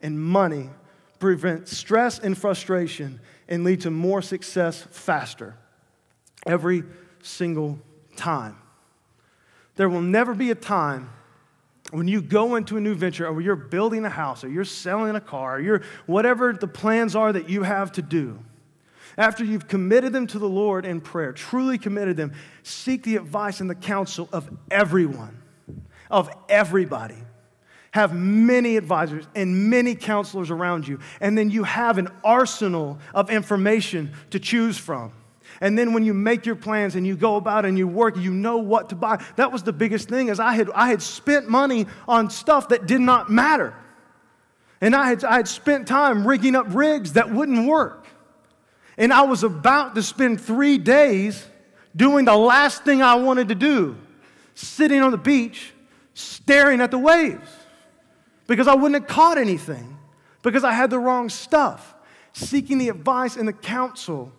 and 0.02 0.20
money, 0.20 0.68
prevent 1.18 1.68
stress 1.68 2.18
and 2.18 2.36
frustration, 2.36 3.20
and 3.48 3.64
lead 3.64 3.80
to 3.82 3.90
more 3.90 4.22
success 4.22 4.82
faster. 4.90 5.56
Every 6.46 6.82
single 7.22 7.78
time. 8.16 8.58
There 9.76 9.88
will 9.88 10.02
never 10.02 10.34
be 10.34 10.50
a 10.50 10.54
time 10.54 11.10
when 11.90 12.08
you 12.08 12.20
go 12.20 12.56
into 12.56 12.76
a 12.76 12.80
new 12.80 12.94
venture 12.94 13.26
or 13.26 13.40
you're 13.40 13.56
building 13.56 14.04
a 14.04 14.10
house 14.10 14.44
or 14.44 14.48
you're 14.48 14.64
selling 14.64 15.14
a 15.14 15.20
car 15.20 15.56
or 15.56 15.60
you're 15.60 15.82
whatever 16.06 16.52
the 16.52 16.66
plans 16.66 17.16
are 17.16 17.32
that 17.32 17.48
you 17.48 17.62
have 17.62 17.92
to 17.92 18.02
do 18.02 18.38
after 19.16 19.44
you've 19.44 19.68
committed 19.68 20.12
them 20.12 20.26
to 20.28 20.38
the 20.38 20.48
Lord 20.48 20.84
in 20.84 21.00
prayer, 21.00 21.32
truly 21.32 21.78
committed 21.78 22.16
them, 22.16 22.32
seek 22.62 23.02
the 23.02 23.16
advice 23.16 23.60
and 23.60 23.68
the 23.68 23.74
counsel 23.74 24.28
of 24.32 24.50
everyone, 24.70 25.42
of 26.10 26.30
everybody. 26.48 27.18
Have 27.92 28.14
many 28.14 28.78
advisors 28.78 29.26
and 29.34 29.68
many 29.68 29.94
counselors 29.94 30.50
around 30.50 30.88
you, 30.88 30.98
and 31.20 31.36
then 31.36 31.50
you 31.50 31.64
have 31.64 31.98
an 31.98 32.08
arsenal 32.24 32.98
of 33.14 33.30
information 33.30 34.12
to 34.30 34.40
choose 34.40 34.78
from. 34.78 35.12
And 35.60 35.78
then 35.78 35.92
when 35.92 36.04
you 36.04 36.14
make 36.14 36.46
your 36.46 36.56
plans 36.56 36.96
and 36.96 37.06
you 37.06 37.16
go 37.16 37.36
about 37.36 37.64
and 37.64 37.76
you 37.76 37.86
work, 37.86 38.16
you 38.16 38.32
know 38.32 38.58
what 38.58 38.88
to 38.88 38.94
buy. 38.94 39.22
That 39.36 39.52
was 39.52 39.62
the 39.62 39.72
biggest 39.72 40.08
thing 40.08 40.28
is 40.28 40.40
I 40.40 40.54
had, 40.54 40.70
I 40.74 40.88
had 40.88 41.02
spent 41.02 41.48
money 41.48 41.86
on 42.08 42.30
stuff 42.30 42.70
that 42.70 42.86
did 42.86 43.00
not 43.00 43.30
matter. 43.30 43.74
And 44.80 44.96
I 44.96 45.08
had, 45.08 45.24
I 45.24 45.36
had 45.36 45.48
spent 45.48 45.86
time 45.86 46.26
rigging 46.26 46.56
up 46.56 46.66
rigs 46.70 47.12
that 47.12 47.32
wouldn't 47.32 47.68
work. 47.68 48.01
And 48.96 49.12
I 49.12 49.22
was 49.22 49.42
about 49.42 49.94
to 49.94 50.02
spend 50.02 50.40
three 50.40 50.78
days 50.78 51.46
doing 51.94 52.24
the 52.24 52.36
last 52.36 52.84
thing 52.84 53.02
I 53.02 53.14
wanted 53.14 53.48
to 53.48 53.54
do 53.54 53.96
sitting 54.54 55.02
on 55.02 55.10
the 55.10 55.18
beach, 55.18 55.72
staring 56.14 56.80
at 56.80 56.90
the 56.90 56.98
waves 56.98 57.48
because 58.46 58.68
I 58.68 58.74
wouldn't 58.74 59.02
have 59.02 59.08
caught 59.08 59.38
anything 59.38 59.96
because 60.42 60.64
I 60.64 60.72
had 60.72 60.90
the 60.90 60.98
wrong 60.98 61.28
stuff. 61.28 61.94
Seeking 62.34 62.78
the 62.78 62.88
advice 62.88 63.36
and 63.36 63.46
the 63.46 63.52
counsel 63.52 64.32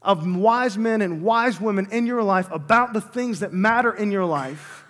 of 0.00 0.26
wise 0.26 0.78
men 0.78 1.02
and 1.02 1.22
wise 1.22 1.60
women 1.60 1.88
in 1.90 2.06
your 2.06 2.22
life 2.22 2.50
about 2.50 2.92
the 2.92 3.00
things 3.00 3.40
that 3.40 3.52
matter 3.52 3.92
in 3.92 4.10
your 4.10 4.24
life 4.24 4.84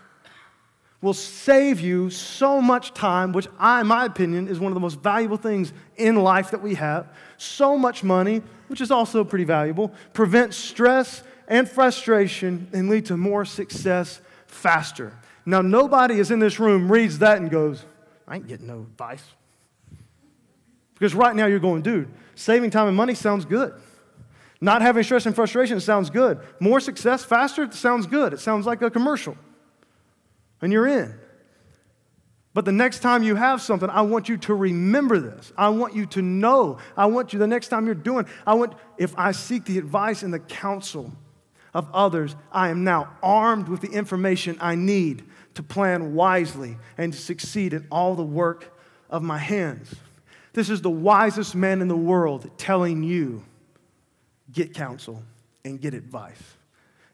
will 1.02 1.14
save 1.14 1.80
you 1.80 2.08
so 2.10 2.60
much 2.60 2.94
time, 2.94 3.32
which 3.32 3.48
I, 3.58 3.80
in 3.80 3.88
my 3.88 4.04
opinion, 4.04 4.46
is 4.46 4.60
one 4.60 4.70
of 4.70 4.74
the 4.74 4.80
most 4.80 5.00
valuable 5.00 5.36
things 5.36 5.72
in 5.96 6.14
life 6.16 6.52
that 6.52 6.62
we 6.62 6.74
have. 6.74 7.08
So 7.36 7.76
much 7.76 8.04
money, 8.04 8.42
which 8.72 8.80
is 8.80 8.90
also 8.90 9.22
pretty 9.22 9.44
valuable, 9.44 9.92
prevent 10.14 10.54
stress 10.54 11.22
and 11.46 11.68
frustration 11.68 12.66
and 12.72 12.88
lead 12.88 13.04
to 13.04 13.18
more 13.18 13.44
success 13.44 14.18
faster. 14.46 15.12
Now, 15.44 15.60
nobody 15.60 16.18
is 16.18 16.30
in 16.30 16.38
this 16.38 16.58
room 16.58 16.90
reads 16.90 17.18
that 17.18 17.36
and 17.36 17.50
goes, 17.50 17.84
I 18.26 18.36
ain't 18.36 18.48
getting 18.48 18.68
no 18.68 18.78
advice. 18.78 19.22
Because 20.94 21.14
right 21.14 21.36
now 21.36 21.44
you're 21.44 21.58
going, 21.58 21.82
dude, 21.82 22.08
saving 22.34 22.70
time 22.70 22.88
and 22.88 22.96
money 22.96 23.14
sounds 23.14 23.44
good. 23.44 23.74
Not 24.58 24.80
having 24.80 25.02
stress 25.02 25.26
and 25.26 25.34
frustration 25.34 25.78
sounds 25.78 26.08
good. 26.08 26.40
More 26.58 26.80
success 26.80 27.22
faster 27.22 27.70
sounds 27.72 28.06
good. 28.06 28.32
It 28.32 28.40
sounds 28.40 28.64
like 28.64 28.80
a 28.80 28.90
commercial. 28.90 29.36
And 30.62 30.72
you're 30.72 30.86
in. 30.86 31.12
But 32.54 32.66
the 32.66 32.72
next 32.72 33.00
time 33.00 33.22
you 33.22 33.34
have 33.34 33.62
something, 33.62 33.88
I 33.88 34.02
want 34.02 34.28
you 34.28 34.36
to 34.38 34.54
remember 34.54 35.18
this. 35.18 35.52
I 35.56 35.70
want 35.70 35.94
you 35.94 36.04
to 36.06 36.22
know. 36.22 36.78
I 36.96 37.06
want 37.06 37.32
you, 37.32 37.38
the 37.38 37.46
next 37.46 37.68
time 37.68 37.86
you're 37.86 37.94
doing, 37.94 38.26
I 38.46 38.54
want, 38.54 38.74
if 38.98 39.14
I 39.16 39.32
seek 39.32 39.64
the 39.64 39.78
advice 39.78 40.22
and 40.22 40.34
the 40.34 40.38
counsel 40.38 41.12
of 41.72 41.88
others, 41.94 42.36
I 42.50 42.68
am 42.68 42.84
now 42.84 43.16
armed 43.22 43.68
with 43.68 43.80
the 43.80 43.90
information 43.90 44.58
I 44.60 44.74
need 44.74 45.24
to 45.54 45.62
plan 45.62 46.14
wisely 46.14 46.76
and 46.98 47.12
to 47.12 47.18
succeed 47.18 47.72
in 47.72 47.86
all 47.90 48.14
the 48.14 48.22
work 48.22 48.76
of 49.08 49.22
my 49.22 49.38
hands. 49.38 49.94
This 50.52 50.68
is 50.68 50.82
the 50.82 50.90
wisest 50.90 51.54
man 51.54 51.80
in 51.80 51.88
the 51.88 51.96
world 51.96 52.50
telling 52.58 53.02
you 53.02 53.42
get 54.50 54.74
counsel 54.74 55.22
and 55.64 55.80
get 55.80 55.94
advice. 55.94 56.42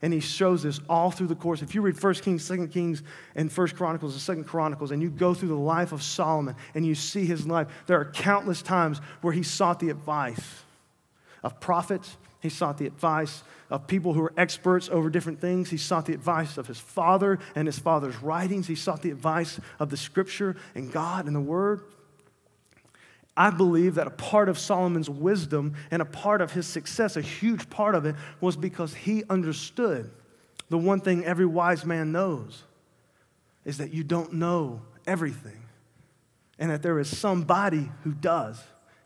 And 0.00 0.12
he 0.12 0.20
shows 0.20 0.62
this 0.62 0.80
all 0.88 1.11
through 1.11 1.26
the 1.26 1.34
course. 1.34 1.61
If 1.61 1.74
you 1.74 1.82
read 1.82 2.00
1 2.00 2.14
Kings, 2.14 2.46
2 2.46 2.68
Kings, 2.68 3.02
and 3.34 3.50
1 3.50 3.68
Chronicles 3.68 4.28
and 4.28 4.44
2 4.44 4.48
Chronicles, 4.48 4.92
and 4.92 5.02
you 5.02 5.11
go 5.11 5.34
through 5.34 5.48
the 5.48 5.54
life 5.54 5.90
of 5.92 6.02
Solomon 6.02 6.54
and 6.74 6.87
you 6.87 6.94
see 6.94 7.26
his 7.26 7.46
life, 7.46 7.66
there 7.87 8.00
are 8.00 8.04
countless 8.04 8.62
times 8.62 9.00
where 9.22 9.32
he 9.32 9.42
sought 9.42 9.80
the 9.80 9.90
advice 9.90 10.62
of 11.42 11.58
prophets. 11.58 12.16
He 12.40 12.48
sought 12.48 12.78
the 12.78 12.87
advice 12.87 13.42
of 13.70 13.88
people 13.88 14.12
who 14.12 14.20
were 14.20 14.32
experts 14.37 14.88
over 14.88 15.11
different 15.11 15.40
things. 15.40 15.70
He 15.70 15.76
sought 15.76 16.06
the 16.06 16.14
advice 16.14 16.56
of 16.56 16.68
his 16.68 16.78
father 16.78 17.40
and 17.57 17.66
his 17.66 17.78
father's 17.78 18.16
writings. 18.22 18.68
He 18.68 18.76
sought 18.76 19.03
the 19.03 19.11
advice 19.11 19.59
of 19.80 19.90
the 19.90 19.96
scripture 19.96 20.57
and 20.76 20.92
God 20.92 21.26
and 21.26 21.34
the 21.34 21.40
word. 21.40 21.82
I 23.39 23.51
believe 23.51 23.95
that 23.95 24.09
a 24.09 24.11
part 24.11 24.49
of 24.49 24.59
Solomon's 24.59 25.09
wisdom 25.09 25.74
and 25.93 26.03
a 26.03 26.05
part 26.05 26.43
of 26.43 26.51
his 26.51 26.66
success, 26.66 27.16
a 27.16 27.22
huge 27.22 27.70
part 27.70 27.95
of 27.95 28.05
it, 28.05 28.16
was 28.41 28.57
because 28.57 28.93
he 28.93 29.22
understood 29.30 30.11
the 30.70 30.76
one 30.76 31.01
thing 31.01 31.24
every 31.24 31.47
wise 31.47 31.84
man 31.84 32.11
knows 32.11 32.64
is 33.64 33.78
that 33.78 33.95
you 33.95 34.03
don't 34.03 34.32
know 34.32 34.82
everything, 35.07 35.62
and 36.59 36.72
that 36.72 36.82
there 36.82 36.99
is 36.99 37.16
somebody 37.16 37.89
who 38.03 38.12
does, 38.12 38.61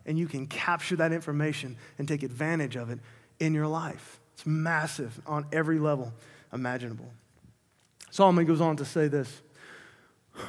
and 0.07 0.17
you 0.17 0.25
can 0.25 0.47
capture 0.47 0.95
that 0.95 1.13
information 1.13 1.77
and 1.99 2.07
take 2.07 2.23
advantage 2.23 2.75
of 2.75 2.89
it 2.89 2.97
in 3.39 3.53
your 3.53 3.67
life. 3.67 4.19
It's 4.33 4.47
massive 4.47 5.21
on 5.27 5.45
every 5.51 5.77
level 5.77 6.11
imaginable. 6.51 7.11
Solomon 8.09 8.47
goes 8.47 8.61
on 8.61 8.77
to 8.77 8.85
say 8.85 9.07
this 9.07 9.42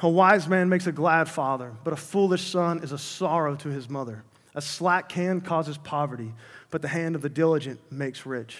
A 0.01 0.09
wise 0.09 0.47
man 0.47 0.69
makes 0.69 0.87
a 0.87 0.91
glad 0.91 1.29
father, 1.29 1.73
but 1.83 1.93
a 1.93 1.97
foolish 1.97 2.49
son 2.49 2.83
is 2.83 2.91
a 2.91 2.97
sorrow 2.97 3.55
to 3.57 3.69
his 3.69 3.89
mother. 3.89 4.23
A 4.55 4.61
slack 4.61 5.11
hand 5.11 5.45
causes 5.45 5.77
poverty, 5.77 6.33
but 6.69 6.81
the 6.81 6.87
hand 6.87 7.15
of 7.15 7.21
the 7.21 7.29
diligent 7.29 7.79
makes 7.91 8.25
rich. 8.25 8.57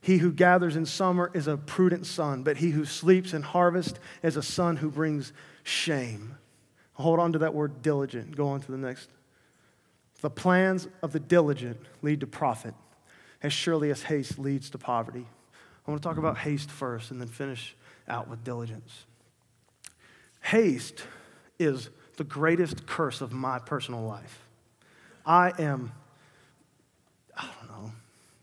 He 0.00 0.18
who 0.18 0.32
gathers 0.32 0.76
in 0.76 0.84
summer 0.86 1.30
is 1.32 1.46
a 1.46 1.56
prudent 1.56 2.06
son, 2.06 2.42
but 2.42 2.56
he 2.56 2.70
who 2.70 2.84
sleeps 2.84 3.32
in 3.32 3.42
harvest 3.42 3.98
is 4.22 4.36
a 4.36 4.42
son 4.42 4.76
who 4.76 4.90
brings 4.90 5.32
shame. 5.62 6.36
Hold 6.94 7.18
on 7.18 7.32
to 7.32 7.38
that 7.38 7.54
word 7.54 7.82
diligent. 7.82 8.36
Go 8.36 8.48
on 8.48 8.60
to 8.60 8.70
the 8.70 8.78
next. 8.78 9.10
The 10.20 10.30
plans 10.30 10.88
of 11.02 11.12
the 11.12 11.20
diligent 11.20 11.80
lead 12.02 12.20
to 12.20 12.26
profit, 12.26 12.74
as 13.42 13.52
surely 13.52 13.90
as 13.90 14.02
haste 14.02 14.38
leads 14.38 14.70
to 14.70 14.78
poverty. 14.78 15.26
I 15.86 15.90
want 15.90 16.02
to 16.02 16.08
talk 16.08 16.18
about 16.18 16.38
haste 16.38 16.70
first 16.70 17.10
and 17.10 17.20
then 17.20 17.28
finish 17.28 17.74
out 18.08 18.28
with 18.28 18.44
diligence. 18.44 19.04
Haste 20.42 21.04
is 21.58 21.88
the 22.16 22.24
greatest 22.24 22.86
curse 22.86 23.20
of 23.20 23.32
my 23.32 23.58
personal 23.58 24.02
life. 24.02 24.44
I 25.24 25.52
am, 25.58 25.92
I 27.36 27.46
don't 27.46 27.70
know, 27.70 27.92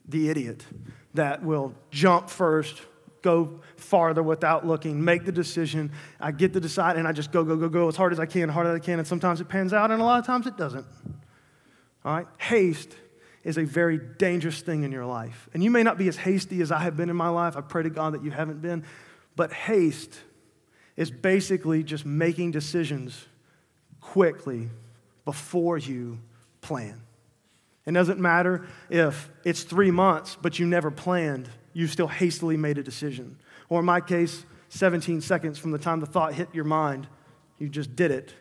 the 0.08 0.30
idiot 0.30 0.66
that 1.14 1.44
will 1.44 1.74
jump 1.92 2.30
first, 2.30 2.82
go 3.22 3.60
farther 3.76 4.24
without 4.24 4.66
looking, 4.66 5.04
make 5.04 5.26
the 5.26 5.32
decision. 5.32 5.92
I 6.20 6.32
get 6.32 6.54
to 6.54 6.60
decide 6.60 6.96
and 6.98 7.08
I 7.08 7.12
just 7.12 7.32
go, 7.32 7.44
go, 7.44 7.58
go, 7.58 7.70
go 7.70 7.88
as 7.88 7.96
hard 7.96 8.14
as 8.14 8.20
I 8.20 8.26
can, 8.26 8.50
hard 8.50 8.68
as 8.68 8.76
I 8.76 8.80
can. 8.80 9.00
And 9.00 9.08
sometimes 9.08 9.42
it 9.42 9.50
pans 9.50 9.74
out 9.74 9.92
and 9.92 10.02
a 10.02 10.06
lot 10.06 10.20
of 10.20 10.26
times 10.26 10.48
it 10.48 10.58
doesn't. 10.58 10.86
All 12.06 12.16
right? 12.16 12.28
Haste 12.38 12.96
is 13.44 13.58
a 13.58 13.64
very 13.64 13.98
dangerous 13.98 14.62
thing 14.62 14.84
in 14.84 14.92
your 14.92 15.06
life. 15.06 15.50
And 15.54 15.64
you 15.64 15.72
may 15.72 15.84
not 15.84 15.98
be 15.98 16.08
as 16.08 16.16
hasty 16.16 16.62
as 16.62 16.72
I 16.72 16.80
have 16.80 16.96
been 16.96 17.10
in 17.10 17.16
my 17.16 17.30
life. 17.30 17.58
I 17.58 17.62
pray 17.62 17.84
to 17.84 17.90
God 17.90 18.14
that 18.14 18.24
you 18.24 18.32
haven't 18.32 18.62
been. 18.62 18.86
But 19.36 19.52
haste 19.52 20.20
is 21.00 21.10
basically 21.10 21.82
just 21.82 22.06
making 22.06 22.52
decisions 22.52 23.26
quickly 24.02 24.70
before 25.24 25.78
you 25.78 26.20
plan. 26.60 27.02
It 27.86 27.94
doesn't 27.94 28.20
matter 28.20 28.68
if 28.90 29.30
it's 29.46 29.64
three 29.64 29.92
months, 29.92 30.38
but 30.42 30.60
you 30.60 30.68
never 30.68 30.92
planned, 30.92 31.50
you 31.72 31.88
still 31.88 32.10
hastily 32.10 32.58
made 32.58 32.78
a 32.78 32.84
decision. 32.84 33.38
Or 33.70 33.80
in 33.80 33.86
my 33.86 34.02
case, 34.02 34.46
17 34.68 35.22
seconds 35.22 35.58
from 35.58 35.72
the 35.72 35.78
time 35.78 36.02
the 36.02 36.06
thought 36.06 36.34
hit 36.34 36.50
your 36.54 36.66
mind, 36.66 37.08
you 37.58 37.70
just 37.70 37.96
did 37.96 38.12
it 38.12 38.34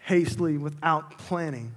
hastily 0.00 0.58
without 0.58 1.16
planning. 1.16 1.74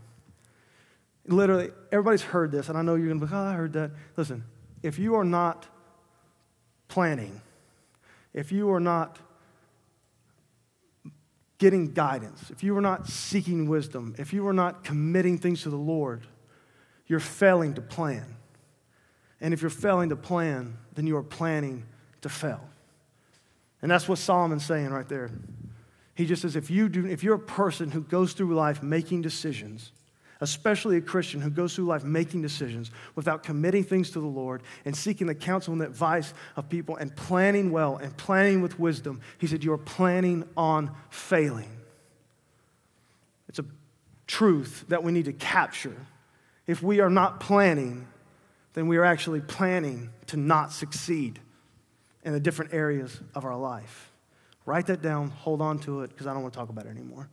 Literally, 1.28 1.70
everybody's 1.94 2.24
heard 2.24 2.52
this, 2.52 2.68
and 2.68 2.78
I 2.78 2.82
know 2.82 2.96
you're 2.96 3.08
to 3.08 3.16
be, 3.16 3.22
like, 3.22 3.34
oh, 3.34 3.38
I 3.38 3.54
heard 3.54 3.72
that. 3.74 3.92
Listen, 4.18 4.44
if 4.84 5.00
you 5.00 5.16
are 5.16 5.24
not 5.24 5.66
planning, 6.90 7.42
if 8.34 8.52
you 8.52 8.70
are 8.70 8.82
not 8.82 9.18
getting 11.58 11.94
guidance, 11.94 12.50
if 12.50 12.64
you 12.64 12.76
are 12.78 12.82
not 12.82 13.08
seeking 13.08 13.70
wisdom, 13.70 14.16
if 14.18 14.34
you 14.34 14.48
are 14.48 14.54
not 14.54 14.84
committing 14.84 15.38
things 15.38 15.64
to 15.64 15.70
the 15.70 15.78
Lord, 15.78 16.26
you're 17.08 17.20
failing 17.20 17.74
to 17.76 17.82
plan. 17.82 18.38
And 19.40 19.54
if 19.54 19.62
you're 19.62 19.70
failing 19.70 20.10
to 20.10 20.16
plan, 20.16 20.78
then 20.96 21.06
you 21.06 21.18
are 21.18 21.24
planning 21.24 21.86
to 22.22 22.30
fail. 22.30 22.62
And 23.82 23.92
that's 23.92 24.08
what 24.08 24.18
Solomon's 24.18 24.66
saying 24.66 24.90
right 24.90 25.08
there. 25.08 25.30
He 26.16 26.26
just 26.26 26.42
says 26.42 26.56
if 26.56 26.70
you 26.70 26.90
do 26.90 27.06
if 27.06 27.24
you're 27.24 27.36
a 27.36 27.40
person 27.40 27.92
who 27.92 28.02
goes 28.02 28.34
through 28.34 28.54
life 28.56 28.82
making 28.82 29.22
decisions, 29.22 29.92
especially 30.44 30.98
a 30.98 31.02
Christian 31.02 31.40
who 31.40 31.50
goes 31.50 31.74
through 31.74 31.86
life 31.86 32.04
making 32.04 32.42
decisions 32.42 32.92
without 33.16 33.44
committing 33.44 33.82
things 33.82 34.12
to 34.12 34.20
the 34.20 34.28
Lord 34.28 34.62
and 34.84 34.96
seeking 34.96 35.26
the 35.26 35.34
counsel 35.34 35.72
and 35.72 35.82
advice 35.82 36.34
of 36.58 36.68
people 36.68 36.98
and 36.98 37.16
planning 37.16 37.72
well 37.72 37.96
and 37.96 38.16
planning 38.18 38.62
with 38.62 38.78
wisdom, 38.78 39.22
he 39.38 39.48
said, 39.48 39.64
You're 39.64 39.78
planning 39.78 40.44
on 40.58 40.92
failing. 41.10 41.70
It's 43.48 43.60
a 43.60 43.66
truth 44.28 44.84
that 44.90 45.02
we 45.02 45.14
need 45.14 45.26
to 45.26 45.34
capture. 45.34 45.96
If 46.68 46.84
we 46.84 47.00
are 47.00 47.10
not 47.10 47.40
planning, 47.40 48.06
then 48.74 48.88
we 48.88 48.98
are 48.98 49.06
actually 49.06 49.40
planning 49.40 50.10
to 50.28 50.36
not 50.36 50.74
succeed 50.74 51.40
in 52.26 52.34
the 52.34 52.40
different 52.40 52.74
areas 52.74 53.18
of 53.34 53.46
our 53.46 53.56
life. 53.56 54.12
Write 54.66 54.88
that 54.88 55.02
down, 55.02 55.30
hold 55.30 55.62
on 55.62 55.80
to 55.80 56.02
it, 56.02 56.10
because 56.10 56.28
I 56.28 56.34
don't 56.34 56.42
want 56.42 56.54
to 56.54 56.60
talk 56.60 56.70
about 56.70 56.86
it 56.86 56.90
anymore. 56.90 57.30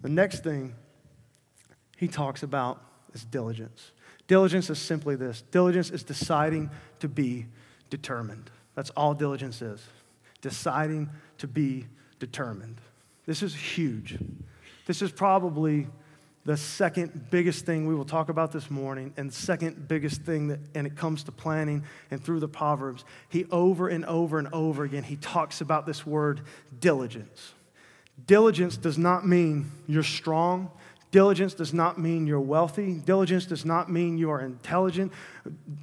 The 0.00 0.08
next 0.08 0.42
thing 0.42 0.74
he 2.00 2.08
talks 2.08 2.42
about 2.42 2.82
is 3.12 3.26
diligence. 3.26 3.92
Diligence 4.26 4.70
is 4.70 4.78
simply 4.78 5.16
this 5.16 5.42
diligence 5.50 5.90
is 5.90 6.02
deciding 6.02 6.70
to 7.00 7.08
be 7.08 7.46
determined. 7.90 8.50
That's 8.74 8.88
all 8.90 9.12
diligence 9.12 9.60
is 9.60 9.82
deciding 10.40 11.10
to 11.36 11.46
be 11.46 11.86
determined. 12.18 12.80
This 13.26 13.42
is 13.42 13.54
huge. 13.54 14.18
This 14.86 15.02
is 15.02 15.12
probably 15.12 15.88
the 16.46 16.56
second 16.56 17.28
biggest 17.30 17.66
thing 17.66 17.86
we 17.86 17.94
will 17.94 18.06
talk 18.06 18.30
about 18.30 18.50
this 18.50 18.70
morning, 18.70 19.12
and 19.18 19.30
second 19.30 19.86
biggest 19.86 20.22
thing 20.22 20.48
that, 20.48 20.60
and 20.74 20.86
it 20.86 20.96
comes 20.96 21.22
to 21.24 21.32
planning 21.32 21.84
and 22.10 22.24
through 22.24 22.40
the 22.40 22.48
Proverbs, 22.48 23.04
he 23.28 23.44
over 23.50 23.88
and 23.88 24.06
over 24.06 24.38
and 24.38 24.48
over 24.54 24.84
again, 24.84 25.02
he 25.02 25.16
talks 25.16 25.60
about 25.60 25.84
this 25.84 26.06
word 26.06 26.40
diligence. 26.78 27.52
Diligence 28.26 28.78
does 28.78 28.96
not 28.96 29.26
mean 29.26 29.70
you're 29.86 30.02
strong. 30.02 30.70
Diligence 31.10 31.54
does 31.54 31.74
not 31.74 31.98
mean 31.98 32.26
you're 32.26 32.40
wealthy. 32.40 32.94
Diligence 32.94 33.44
does 33.44 33.64
not 33.64 33.90
mean 33.90 34.16
you 34.16 34.30
are 34.30 34.40
intelligent. 34.40 35.12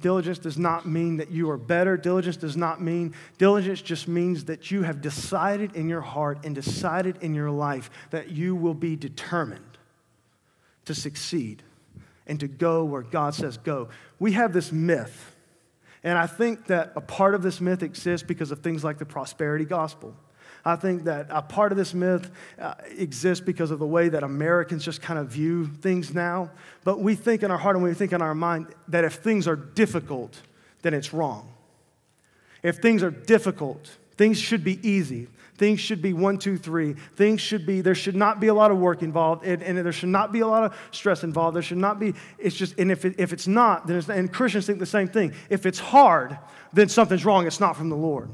Diligence 0.00 0.38
does 0.38 0.56
not 0.56 0.86
mean 0.86 1.18
that 1.18 1.30
you 1.30 1.50
are 1.50 1.58
better. 1.58 1.98
Diligence 1.98 2.38
does 2.38 2.56
not 2.56 2.80
mean, 2.80 3.14
diligence 3.36 3.82
just 3.82 4.08
means 4.08 4.44
that 4.44 4.70
you 4.70 4.82
have 4.82 5.02
decided 5.02 5.76
in 5.76 5.88
your 5.88 6.00
heart 6.00 6.44
and 6.44 6.54
decided 6.54 7.18
in 7.20 7.34
your 7.34 7.50
life 7.50 7.90
that 8.10 8.30
you 8.30 8.54
will 8.54 8.74
be 8.74 8.96
determined 8.96 9.78
to 10.86 10.94
succeed 10.94 11.62
and 12.26 12.40
to 12.40 12.48
go 12.48 12.84
where 12.84 13.02
God 13.02 13.34
says 13.34 13.58
go. 13.58 13.90
We 14.18 14.32
have 14.32 14.54
this 14.54 14.72
myth, 14.72 15.36
and 16.02 16.16
I 16.16 16.26
think 16.26 16.68
that 16.68 16.92
a 16.96 17.02
part 17.02 17.34
of 17.34 17.42
this 17.42 17.60
myth 17.60 17.82
exists 17.82 18.26
because 18.26 18.50
of 18.50 18.60
things 18.60 18.82
like 18.82 18.96
the 18.96 19.06
prosperity 19.06 19.66
gospel. 19.66 20.14
I 20.68 20.76
think 20.76 21.04
that 21.04 21.28
a 21.30 21.40
part 21.40 21.72
of 21.72 21.78
this 21.78 21.94
myth 21.94 22.30
uh, 22.60 22.74
exists 22.96 23.42
because 23.42 23.70
of 23.70 23.78
the 23.78 23.86
way 23.86 24.10
that 24.10 24.22
Americans 24.22 24.84
just 24.84 25.00
kind 25.00 25.18
of 25.18 25.28
view 25.28 25.66
things 25.66 26.12
now. 26.12 26.50
But 26.84 27.00
we 27.00 27.14
think 27.14 27.42
in 27.42 27.50
our 27.50 27.56
heart 27.56 27.74
and 27.74 27.82
we 27.82 27.94
think 27.94 28.12
in 28.12 28.20
our 28.20 28.34
mind 28.34 28.66
that 28.88 29.02
if 29.02 29.14
things 29.14 29.48
are 29.48 29.56
difficult, 29.56 30.42
then 30.82 30.92
it's 30.92 31.14
wrong. 31.14 31.50
If 32.62 32.76
things 32.76 33.02
are 33.02 33.10
difficult, 33.10 33.96
things 34.18 34.38
should 34.38 34.62
be 34.62 34.86
easy. 34.86 35.28
Things 35.56 35.80
should 35.80 36.02
be 36.02 36.12
one, 36.12 36.36
two, 36.36 36.58
three. 36.58 36.92
Things 37.16 37.40
should 37.40 37.64
be, 37.64 37.80
there 37.80 37.94
should 37.94 38.14
not 38.14 38.38
be 38.38 38.48
a 38.48 38.54
lot 38.54 38.70
of 38.70 38.78
work 38.78 39.02
involved, 39.02 39.46
and, 39.46 39.62
and 39.62 39.78
there 39.78 39.90
should 39.90 40.10
not 40.10 40.32
be 40.32 40.40
a 40.40 40.46
lot 40.46 40.64
of 40.64 40.76
stress 40.90 41.24
involved. 41.24 41.56
There 41.56 41.62
should 41.62 41.78
not 41.78 41.98
be, 41.98 42.12
it's 42.38 42.54
just, 42.54 42.78
and 42.78 42.92
if, 42.92 43.06
it, 43.06 43.14
if 43.16 43.32
it's 43.32 43.48
not, 43.48 43.86
then 43.86 43.96
it's, 43.96 44.08
and 44.10 44.30
Christians 44.30 44.66
think 44.66 44.80
the 44.80 44.86
same 44.86 45.08
thing. 45.08 45.32
If 45.48 45.64
it's 45.64 45.78
hard, 45.78 46.38
then 46.74 46.90
something's 46.90 47.24
wrong. 47.24 47.46
It's 47.46 47.58
not 47.58 47.74
from 47.74 47.88
the 47.88 47.96
Lord. 47.96 48.28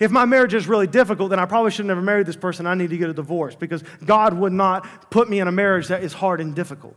If 0.00 0.10
my 0.10 0.24
marriage 0.24 0.54
is 0.54 0.68
really 0.68 0.86
difficult, 0.86 1.30
then 1.30 1.40
I 1.40 1.46
probably 1.46 1.70
should 1.70 1.86
never 1.86 2.02
marry 2.02 2.22
this 2.22 2.36
person. 2.36 2.66
I 2.66 2.74
need 2.74 2.90
to 2.90 2.96
get 2.96 3.10
a 3.10 3.14
divorce 3.14 3.54
because 3.54 3.82
God 4.04 4.34
would 4.34 4.52
not 4.52 5.10
put 5.10 5.28
me 5.28 5.40
in 5.40 5.48
a 5.48 5.52
marriage 5.52 5.88
that 5.88 6.04
is 6.04 6.12
hard 6.12 6.40
and 6.40 6.54
difficult. 6.54 6.96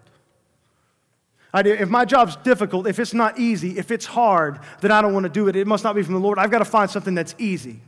if 1.54 1.89
my 1.89 2.06
job's 2.06 2.36
difficult, 2.38 2.88
if 2.88 2.99
it's 2.99 3.14
not 3.14 3.39
easy, 3.39 3.78
if 3.78 3.89
it's 3.89 4.06
hard, 4.06 4.60
then 4.82 4.91
I 4.91 5.02
don't 5.02 5.14
want 5.14 5.24
to 5.24 5.30
do 5.30 5.47
it. 5.47 5.56
It 5.56 5.66
must 5.66 5.84
not 5.84 5.95
be 5.95 6.04
from 6.04 6.14
the 6.14 6.20
Lord. 6.20 6.38
I've 6.38 6.52
got 6.52 6.60
to 6.60 6.66
find 6.66 6.89
something 6.89 7.16
that's 7.16 7.34
easy. 7.39 7.80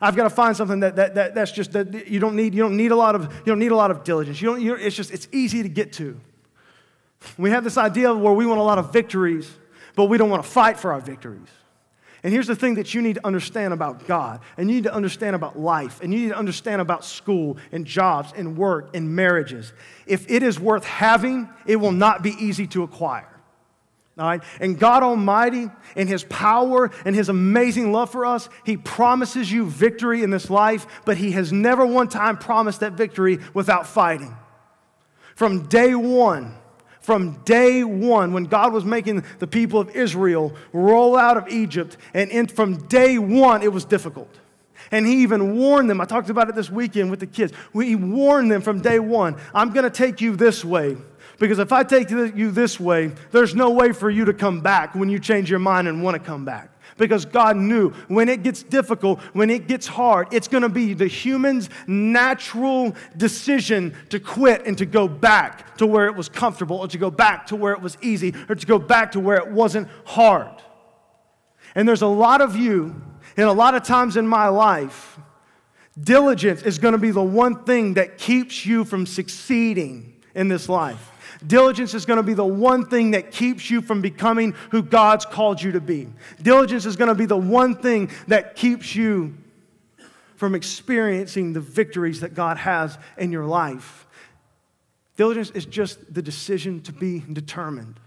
I've 0.00 0.16
got 0.16 0.24
to 0.24 0.30
find 0.30 0.56
something 0.56 0.80
that, 0.80 0.96
that, 0.96 1.14
that 1.16 1.34
that's 1.34 1.52
just 1.52 1.72
that 1.72 2.08
you 2.08 2.20
don't 2.20 2.34
need. 2.34 2.54
You 2.54 2.62
don't 2.62 2.76
need 2.76 2.90
a 2.90 2.96
lot 2.96 3.14
of 3.14 3.24
you 3.24 3.46
don't 3.46 3.58
need 3.58 3.70
a 3.70 3.76
lot 3.76 3.90
of 3.90 4.02
diligence. 4.02 4.40
You 4.40 4.48
don't. 4.48 4.62
You, 4.62 4.74
it's 4.76 4.96
just 4.96 5.10
it's 5.10 5.28
easy 5.30 5.62
to 5.62 5.68
get 5.68 5.92
to. 5.94 6.18
We 7.36 7.50
have 7.50 7.64
this 7.64 7.76
idea 7.76 8.14
where 8.14 8.32
we 8.32 8.46
want 8.46 8.60
a 8.60 8.62
lot 8.62 8.78
of 8.78 8.94
victories, 8.94 9.50
but 9.94 10.06
we 10.06 10.16
don't 10.16 10.30
want 10.30 10.42
to 10.42 10.48
fight 10.48 10.78
for 10.78 10.94
our 10.94 11.00
victories. 11.02 11.48
And 12.22 12.32
here's 12.32 12.46
the 12.46 12.56
thing 12.56 12.74
that 12.74 12.92
you 12.92 13.00
need 13.00 13.14
to 13.14 13.26
understand 13.26 13.72
about 13.72 14.06
God, 14.06 14.40
and 14.56 14.68
you 14.68 14.76
need 14.76 14.84
to 14.84 14.94
understand 14.94 15.34
about 15.34 15.58
life, 15.58 16.00
and 16.02 16.12
you 16.12 16.20
need 16.20 16.28
to 16.28 16.36
understand 16.36 16.80
about 16.82 17.04
school 17.04 17.56
and 17.72 17.86
jobs 17.86 18.32
and 18.36 18.58
work 18.58 18.94
and 18.94 19.14
marriages. 19.14 19.72
If 20.06 20.30
it 20.30 20.42
is 20.42 20.60
worth 20.60 20.84
having, 20.84 21.48
it 21.66 21.76
will 21.76 21.92
not 21.92 22.22
be 22.22 22.32
easy 22.32 22.66
to 22.68 22.82
acquire. 22.82 23.26
All 24.18 24.26
right? 24.26 24.42
And 24.60 24.78
God 24.78 25.02
Almighty, 25.02 25.70
in 25.96 26.06
His 26.08 26.24
power 26.24 26.90
and 27.06 27.16
His 27.16 27.30
amazing 27.30 27.90
love 27.90 28.10
for 28.10 28.26
us, 28.26 28.50
He 28.66 28.76
promises 28.76 29.50
you 29.50 29.64
victory 29.64 30.22
in 30.22 30.28
this 30.28 30.50
life, 30.50 30.86
but 31.06 31.16
He 31.16 31.30
has 31.32 31.52
never 31.52 31.86
one 31.86 32.08
time 32.08 32.36
promised 32.36 32.80
that 32.80 32.92
victory 32.92 33.38
without 33.54 33.86
fighting. 33.86 34.36
From 35.36 35.68
day 35.68 35.94
one, 35.94 36.54
from 37.00 37.40
day 37.44 37.82
one 37.82 38.32
when 38.32 38.44
God 38.44 38.72
was 38.72 38.84
making 38.84 39.24
the 39.38 39.46
people 39.46 39.80
of 39.80 39.90
Israel 39.96 40.54
roll 40.72 41.16
out 41.16 41.36
of 41.36 41.48
Egypt. 41.48 41.96
And 42.14 42.30
in, 42.30 42.46
from 42.46 42.86
day 42.88 43.18
one, 43.18 43.62
it 43.62 43.72
was 43.72 43.84
difficult. 43.84 44.34
And 44.90 45.06
he 45.06 45.22
even 45.22 45.56
warned 45.56 45.88
them. 45.88 46.00
I 46.00 46.04
talked 46.04 46.30
about 46.30 46.48
it 46.48 46.54
this 46.54 46.70
weekend 46.70 47.10
with 47.10 47.20
the 47.20 47.26
kids. 47.26 47.52
He 47.72 47.94
warned 47.96 48.50
them 48.50 48.60
from 48.62 48.80
day 48.80 48.98
one 48.98 49.36
I'm 49.54 49.70
going 49.70 49.84
to 49.84 49.90
take 49.90 50.20
you 50.20 50.36
this 50.36 50.64
way 50.64 50.96
Because 51.40 51.58
if 51.58 51.72
I 51.72 51.82
take 51.82 52.10
you 52.10 52.50
this 52.50 52.78
way, 52.78 53.12
there's 53.32 53.54
no 53.54 53.70
way 53.70 53.92
for 53.92 54.10
you 54.10 54.26
to 54.26 54.34
come 54.34 54.60
back 54.60 54.94
when 54.94 55.08
you 55.08 55.18
change 55.18 55.48
your 55.48 55.58
mind 55.58 55.88
and 55.88 56.02
want 56.02 56.14
to 56.14 56.22
come 56.22 56.44
back. 56.44 56.69
Because 57.00 57.24
God 57.24 57.56
knew 57.56 57.90
when 58.08 58.28
it 58.28 58.42
gets 58.42 58.62
difficult, 58.62 59.20
when 59.32 59.48
it 59.48 59.66
gets 59.66 59.86
hard, 59.86 60.28
it's 60.32 60.46
going 60.46 60.62
to 60.62 60.68
be 60.68 60.92
the 60.92 61.06
human's 61.06 61.70
natural 61.86 62.94
decision 63.16 63.96
to 64.10 64.20
quit 64.20 64.66
and 64.66 64.76
to 64.76 64.84
go 64.84 65.08
back 65.08 65.78
to 65.78 65.86
where 65.86 66.06
it 66.06 66.14
was 66.14 66.28
comfortable, 66.28 66.76
or 66.76 66.86
to 66.88 66.98
go 66.98 67.10
back 67.10 67.46
to 67.46 67.56
where 67.56 67.72
it 67.72 67.80
was 67.80 67.96
easy, 68.02 68.34
or 68.50 68.54
to 68.54 68.66
go 68.66 68.78
back 68.78 69.12
to 69.12 69.20
where 69.20 69.38
it 69.38 69.50
wasn't 69.50 69.88
hard. 70.04 70.62
And 71.74 71.88
there's 71.88 72.02
a 72.02 72.06
lot 72.06 72.42
of 72.42 72.54
you, 72.54 73.00
and 73.36 73.48
a 73.48 73.52
lot 73.52 73.74
of 73.74 73.82
times 73.82 74.18
in 74.18 74.26
my 74.26 74.48
life, 74.48 75.18
diligence 75.98 76.62
is 76.62 76.78
going 76.78 76.92
to 76.92 76.98
be 76.98 77.12
the 77.12 77.22
one 77.22 77.64
thing 77.64 77.94
that 77.94 78.18
keeps 78.18 78.66
you 78.66 78.84
from 78.84 79.06
succeeding 79.06 80.20
in 80.34 80.48
this 80.48 80.68
life. 80.68 81.10
Diligence 81.46 81.94
is 81.94 82.04
going 82.04 82.18
to 82.18 82.22
be 82.22 82.34
the 82.34 82.44
one 82.44 82.86
thing 82.86 83.12
that 83.12 83.30
keeps 83.30 83.70
you 83.70 83.80
from 83.80 84.02
becoming 84.02 84.52
who 84.70 84.82
God's 84.82 85.24
called 85.24 85.62
you 85.62 85.72
to 85.72 85.80
be. 85.80 86.08
Diligence 86.42 86.84
is 86.84 86.96
going 86.96 87.08
to 87.08 87.14
be 87.14 87.26
the 87.26 87.36
one 87.36 87.74
thing 87.76 88.10
that 88.28 88.56
keeps 88.56 88.94
you 88.94 89.34
from 90.36 90.54
experiencing 90.54 91.52
the 91.52 91.60
victories 91.60 92.20
that 92.20 92.34
God 92.34 92.56
has 92.58 92.98
in 93.16 93.32
your 93.32 93.46
life. 93.46 94.06
Diligence 95.16 95.50
is 95.50 95.66
just 95.66 96.12
the 96.12 96.22
decision 96.22 96.80
to 96.82 96.92
be 96.92 97.20
determined. 97.20 98.00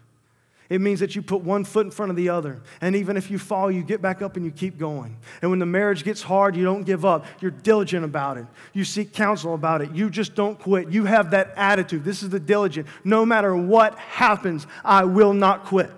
It 0.69 0.81
means 0.81 0.99
that 1.01 1.15
you 1.15 1.21
put 1.21 1.41
one 1.41 1.63
foot 1.63 1.85
in 1.85 1.91
front 1.91 2.09
of 2.09 2.15
the 2.15 2.29
other. 2.29 2.61
And 2.81 2.95
even 2.95 3.17
if 3.17 3.29
you 3.29 3.37
fall, 3.37 3.69
you 3.69 3.83
get 3.83 4.01
back 4.01 4.21
up 4.21 4.37
and 4.37 4.45
you 4.45 4.51
keep 4.51 4.77
going. 4.77 5.17
And 5.41 5.51
when 5.51 5.59
the 5.59 5.65
marriage 5.65 6.03
gets 6.03 6.21
hard, 6.21 6.55
you 6.55 6.63
don't 6.63 6.83
give 6.83 7.05
up. 7.05 7.25
You're 7.41 7.51
diligent 7.51 8.05
about 8.05 8.37
it. 8.37 8.45
You 8.73 8.83
seek 8.85 9.13
counsel 9.13 9.53
about 9.53 9.81
it. 9.81 9.93
You 9.93 10.09
just 10.09 10.35
don't 10.35 10.57
quit. 10.57 10.89
You 10.89 11.05
have 11.05 11.31
that 11.31 11.53
attitude. 11.57 12.03
This 12.03 12.23
is 12.23 12.29
the 12.29 12.39
diligent. 12.39 12.87
No 13.03 13.25
matter 13.25 13.55
what 13.55 13.97
happens, 13.97 14.65
I 14.83 15.03
will 15.03 15.33
not 15.33 15.65
quit. 15.65 15.91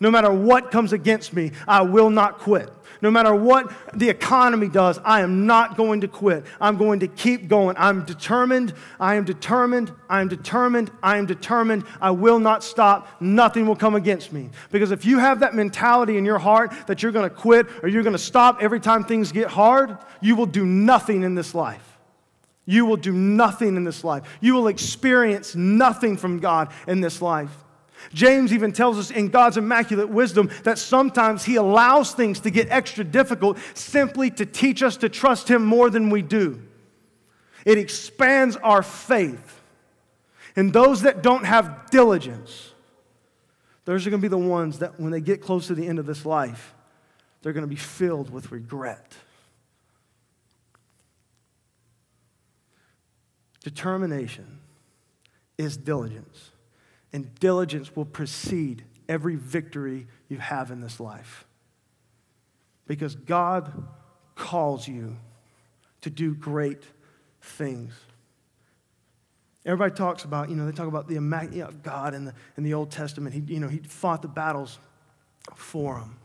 No 0.00 0.10
matter 0.10 0.32
what 0.32 0.70
comes 0.70 0.92
against 0.92 1.32
me, 1.32 1.52
I 1.66 1.82
will 1.82 2.10
not 2.10 2.38
quit. 2.38 2.70
No 3.00 3.10
matter 3.10 3.34
what 3.34 3.72
the 3.94 4.08
economy 4.08 4.68
does, 4.68 4.98
I 5.04 5.20
am 5.20 5.46
not 5.46 5.76
going 5.76 6.00
to 6.00 6.08
quit. 6.08 6.44
I'm 6.60 6.76
going 6.76 7.00
to 7.00 7.08
keep 7.08 7.48
going. 7.48 7.76
I'm 7.78 8.04
determined. 8.04 8.74
I 8.98 9.16
am 9.16 9.24
determined. 9.24 9.92
I 10.08 10.20
am 10.20 10.28
determined. 10.28 10.90
I 11.02 11.18
am 11.18 11.26
determined. 11.26 11.84
I 12.00 12.10
will 12.12 12.38
not 12.38 12.64
stop. 12.64 13.08
Nothing 13.20 13.66
will 13.66 13.76
come 13.76 13.94
against 13.94 14.32
me. 14.32 14.50
Because 14.70 14.90
if 14.90 15.04
you 15.04 15.18
have 15.18 15.40
that 15.40 15.54
mentality 15.54 16.16
in 16.16 16.24
your 16.24 16.38
heart 16.38 16.72
that 16.86 17.02
you're 17.02 17.12
going 17.12 17.28
to 17.28 17.34
quit 17.34 17.66
or 17.82 17.88
you're 17.88 18.02
going 18.02 18.12
to 18.12 18.18
stop 18.18 18.58
every 18.62 18.80
time 18.80 19.04
things 19.04 19.32
get 19.32 19.48
hard, 19.48 19.96
you 20.20 20.34
will 20.34 20.46
do 20.46 20.64
nothing 20.64 21.22
in 21.22 21.34
this 21.34 21.54
life. 21.54 21.84
You 22.66 22.84
will 22.84 22.96
do 22.96 23.12
nothing 23.12 23.76
in 23.76 23.84
this 23.84 24.04
life. 24.04 24.24
You 24.40 24.54
will 24.54 24.68
experience 24.68 25.54
nothing 25.54 26.16
from 26.16 26.38
God 26.38 26.70
in 26.86 27.00
this 27.00 27.22
life. 27.22 27.64
James 28.12 28.52
even 28.52 28.72
tells 28.72 28.98
us 28.98 29.10
in 29.10 29.28
God's 29.28 29.56
immaculate 29.56 30.08
wisdom 30.08 30.50
that 30.64 30.78
sometimes 30.78 31.44
He 31.44 31.56
allows 31.56 32.12
things 32.12 32.40
to 32.40 32.50
get 32.50 32.70
extra 32.70 33.04
difficult 33.04 33.58
simply 33.74 34.30
to 34.32 34.46
teach 34.46 34.82
us 34.82 34.96
to 34.98 35.08
trust 35.08 35.48
Him 35.48 35.64
more 35.64 35.90
than 35.90 36.10
we 36.10 36.22
do. 36.22 36.62
It 37.64 37.78
expands 37.78 38.56
our 38.56 38.82
faith. 38.82 39.60
And 40.56 40.72
those 40.72 41.02
that 41.02 41.22
don't 41.22 41.44
have 41.44 41.90
diligence, 41.90 42.72
those 43.84 44.06
are 44.06 44.10
going 44.10 44.20
to 44.20 44.24
be 44.24 44.28
the 44.28 44.38
ones 44.38 44.78
that 44.80 44.98
when 44.98 45.12
they 45.12 45.20
get 45.20 45.40
close 45.40 45.66
to 45.68 45.74
the 45.74 45.86
end 45.86 45.98
of 45.98 46.06
this 46.06 46.24
life, 46.24 46.74
they're 47.42 47.52
going 47.52 47.62
to 47.62 47.68
be 47.68 47.76
filled 47.76 48.30
with 48.30 48.50
regret. 48.50 49.14
Determination 53.62 54.60
is 55.56 55.76
diligence 55.76 56.52
and 57.12 57.34
diligence 57.36 57.94
will 57.94 58.04
precede 58.04 58.84
every 59.08 59.36
victory 59.36 60.06
you 60.28 60.38
have 60.38 60.70
in 60.70 60.80
this 60.80 61.00
life. 61.00 61.46
Because 62.86 63.14
God 63.14 63.72
calls 64.34 64.86
you 64.86 65.16
to 66.02 66.10
do 66.10 66.34
great 66.34 66.84
things. 67.40 67.94
Everybody 69.64 69.94
talks 69.94 70.24
about, 70.24 70.48
you 70.48 70.56
know, 70.56 70.64
they 70.64 70.72
talk 70.72 70.86
about 70.86 71.08
the 71.08 71.14
you 71.14 71.20
know, 71.20 71.70
God 71.82 72.14
in 72.14 72.26
the, 72.26 72.34
in 72.56 72.62
the 72.62 72.74
Old 72.74 72.90
Testament. 72.90 73.34
He, 73.34 73.40
you 73.52 73.60
know, 73.60 73.68
he 73.68 73.78
fought 73.78 74.22
the 74.22 74.28
battles 74.28 74.78
for 75.54 75.98
them. 75.98 76.16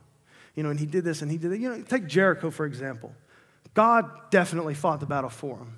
You 0.56 0.64
know, 0.64 0.70
and 0.70 0.80
he 0.80 0.86
did 0.86 1.04
this 1.04 1.22
and 1.22 1.32
he 1.32 1.38
did 1.38 1.52
that. 1.52 1.60
You 1.60 1.70
know, 1.70 1.82
take 1.82 2.08
Jericho, 2.08 2.52
for 2.52 2.66
example. 2.66 3.14
God 3.74 4.10
definitely 4.30 4.76
fought 4.76 5.00
the 5.00 5.06
battle 5.06 5.30
for 5.30 5.58
him. 5.58 5.78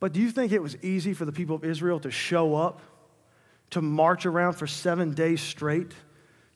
But 0.00 0.12
do 0.12 0.20
you 0.20 0.30
think 0.30 0.52
it 0.52 0.62
was 0.62 0.76
easy 0.82 1.14
for 1.14 1.24
the 1.24 1.32
people 1.32 1.54
of 1.54 1.64
Israel 1.64 2.00
to 2.00 2.10
show 2.10 2.56
up 2.56 2.80
to 3.70 3.80
march 3.80 4.26
around 4.26 4.54
for 4.54 4.66
seven 4.66 5.14
days 5.14 5.40
straight, 5.40 5.92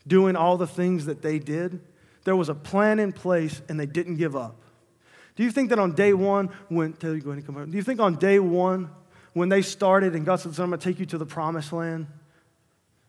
doing 0.06 0.36
all 0.36 0.56
the 0.56 0.66
things 0.66 1.06
that 1.06 1.22
they 1.22 1.38
did. 1.38 1.80
There 2.24 2.36
was 2.36 2.48
a 2.48 2.54
plan 2.54 2.98
in 2.98 3.12
place 3.12 3.62
and 3.68 3.78
they 3.78 3.86
didn't 3.86 4.16
give 4.16 4.34
up. 4.34 4.56
Do 5.36 5.42
you 5.42 5.50
think 5.50 5.70
that 5.70 5.78
on 5.78 5.92
day 5.92 6.12
one, 6.12 6.50
when, 6.68 6.96
you, 7.02 7.20
go 7.20 7.30
ahead 7.30 7.38
and 7.38 7.46
come 7.46 7.56
over. 7.56 7.66
Do 7.66 7.76
you 7.76 7.82
think 7.82 8.00
on 8.00 8.16
day 8.16 8.38
one, 8.38 8.90
when 9.32 9.48
they 9.48 9.62
started 9.62 10.14
and 10.14 10.24
God 10.24 10.36
said, 10.36 10.52
I'm 10.58 10.68
going 10.68 10.78
to 10.78 10.84
take 10.84 11.00
you 11.00 11.06
to 11.06 11.18
the 11.18 11.26
promised 11.26 11.72
land? 11.72 12.06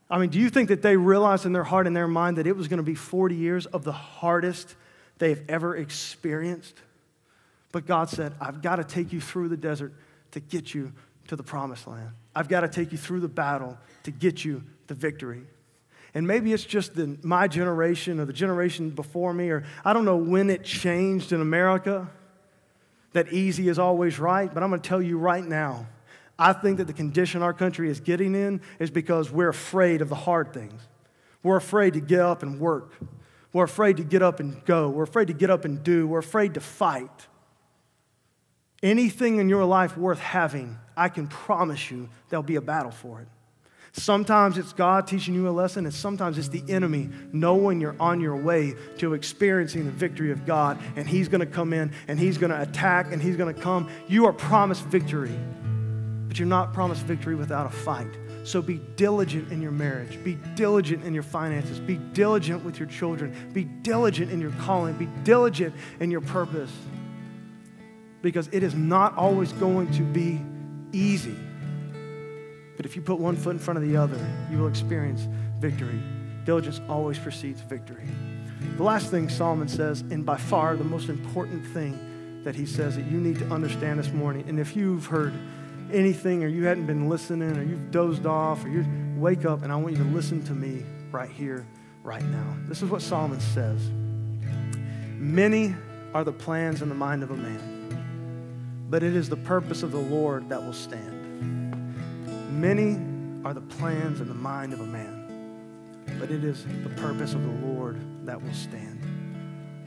I 0.10 0.20
mean, 0.20 0.30
do 0.30 0.39
you 0.39 0.49
think 0.49 0.70
that 0.70 0.82
they 0.82 0.97
realized 0.97 1.45
in 1.45 1.53
their 1.53 1.64
heart 1.64 1.88
and 1.88 1.95
their 1.95 2.08
mind 2.08 2.38
that 2.38 2.47
it 2.47 2.56
was 2.56 2.68
going 2.68 2.78
to 2.78 2.84
be 2.84 2.95
40 2.95 3.36
years 3.36 3.66
of 3.68 3.84
the 3.84 3.91
hardest 3.91 4.76
they've 5.18 5.41
ever 5.49 5.76
experienced? 5.76 6.76
But 7.72 7.86
God 7.86 8.10
said, 8.10 8.34
I've 8.39 8.62
got 8.62 8.78
to 8.78 8.84
take 8.84 9.14
you 9.14 9.22
through 9.22 9.49
the 9.49 9.58
desert 9.58 9.93
to 10.32 10.39
get 10.39 10.74
you 10.74 10.93
to 11.28 11.36
the 11.36 11.43
promised 11.43 11.88
land. 11.88 12.11
I've 12.36 12.47
got 12.47 12.61
to 12.61 12.67
take 12.67 12.91
you 12.91 12.97
through 12.97 13.21
the 13.21 13.28
battle 13.28 13.78
to 14.03 14.11
get 14.11 14.43
you 14.43 14.63
the 14.88 14.93
victory. 14.93 15.43
And 16.13 16.26
maybe 16.26 16.53
it's 16.53 16.63
just 16.63 16.95
the, 16.95 17.17
my 17.23 17.47
generation 17.47 18.19
or 18.19 18.26
the 18.26 18.34
generation 18.34 18.89
before 18.89 19.34
me, 19.34 19.49
or 19.49 19.63
I 19.84 19.93
don't 19.93 20.05
know 20.05 20.17
when 20.17 20.49
it 20.49 20.63
changed 20.63 21.34
in 21.34 21.41
America 21.41 22.09
that 23.13 23.32
easy 23.32 23.69
is 23.69 23.80
always 23.80 24.19
right, 24.19 24.53
but 24.53 24.61
I'm 24.61 24.69
going 24.69 24.82
to 24.82 24.88
tell 24.88 25.01
you 25.01 25.17
right 25.17 25.43
now. 25.43 25.88
I 26.38 26.51
think 26.51 26.78
that 26.78 26.88
the 26.88 26.93
condition 26.93 27.41
our 27.41 27.53
country 27.53 27.89
is 27.89 28.01
getting 28.01 28.36
in 28.36 28.61
is 28.78 28.91
because 28.91 29.32
we're 29.32 29.49
afraid 29.49 30.01
of 30.01 30.09
the 30.09 30.15
hard 30.15 30.53
things. 30.53 30.82
We're 31.41 31.55
afraid 31.55 31.93
to 31.93 32.01
get 32.01 32.19
up 32.19 32.43
and 32.43 32.59
work. 32.59 32.93
We're 33.53 33.63
afraid 33.63 33.97
to 33.97 34.03
get 34.03 34.21
up 34.21 34.41
and 34.41 34.63
go. 34.65 34.89
We're 34.89 35.03
afraid 35.03 35.28
to 35.28 35.34
get 35.34 35.49
up 35.49 35.63
and 35.63 35.82
do. 35.82 36.07
We're 36.07 36.19
afraid 36.19 36.55
to 36.55 36.59
fight. 36.59 37.28
Anything 38.84 39.38
in 39.38 39.47
your 39.47 39.63
life 39.63 39.97
worth 39.97 40.19
having, 40.19 40.78
I 40.96 41.10
can 41.10 41.28
promise 41.28 41.91
you 41.91 42.10
there'll 42.30 42.43
be 42.43 42.56
a 42.56 42.62
battle 42.62 42.91
for 42.91 43.22
it. 43.22 43.28
Sometimes 43.98 44.58
it's 44.58 44.74
God 44.74 45.08
teaching 45.08 45.34
you 45.34 45.48
a 45.48 45.52
lesson, 45.52 45.86
and 45.86 45.93
sometimes 45.93 46.38
it's 46.38 46.50
the 46.50 46.64
enemy 46.68 47.10
knowing 47.32 47.80
you're 47.80 47.96
on 47.98 48.20
your 48.20 48.36
way 48.36 48.74
to 48.98 49.14
experiencing 49.14 49.86
the 49.86 49.91
victory 49.91 50.32
of 50.32 50.46
God, 50.46 50.78
and 50.98 51.08
He's 51.08 51.30
gonna 51.30 51.46
come 51.46 51.72
in 51.72 51.93
and 52.10 52.20
He's 52.20 52.38
gonna 52.38 52.62
attack 52.62 53.14
and 53.14 53.22
He's 53.22 53.38
gonna 53.38 53.54
come. 53.54 53.89
You 54.10 54.26
are 54.26 54.34
promised 54.34 54.84
victory, 54.84 55.38
but 56.28 56.38
you're 56.38 56.46
not 56.46 56.74
promised 56.74 57.04
victory 57.04 57.36
without 57.36 57.68
a 57.68 57.70
fight. 57.70 58.12
So 58.43 58.62
be 58.62 58.82
diligent 58.98 59.52
in 59.52 59.62
your 59.62 59.72
marriage, 59.72 60.22
be 60.24 60.38
diligent 60.56 61.06
in 61.06 61.14
your 61.14 61.24
finances, 61.24 61.80
be 61.80 61.96
diligent 61.96 62.66
with 62.66 62.78
your 62.78 62.89
children, 62.89 63.34
be 63.54 63.64
diligent 63.64 64.30
in 64.30 64.41
your 64.41 64.52
calling, 64.60 64.93
be 64.96 65.08
diligent 65.24 65.74
in 66.02 66.12
your 66.12 66.22
purpose 66.22 66.72
because 68.22 68.50
it 68.52 68.64
is 68.64 68.74
not 68.74 69.16
always 69.18 69.54
going 69.54 69.89
to 69.91 70.02
be 70.02 70.41
easy. 70.96 71.36
But 72.78 72.86
if 72.86 72.96
you 72.96 73.02
put 73.02 73.20
one 73.20 73.36
foot 73.36 73.52
in 73.52 73.60
front 73.60 73.78
of 73.78 73.88
the 73.88 73.98
other, 73.98 74.20
you 74.50 74.58
will 74.58 74.68
experience 74.68 75.28
victory. 75.60 76.02
Diligence 76.46 76.82
always 76.89 77.20
precedes 77.20 77.62
victory. 77.62 78.08
The 78.78 78.84
last 78.84 79.12
thing 79.12 79.30
Solomon 79.30 79.68
says, 79.68 80.02
and 80.02 80.26
by 80.26 80.38
far 80.38 80.76
the 80.76 80.84
most 80.84 81.10
important 81.10 81.66
thing 81.68 82.43
that 82.43 82.56
he 82.56 82.66
says 82.66 82.96
that 82.96 83.06
you 83.06 83.20
need 83.20 83.39
to 83.39 83.48
understand 83.48 84.00
this 84.00 84.12
morning, 84.12 84.46
and 84.48 84.60
if 84.60 84.76
you've 84.76 85.06
heard 85.06 85.34
anything 85.91 86.43
or 86.43 86.48
you 86.48 86.66
hadn't 86.66 86.86
been 86.86 87.10
listening 87.10 87.58
or 87.58 87.64
you've 87.64 87.91
dozed 87.91 88.26
off 88.26 88.66
or 88.66 88.70
you 88.70 88.86
wake 89.18 89.46
up 89.46 89.64
and 89.64 89.72
I 89.72 89.76
want 89.76 89.98
you 89.98 90.04
to 90.04 90.10
listen 90.10 90.43
to 90.46 90.54
me 90.54 90.84
right 91.12 91.30
here, 91.30 91.66
right 92.04 92.24
now. 92.24 92.58
This 92.68 92.82
is 92.82 92.89
what 92.89 93.02
Solomon 93.02 93.39
says 93.39 93.89
Many 95.18 95.76
are 96.14 96.24
the 96.24 96.32
plans 96.32 96.82
in 96.82 96.89
the 96.89 96.96
mind 96.96 97.24
of 97.24 97.32
a 97.32 97.36
man 97.36 97.74
but 98.90 99.04
it 99.04 99.16
is 99.16 99.30
the 99.30 99.38
purpose 99.38 99.84
of 99.84 99.92
the 99.92 100.00
Lord 100.00 100.50
that 100.50 100.64
will 100.64 100.74
stand. 100.74 101.12
Many 102.52 103.00
are 103.44 103.54
the 103.54 103.62
plans 103.62 104.22
in 104.22 104.28
the 104.28 104.34
mind 104.34 104.74
of 104.74 104.80
a 104.80 104.86
man, 104.86 106.04
but 106.20 106.32
it 106.32 106.44
is 106.44 106.66
the 106.84 106.90
purpose 106.90 107.34
of 107.34 107.44
the 107.44 107.68
Lord 107.68 108.00
that 108.26 108.42
will 108.42 108.54
stand. 108.54 109.02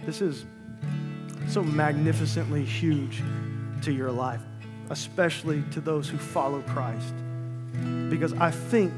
This 0.05 0.21
is 0.21 0.47
so 1.49 1.63
magnificently 1.63 2.65
huge 2.65 3.23
to 3.83 3.93
your 3.93 4.11
life, 4.11 4.43
especially 4.91 5.63
to 5.71 5.81
those 5.81 6.09
who 6.09 6.19
follow 6.19 6.63
Christ. 6.63 7.15
Because 8.11 8.33
I 8.35 8.51
think 8.51 8.93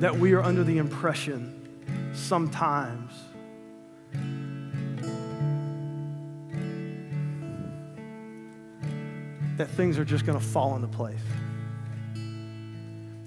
that 0.00 0.16
we 0.16 0.32
are 0.32 0.42
under 0.42 0.64
the 0.64 0.78
impression 0.78 1.58
sometimes 2.12 3.12
that 9.56 9.68
things 9.70 9.98
are 9.98 10.04
just 10.04 10.24
going 10.26 10.38
to 10.38 10.44
fall 10.44 10.74
into 10.76 10.88
place. 10.88 11.20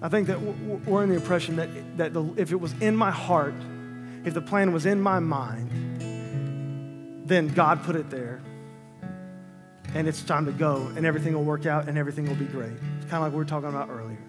I 0.02 0.10
think 0.10 0.28
that 0.28 0.40
we're 0.40 1.04
in 1.04 1.10
the 1.10 1.16
impression 1.16 1.56
that, 1.56 1.98
that 1.98 2.14
the, 2.14 2.24
if 2.38 2.52
it 2.52 2.60
was 2.60 2.74
in 2.82 2.96
my 2.96 3.12
heart, 3.12 3.56
if 4.24 4.34
the 4.34 4.42
plan 4.42 4.74
was 4.74 4.86
in 4.86 5.00
my 5.00 5.20
mind, 5.20 5.70
then 7.26 7.48
God 7.48 7.84
put 7.84 7.96
it 7.96 8.10
there. 8.10 8.42
And 9.94 10.08
it's 10.08 10.22
time 10.24 10.46
to 10.46 10.52
go, 10.52 10.92
and 10.96 11.06
everything 11.06 11.34
will 11.34 11.44
work 11.44 11.66
out, 11.66 11.88
and 11.88 11.98
everything 11.98 12.28
will 12.28 12.36
be 12.36 12.46
great. 12.46 12.74
It's 12.98 13.10
kind 13.10 13.16
of 13.16 13.22
like 13.22 13.32
we 13.32 13.38
were 13.38 13.46
talking 13.46 13.70
about 13.70 13.90
earlier. 13.90 14.20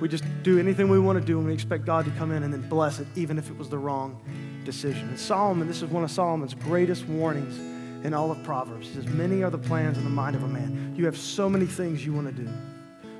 We 0.00 0.08
just 0.08 0.24
do 0.42 0.58
anything 0.58 0.88
we 0.88 0.98
want 0.98 1.20
to 1.20 1.24
do, 1.24 1.38
and 1.38 1.46
we 1.46 1.52
expect 1.52 1.84
God 1.84 2.04
to 2.04 2.10
come 2.12 2.30
in 2.30 2.42
and 2.42 2.52
then 2.52 2.68
bless 2.68 2.98
it, 2.98 3.06
even 3.14 3.38
if 3.38 3.50
it 3.50 3.56
was 3.56 3.68
the 3.68 3.78
wrong 3.78 4.20
decision. 4.64 5.08
And 5.08 5.18
Solomon, 5.18 5.66
this 5.68 5.82
is 5.82 5.90
one 5.90 6.04
of 6.04 6.10
Solomon's 6.10 6.54
greatest 6.54 7.06
warnings 7.06 7.58
in 8.04 8.14
all 8.14 8.30
of 8.30 8.42
Proverbs. 8.44 8.88
He 8.88 8.94
says, 8.94 9.06
Many 9.06 9.42
are 9.42 9.50
the 9.50 9.58
plans 9.58 9.98
in 9.98 10.04
the 10.04 10.10
mind 10.10 10.36
of 10.36 10.42
a 10.42 10.48
man. 10.48 10.81
You 10.94 11.06
have 11.06 11.16
so 11.16 11.48
many 11.48 11.66
things 11.66 12.04
you 12.04 12.12
want 12.12 12.26
to 12.28 12.42
do, 12.42 12.50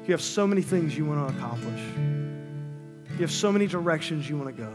you 0.04 0.12
have 0.12 0.22
so 0.22 0.46
many 0.46 0.62
things 0.62 0.96
you 0.96 1.06
want 1.06 1.28
to 1.28 1.36
accomplish, 1.36 1.80
you 3.12 3.18
have 3.20 3.30
so 3.30 3.50
many 3.52 3.66
directions 3.66 4.28
you 4.28 4.36
want 4.36 4.54
to 4.54 4.62
go. 4.62 4.72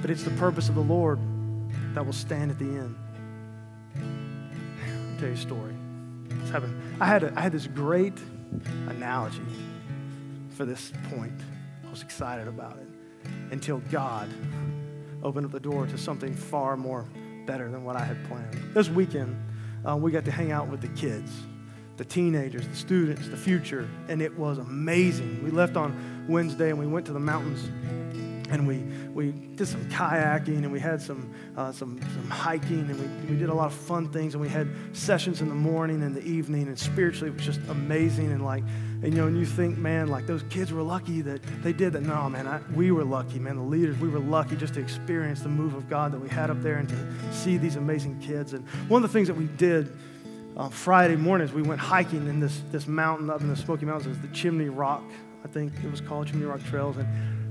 But 0.00 0.10
it's 0.10 0.22
the 0.22 0.30
purpose 0.32 0.68
of 0.68 0.74
the 0.74 0.80
Lord 0.80 1.18
that 1.94 2.04
will 2.04 2.12
stand 2.12 2.50
at 2.50 2.58
the 2.58 2.64
end. 2.64 2.96
I'll 3.96 5.18
tell 5.18 5.28
you 5.28 5.34
a 5.34 5.36
story. 5.36 5.74
I 7.00 7.06
had, 7.06 7.24
a, 7.24 7.32
I 7.36 7.40
had 7.40 7.52
this 7.52 7.66
great 7.66 8.14
analogy 8.88 9.42
for 10.50 10.64
this 10.64 10.92
point. 11.10 11.38
I 11.86 11.90
was 11.90 12.02
excited 12.02 12.48
about 12.48 12.78
it 12.78 13.30
until 13.50 13.78
God 13.90 14.28
opened 15.22 15.46
up 15.46 15.52
the 15.52 15.60
door 15.60 15.86
to 15.86 15.98
something 15.98 16.34
far 16.34 16.76
more 16.76 17.06
better 17.46 17.70
than 17.70 17.84
what 17.84 17.96
I 17.96 18.04
had 18.04 18.22
planned. 18.26 18.54
This 18.74 18.88
weekend, 18.88 19.36
uh, 19.86 19.96
we 19.96 20.10
got 20.10 20.24
to 20.24 20.30
hang 20.30 20.52
out 20.52 20.68
with 20.68 20.80
the 20.80 20.88
kids, 20.88 21.30
the 22.00 22.04
teenagers, 22.06 22.66
the 22.66 22.74
students, 22.74 23.28
the 23.28 23.36
future, 23.36 23.86
and 24.08 24.22
it 24.22 24.38
was 24.38 24.56
amazing. 24.56 25.44
We 25.44 25.50
left 25.50 25.76
on 25.76 26.24
Wednesday 26.30 26.70
and 26.70 26.78
we 26.78 26.86
went 26.86 27.04
to 27.04 27.12
the 27.12 27.20
mountains 27.20 27.68
and 28.48 28.66
we, 28.66 28.78
we 29.12 29.32
did 29.32 29.68
some 29.68 29.84
kayaking 29.90 30.56
and 30.56 30.72
we 30.72 30.80
had 30.80 31.02
some, 31.02 31.30
uh, 31.58 31.70
some, 31.70 32.00
some 32.00 32.30
hiking 32.30 32.88
and 32.88 32.98
we, 32.98 33.30
we 33.30 33.38
did 33.38 33.50
a 33.50 33.54
lot 33.54 33.66
of 33.66 33.74
fun 33.74 34.08
things 34.08 34.32
and 34.32 34.40
we 34.40 34.48
had 34.48 34.66
sessions 34.94 35.42
in 35.42 35.50
the 35.50 35.54
morning 35.54 36.02
and 36.02 36.16
the 36.16 36.22
evening 36.22 36.68
and 36.68 36.78
spiritually 36.78 37.28
it 37.28 37.36
was 37.36 37.44
just 37.44 37.60
amazing 37.68 38.32
and 38.32 38.42
like 38.46 38.64
and 39.02 39.12
you 39.12 39.20
know 39.20 39.26
and 39.26 39.38
you 39.38 39.44
think 39.44 39.76
man 39.76 40.08
like 40.08 40.26
those 40.26 40.42
kids 40.44 40.72
were 40.72 40.82
lucky 40.82 41.20
that 41.20 41.42
they 41.62 41.72
did 41.72 41.92
that 41.92 42.02
no 42.02 42.30
man 42.30 42.46
I, 42.46 42.60
we 42.74 42.92
were 42.92 43.04
lucky 43.04 43.38
man 43.38 43.56
the 43.56 43.62
leaders 43.62 43.98
we 43.98 44.08
were 44.08 44.20
lucky 44.20 44.56
just 44.56 44.72
to 44.74 44.80
experience 44.80 45.42
the 45.42 45.48
move 45.48 45.74
of 45.74 45.88
god 45.88 46.12
that 46.12 46.18
we 46.18 46.28
had 46.30 46.50
up 46.50 46.62
there 46.62 46.76
and 46.76 46.88
to 46.88 47.32
see 47.32 47.58
these 47.58 47.76
amazing 47.76 48.18
kids 48.20 48.54
and 48.54 48.66
one 48.88 49.04
of 49.04 49.10
the 49.10 49.12
things 49.12 49.28
that 49.28 49.36
we 49.36 49.46
did 49.46 49.96
uh, 50.60 50.68
friday 50.68 51.16
mornings 51.16 51.52
we 51.52 51.62
went 51.62 51.80
hiking 51.80 52.26
in 52.28 52.38
this, 52.38 52.62
this 52.70 52.86
mountain 52.86 53.30
up 53.30 53.40
in 53.40 53.48
the 53.48 53.56
smoky 53.56 53.86
mountains 53.86 54.18
the 54.20 54.28
chimney 54.28 54.68
rock 54.68 55.02
i 55.44 55.48
think 55.48 55.72
it 55.82 55.90
was 55.90 56.00
called 56.00 56.26
chimney 56.26 56.44
rock 56.44 56.62
trails 56.64 56.96
and 56.96 57.08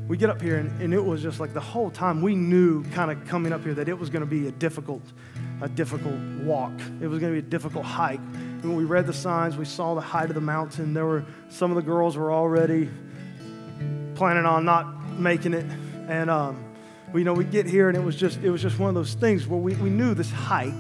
we 0.09 0.17
get 0.17 0.31
up 0.31 0.41
here, 0.41 0.57
and, 0.57 0.81
and 0.81 0.91
it 0.91 1.05
was 1.05 1.21
just 1.21 1.39
like 1.39 1.53
the 1.53 1.61
whole 1.61 1.91
time 1.91 2.23
we 2.23 2.33
knew 2.33 2.83
kind 2.85 3.11
of 3.11 3.27
coming 3.27 3.53
up 3.53 3.63
here 3.63 3.75
that 3.75 3.87
it 3.87 3.97
was 3.97 4.09
going 4.09 4.21
to 4.21 4.25
be 4.25 4.47
a 4.47 4.51
difficult, 4.51 5.03
a 5.61 5.69
difficult 5.69 6.15
walk. 6.41 6.73
It 6.99 7.05
was 7.05 7.19
going 7.19 7.31
to 7.31 7.39
be 7.39 7.47
a 7.47 7.49
difficult 7.49 7.85
hike. 7.85 8.19
And 8.19 8.63
when 8.63 8.75
we 8.75 8.85
read 8.85 9.05
the 9.05 9.13
signs, 9.13 9.55
we 9.55 9.65
saw 9.65 9.93
the 9.93 10.01
height 10.01 10.29
of 10.29 10.33
the 10.33 10.41
mountain. 10.41 10.95
There 10.95 11.05
were 11.05 11.25
some 11.49 11.69
of 11.69 11.75
the 11.75 11.83
girls 11.83 12.17
were 12.17 12.33
already 12.33 12.89
planning 14.15 14.47
on 14.47 14.65
not 14.65 15.11
making 15.19 15.53
it, 15.53 15.65
and 16.07 16.31
um, 16.31 16.65
we, 17.13 17.21
you 17.21 17.25
know 17.25 17.33
we 17.33 17.43
get 17.43 17.67
here, 17.67 17.87
and 17.87 17.95
it 17.95 18.03
was 18.03 18.15
just 18.15 18.39
it 18.39 18.49
was 18.49 18.63
just 18.63 18.79
one 18.79 18.89
of 18.89 18.95
those 18.95 19.13
things 19.13 19.45
where 19.45 19.59
we, 19.59 19.75
we 19.75 19.91
knew 19.91 20.15
this 20.15 20.31
hike 20.31 20.73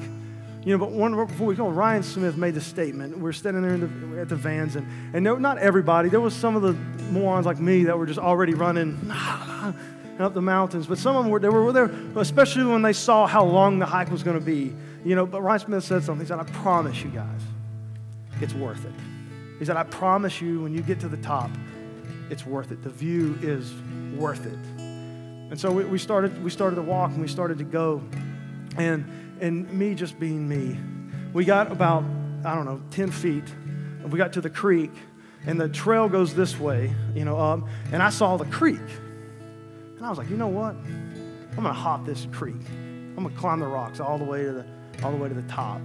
you 0.63 0.77
know, 0.77 0.77
but 0.77 0.91
one 0.91 1.15
before 1.15 1.47
we 1.47 1.55
go, 1.55 1.69
Ryan 1.69 2.03
Smith 2.03 2.35
made 2.35 2.53
the 2.53 2.61
statement. 2.61 3.17
We're 3.17 3.31
standing 3.31 3.63
there 3.63 3.77
the, 3.77 4.21
at 4.21 4.29
the 4.29 4.35
vans, 4.35 4.75
and, 4.75 4.87
and 5.13 5.23
no, 5.23 5.37
not 5.37 5.57
everybody. 5.57 6.09
There 6.09 6.19
was 6.19 6.33
some 6.33 6.55
of 6.55 6.61
the 6.61 6.73
morons 7.11 7.45
like 7.45 7.59
me 7.59 7.85
that 7.85 7.97
were 7.97 8.05
just 8.05 8.19
already 8.19 8.53
running 8.53 8.99
up 10.19 10.33
the 10.33 10.41
mountains, 10.41 10.85
but 10.85 10.97
some 10.97 11.15
of 11.15 11.23
them 11.23 11.31
were, 11.31 11.39
they 11.39 11.47
were 11.47 11.71
there, 11.71 11.89
especially 12.17 12.65
when 12.65 12.81
they 12.81 12.91
saw 12.91 13.25
how 13.25 13.45
long 13.45 13.79
the 13.79 13.85
hike 13.85 14.11
was 14.11 14.21
going 14.21 14.37
to 14.37 14.45
be. 14.45 14.73
You 15.05 15.15
know, 15.15 15.25
but 15.25 15.41
Ryan 15.41 15.59
Smith 15.61 15.83
said 15.85 16.03
something. 16.03 16.25
He 16.25 16.27
said, 16.27 16.39
I 16.39 16.43
promise 16.43 17.01
you 17.01 17.09
guys, 17.09 17.41
it's 18.41 18.53
worth 18.53 18.83
it. 18.83 18.93
He 19.59 19.65
said, 19.65 19.77
I 19.77 19.83
promise 19.83 20.41
you, 20.41 20.61
when 20.61 20.73
you 20.73 20.81
get 20.81 20.99
to 21.01 21.07
the 21.07 21.17
top, 21.17 21.51
it's 22.29 22.45
worth 22.45 22.71
it. 22.71 22.83
The 22.83 22.89
view 22.89 23.37
is 23.41 23.73
worth 24.17 24.45
it. 24.45 24.59
And 25.51 25.59
so 25.59 25.71
we, 25.71 25.85
we 25.85 25.97
started, 25.97 26.43
we 26.43 26.49
started 26.49 26.75
to 26.75 26.81
walk 26.81 27.11
and 27.11 27.21
we 27.21 27.27
started 27.27 27.57
to 27.57 27.63
go. 27.63 28.03
And 28.77 29.28
and 29.41 29.71
me 29.71 29.95
just 29.95 30.19
being 30.19 30.47
me. 30.47 30.77
We 31.33 31.45
got 31.45 31.71
about, 31.71 32.03
I 32.43 32.55
don't 32.55 32.65
know, 32.65 32.81
10 32.91 33.11
feet, 33.11 33.43
and 34.01 34.11
we 34.11 34.17
got 34.17 34.33
to 34.33 34.41
the 34.41 34.49
creek, 34.49 34.91
and 35.45 35.59
the 35.59 35.69
trail 35.69 36.09
goes 36.09 36.33
this 36.33 36.59
way, 36.59 36.93
you 37.15 37.25
know, 37.25 37.37
up, 37.37 37.61
and 37.91 38.01
I 38.01 38.09
saw 38.09 38.37
the 38.37 38.45
creek. 38.45 38.79
And 39.97 40.05
I 40.05 40.09
was 40.09 40.17
like, 40.17 40.29
you 40.29 40.37
know 40.37 40.47
what? 40.47 40.75
I'm 40.75 41.55
gonna 41.55 41.73
hop 41.73 42.05
this 42.05 42.27
creek. 42.31 42.61
I'm 43.17 43.23
gonna 43.23 43.35
climb 43.35 43.59
the 43.59 43.67
rocks 43.67 43.99
all 43.99 44.17
the 44.17 44.23
way 44.23 44.43
to 44.43 44.51
the 44.51 44.65
all 45.03 45.11
the 45.11 45.17
way 45.17 45.29
to 45.29 45.35
the 45.35 45.41
top. 45.43 45.81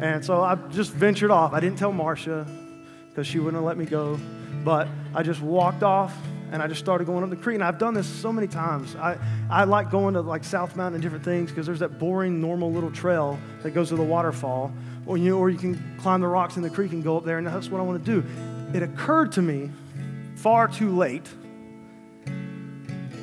And 0.00 0.24
so 0.24 0.42
I 0.42 0.54
just 0.70 0.92
ventured 0.92 1.30
off. 1.30 1.52
I 1.52 1.60
didn't 1.60 1.78
tell 1.78 1.92
Marcia 1.92 2.46
because 3.08 3.26
she 3.26 3.38
wouldn't 3.38 3.62
let 3.64 3.76
me 3.76 3.84
go, 3.84 4.18
but 4.64 4.88
I 5.14 5.22
just 5.22 5.40
walked 5.40 5.82
off 5.82 6.14
and 6.54 6.62
I 6.62 6.68
just 6.68 6.78
started 6.78 7.08
going 7.08 7.24
up 7.24 7.30
the 7.30 7.36
creek. 7.36 7.56
And 7.56 7.64
I've 7.64 7.78
done 7.78 7.94
this 7.94 8.06
so 8.06 8.32
many 8.32 8.46
times. 8.46 8.94
I, 8.94 9.18
I 9.50 9.64
like 9.64 9.90
going 9.90 10.14
to 10.14 10.20
like 10.20 10.44
South 10.44 10.76
Mountain 10.76 10.94
and 10.94 11.02
different 11.02 11.24
things 11.24 11.50
because 11.50 11.66
there's 11.66 11.80
that 11.80 11.98
boring, 11.98 12.40
normal 12.40 12.70
little 12.70 12.92
trail 12.92 13.40
that 13.64 13.72
goes 13.72 13.88
to 13.88 13.96
the 13.96 14.04
waterfall. 14.04 14.72
Or 15.04 15.18
you, 15.18 15.36
or 15.36 15.50
you 15.50 15.58
can 15.58 15.98
climb 15.98 16.20
the 16.20 16.28
rocks 16.28 16.56
in 16.56 16.62
the 16.62 16.70
creek 16.70 16.92
and 16.92 17.02
go 17.02 17.16
up 17.16 17.24
there, 17.24 17.38
and 17.38 17.46
that's 17.48 17.70
what 17.70 17.80
I 17.80 17.82
want 17.82 18.04
to 18.04 18.20
do. 18.20 18.24
It 18.72 18.84
occurred 18.84 19.32
to 19.32 19.42
me 19.42 19.72
far 20.36 20.68
too 20.68 20.94
late 20.96 21.28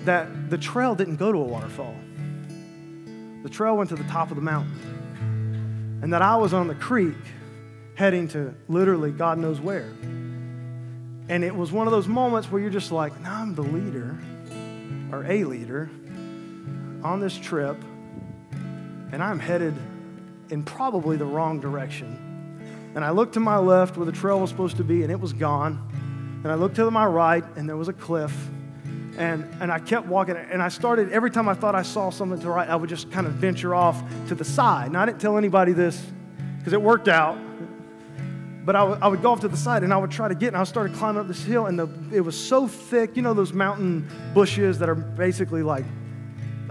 that 0.03 0.49
the 0.49 0.57
trail 0.57 0.93
didn't 0.93 1.15
go 1.15 1.31
to 1.31 1.37
a 1.37 1.43
waterfall. 1.43 1.95
The 3.43 3.49
trail 3.49 3.77
went 3.77 3.89
to 3.91 3.95
the 3.95 4.03
top 4.03 4.31
of 4.31 4.35
the 4.35 4.41
mountain. 4.41 5.99
And 6.03 6.11
that 6.11 6.21
I 6.21 6.35
was 6.35 6.53
on 6.53 6.67
the 6.67 6.75
creek 6.75 7.15
heading 7.95 8.27
to 8.29 8.53
literally 8.67 9.11
God 9.11 9.37
knows 9.37 9.61
where. 9.61 9.89
And 11.31 11.45
it 11.45 11.55
was 11.55 11.71
one 11.71 11.87
of 11.87 11.91
those 11.91 12.09
moments 12.09 12.51
where 12.51 12.61
you're 12.61 12.69
just 12.69 12.91
like, 12.91 13.17
now 13.21 13.41
I'm 13.41 13.55
the 13.55 13.63
leader 13.63 14.17
or 15.13 15.23
a 15.23 15.45
leader 15.45 15.89
on 17.05 17.21
this 17.21 17.37
trip, 17.37 17.77
and 19.13 19.23
I'm 19.23 19.39
headed 19.39 19.73
in 20.49 20.63
probably 20.63 21.15
the 21.15 21.23
wrong 21.23 21.61
direction. 21.61 22.91
And 22.95 23.05
I 23.05 23.11
looked 23.11 23.35
to 23.35 23.39
my 23.39 23.57
left 23.57 23.95
where 23.95 24.05
the 24.05 24.11
trail 24.11 24.41
was 24.41 24.49
supposed 24.49 24.75
to 24.75 24.83
be, 24.83 25.03
and 25.03 25.11
it 25.11 25.21
was 25.21 25.31
gone. 25.31 25.79
And 26.43 26.51
I 26.51 26.55
looked 26.55 26.75
to 26.75 26.91
my 26.91 27.05
right, 27.05 27.45
and 27.55 27.67
there 27.67 27.77
was 27.77 27.87
a 27.87 27.93
cliff. 27.93 28.35
And, 29.17 29.47
and 29.61 29.71
I 29.71 29.79
kept 29.79 30.07
walking, 30.07 30.35
and 30.35 30.61
I 30.61 30.67
started, 30.67 31.13
every 31.13 31.31
time 31.31 31.47
I 31.47 31.53
thought 31.53 31.75
I 31.75 31.83
saw 31.83 32.09
something 32.09 32.39
to 32.39 32.43
the 32.43 32.51
right, 32.51 32.67
I 32.67 32.75
would 32.75 32.89
just 32.89 33.09
kind 33.09 33.25
of 33.25 33.35
venture 33.35 33.73
off 33.73 34.03
to 34.27 34.35
the 34.35 34.43
side. 34.43 34.87
And 34.87 34.97
I 34.97 35.05
didn't 35.05 35.21
tell 35.21 35.37
anybody 35.37 35.71
this 35.71 36.05
because 36.57 36.73
it 36.73 36.81
worked 36.81 37.07
out. 37.07 37.37
But 38.63 38.75
I, 38.75 39.07
would 39.07 39.21
go 39.23 39.31
off 39.31 39.39
to 39.41 39.47
the 39.47 39.57
side 39.57 39.83
and 39.83 39.91
I 39.91 39.97
would 39.97 40.11
try 40.11 40.27
to 40.27 40.35
get, 40.35 40.49
and 40.49 40.57
I 40.57 40.63
started 40.65 40.95
climbing 40.95 41.21
up 41.21 41.27
this 41.27 41.43
hill, 41.43 41.65
and 41.65 41.79
the, 41.79 41.89
it 42.11 42.21
was 42.21 42.37
so 42.37 42.67
thick. 42.67 43.15
You 43.15 43.23
know 43.23 43.33
those 43.33 43.53
mountain 43.53 44.07
bushes 44.33 44.77
that 44.79 44.89
are 44.89 44.95
basically 44.95 45.63
like, 45.63 45.85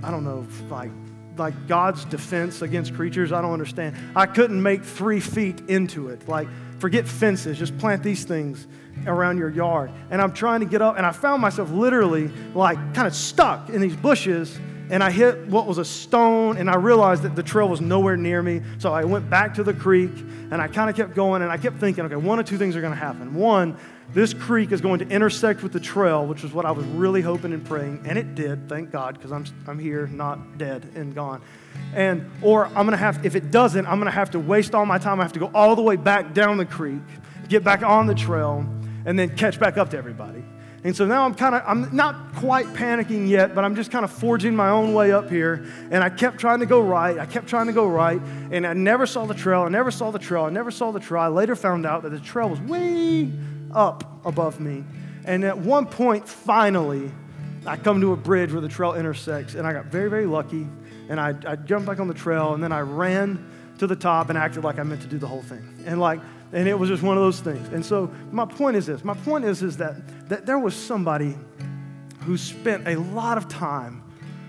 I 0.03 0.11
don't 0.11 0.25
know, 0.25 0.47
like 0.69 0.93
like 1.37 1.67
God's 1.67 2.05
defense 2.05 2.63
against 2.63 2.95
creatures. 2.95 3.33
I 3.33 3.41
don't 3.41 3.53
understand. 3.53 3.97
I 4.15 4.27
couldn't 4.27 4.63
make 4.63 4.85
three 4.85 5.21
feet 5.21 5.61
into 5.69 6.11
it. 6.11 6.29
Like, 6.29 6.49
forget 6.79 7.09
fences, 7.09 7.59
just 7.59 7.77
plant 7.79 8.03
these 8.03 8.25
things 8.25 8.69
around 9.07 9.39
your 9.39 9.49
yard. 9.49 9.91
And 10.11 10.21
I'm 10.21 10.33
trying 10.33 10.61
to 10.61 10.67
get 10.67 10.83
up, 10.83 10.97
and 10.97 11.07
I 11.07 11.13
found 11.13 11.43
myself 11.43 11.71
literally 11.71 12.29
like 12.55 12.77
kind 12.95 13.09
of 13.09 13.15
stuck 13.15 13.71
in 13.71 13.81
these 13.81 13.97
bushes 13.97 14.59
and 14.91 15.03
I 15.03 15.11
hit 15.11 15.47
what 15.47 15.67
was 15.67 15.79
a 15.79 15.85
stone, 15.85 16.57
and 16.57 16.69
I 16.69 16.77
realized 16.77 17.23
that 17.23 17.37
the 17.37 17.43
trail 17.43 17.69
was 17.69 17.81
nowhere 17.81 18.17
near 18.17 18.43
me. 18.43 18.63
So 18.79 18.93
I 18.93 19.05
went 19.05 19.31
back 19.31 19.55
to 19.55 19.63
the 19.63 19.75
creek, 19.75 20.11
and 20.51 20.55
I 20.55 20.69
kind 20.69 20.91
of 20.91 20.97
kept 20.97 21.15
going, 21.15 21.43
and 21.43 21.51
I 21.51 21.57
kept 21.57 21.79
thinking, 21.79 22.05
okay, 22.05 22.17
one 22.17 22.39
of 22.39 22.47
two 22.47 22.59
things 22.59 22.77
are 22.77 22.81
going 22.81 22.93
to 22.93 22.99
happen. 22.99 23.35
One, 23.35 23.77
this 24.13 24.35
creek 24.35 24.73
is 24.73 24.81
going 24.81 24.99
to 24.99 25.09
intersect 25.09 25.63
with 25.63 25.73
the 25.73 25.79
trail, 25.79 26.27
which 26.27 26.43
is 26.43 26.53
what 26.53 26.67
I 26.67 26.73
was 26.73 26.85
really 26.87 27.23
hoping 27.23 27.53
and 27.53 27.65
praying, 27.65 28.03
and 28.05 28.19
it 28.19 28.35
did, 28.35 28.69
thank 28.69 28.91
God, 28.91 29.15
because 29.15 29.31
I'm, 29.31 29.45
I'm 29.69 29.79
here, 29.79 30.09
not 30.09 30.59
dead 30.59 30.91
and 30.97 31.15
gone. 31.15 31.41
And, 31.95 32.29
or 32.43 32.67
I'm 32.67 32.75
going 32.75 32.91
to 32.91 32.97
have, 32.97 33.25
if 33.25 33.37
it 33.37 33.53
doesn't, 33.53 33.87
I'm 33.87 33.99
going 33.99 34.11
to 34.11 34.11
have 34.11 34.33
to 34.33 34.41
waste 34.41 34.75
all 34.75 34.87
my 34.87 34.99
time. 34.99 35.21
I 35.21 35.23
have 35.23 35.33
to 35.35 35.41
go 35.41 35.51
all 35.55 35.77
the 35.77 35.83
way 35.83 35.97
back 35.97 36.35
down 36.35 36.57
the 36.57 36.67
creek, 36.67 37.03
get 37.49 37.63
back 37.63 37.83
on 37.83 38.07
the 38.07 38.15
trail, 38.15 38.67
and 39.07 39.19
then 39.19 39.37
catch 39.37 39.61
back 39.61 39.79
up 39.79 39.91
to 39.91 39.97
everybody. 39.97 40.43
And 40.83 40.97
so 40.97 41.05
now 41.05 41.27
I'm 41.27 41.35
kind 41.35 41.55
of, 41.55 41.63
I'm 41.67 41.95
not 41.95 42.35
quite 42.37 42.67
panicking 42.69 43.29
yet, 43.29 43.55
but 43.55 43.65
I'm 43.65 43.77
just 43.77 43.91
kind 43.91 44.03
of 44.03 44.11
forging 44.11 44.57
my 44.57 44.71
own 44.71 44.95
way 44.95 45.13
up 45.13 45.29
here. 45.29 45.67
And 45.91 46.03
I 46.03 46.09
kept 46.09 46.39
trying 46.39 46.61
to 46.61 46.67
go 46.67 46.81
right. 46.81 47.19
I 47.19 47.27
kept 47.27 47.49
trying 47.49 47.67
to 47.67 47.75
go 47.75 47.87
right. 47.87 48.21
And 48.51 48.67
I 48.67 48.73
never 48.73 49.07
saw 49.07 49.27
the 49.27 49.35
trail. 49.35 49.63
I 49.63 49.69
never 49.69 49.91
saw 49.91 50.11
the 50.11 50.19
trail. 50.19 50.45
I 50.45 50.51
never 50.51 50.71
saw 50.71 50.91
the 50.91 51.01
trail. 51.01 51.23
I 51.23 51.29
later 51.29 51.55
found 51.55 51.85
out 51.85 52.03
that 52.05 52.11
the 52.11 52.21
trail 52.21 52.49
was 52.49 52.61
way 52.61 53.31
up 53.75 54.25
above 54.25 54.59
me. 54.59 54.85
And 55.27 55.45
at 55.45 55.59
one 55.59 55.85
point, 55.85 56.27
finally, 56.27 57.13
I 57.67 57.77
come 57.77 58.01
to 58.01 58.15
a 58.15 58.17
bridge 58.17 58.53
where 58.53 58.63
the 58.63 58.69
trail 58.69 58.95
intersects. 58.95 59.55
And 59.55 59.67
I 59.67 59.75
got 59.75 59.87
very, 59.87 60.09
very 60.09 60.27
lucky. 60.27 60.67
And 61.11 61.21
I, 61.21 61.35
I 61.47 61.57
jumped 61.57 61.89
back 61.89 62.01
on 62.01 62.09
the 62.09 62.15
trail. 62.15 62.55
And 62.55 62.65
then 62.65 62.73
I 62.73 62.81
ran 62.81 63.47
to 63.81 63.87
the 63.87 63.97
top 63.97 64.31
and 64.31 64.39
acted 64.39 64.65
like 64.65 64.79
I 64.79 64.83
meant 64.83 65.03
to 65.03 65.09
do 65.09 65.19
the 65.19 65.27
whole 65.27 65.43
thing. 65.43 65.85
And 65.85 66.01
like, 66.01 66.21
And 66.53 66.69
it 66.69 66.79
was 66.79 66.89
just 66.89 67.03
one 67.03 67.17
of 67.17 67.23
those 67.23 67.41
things. 67.41 67.69
And 67.69 67.85
so 67.85 68.11
my 68.33 68.45
point 68.45 68.77
is 68.77 68.87
this. 68.87 69.05
My 69.05 69.15
point 69.15 69.45
is, 69.45 69.63
is 69.63 69.77
that, 69.77 70.29
that 70.29 70.47
there 70.47 70.59
was 70.59 70.75
somebody 70.75 71.37
who 72.21 72.37
spent 72.37 72.89
a 72.89 72.97
lot 72.97 73.39
of 73.39 73.49
time 73.49 74.03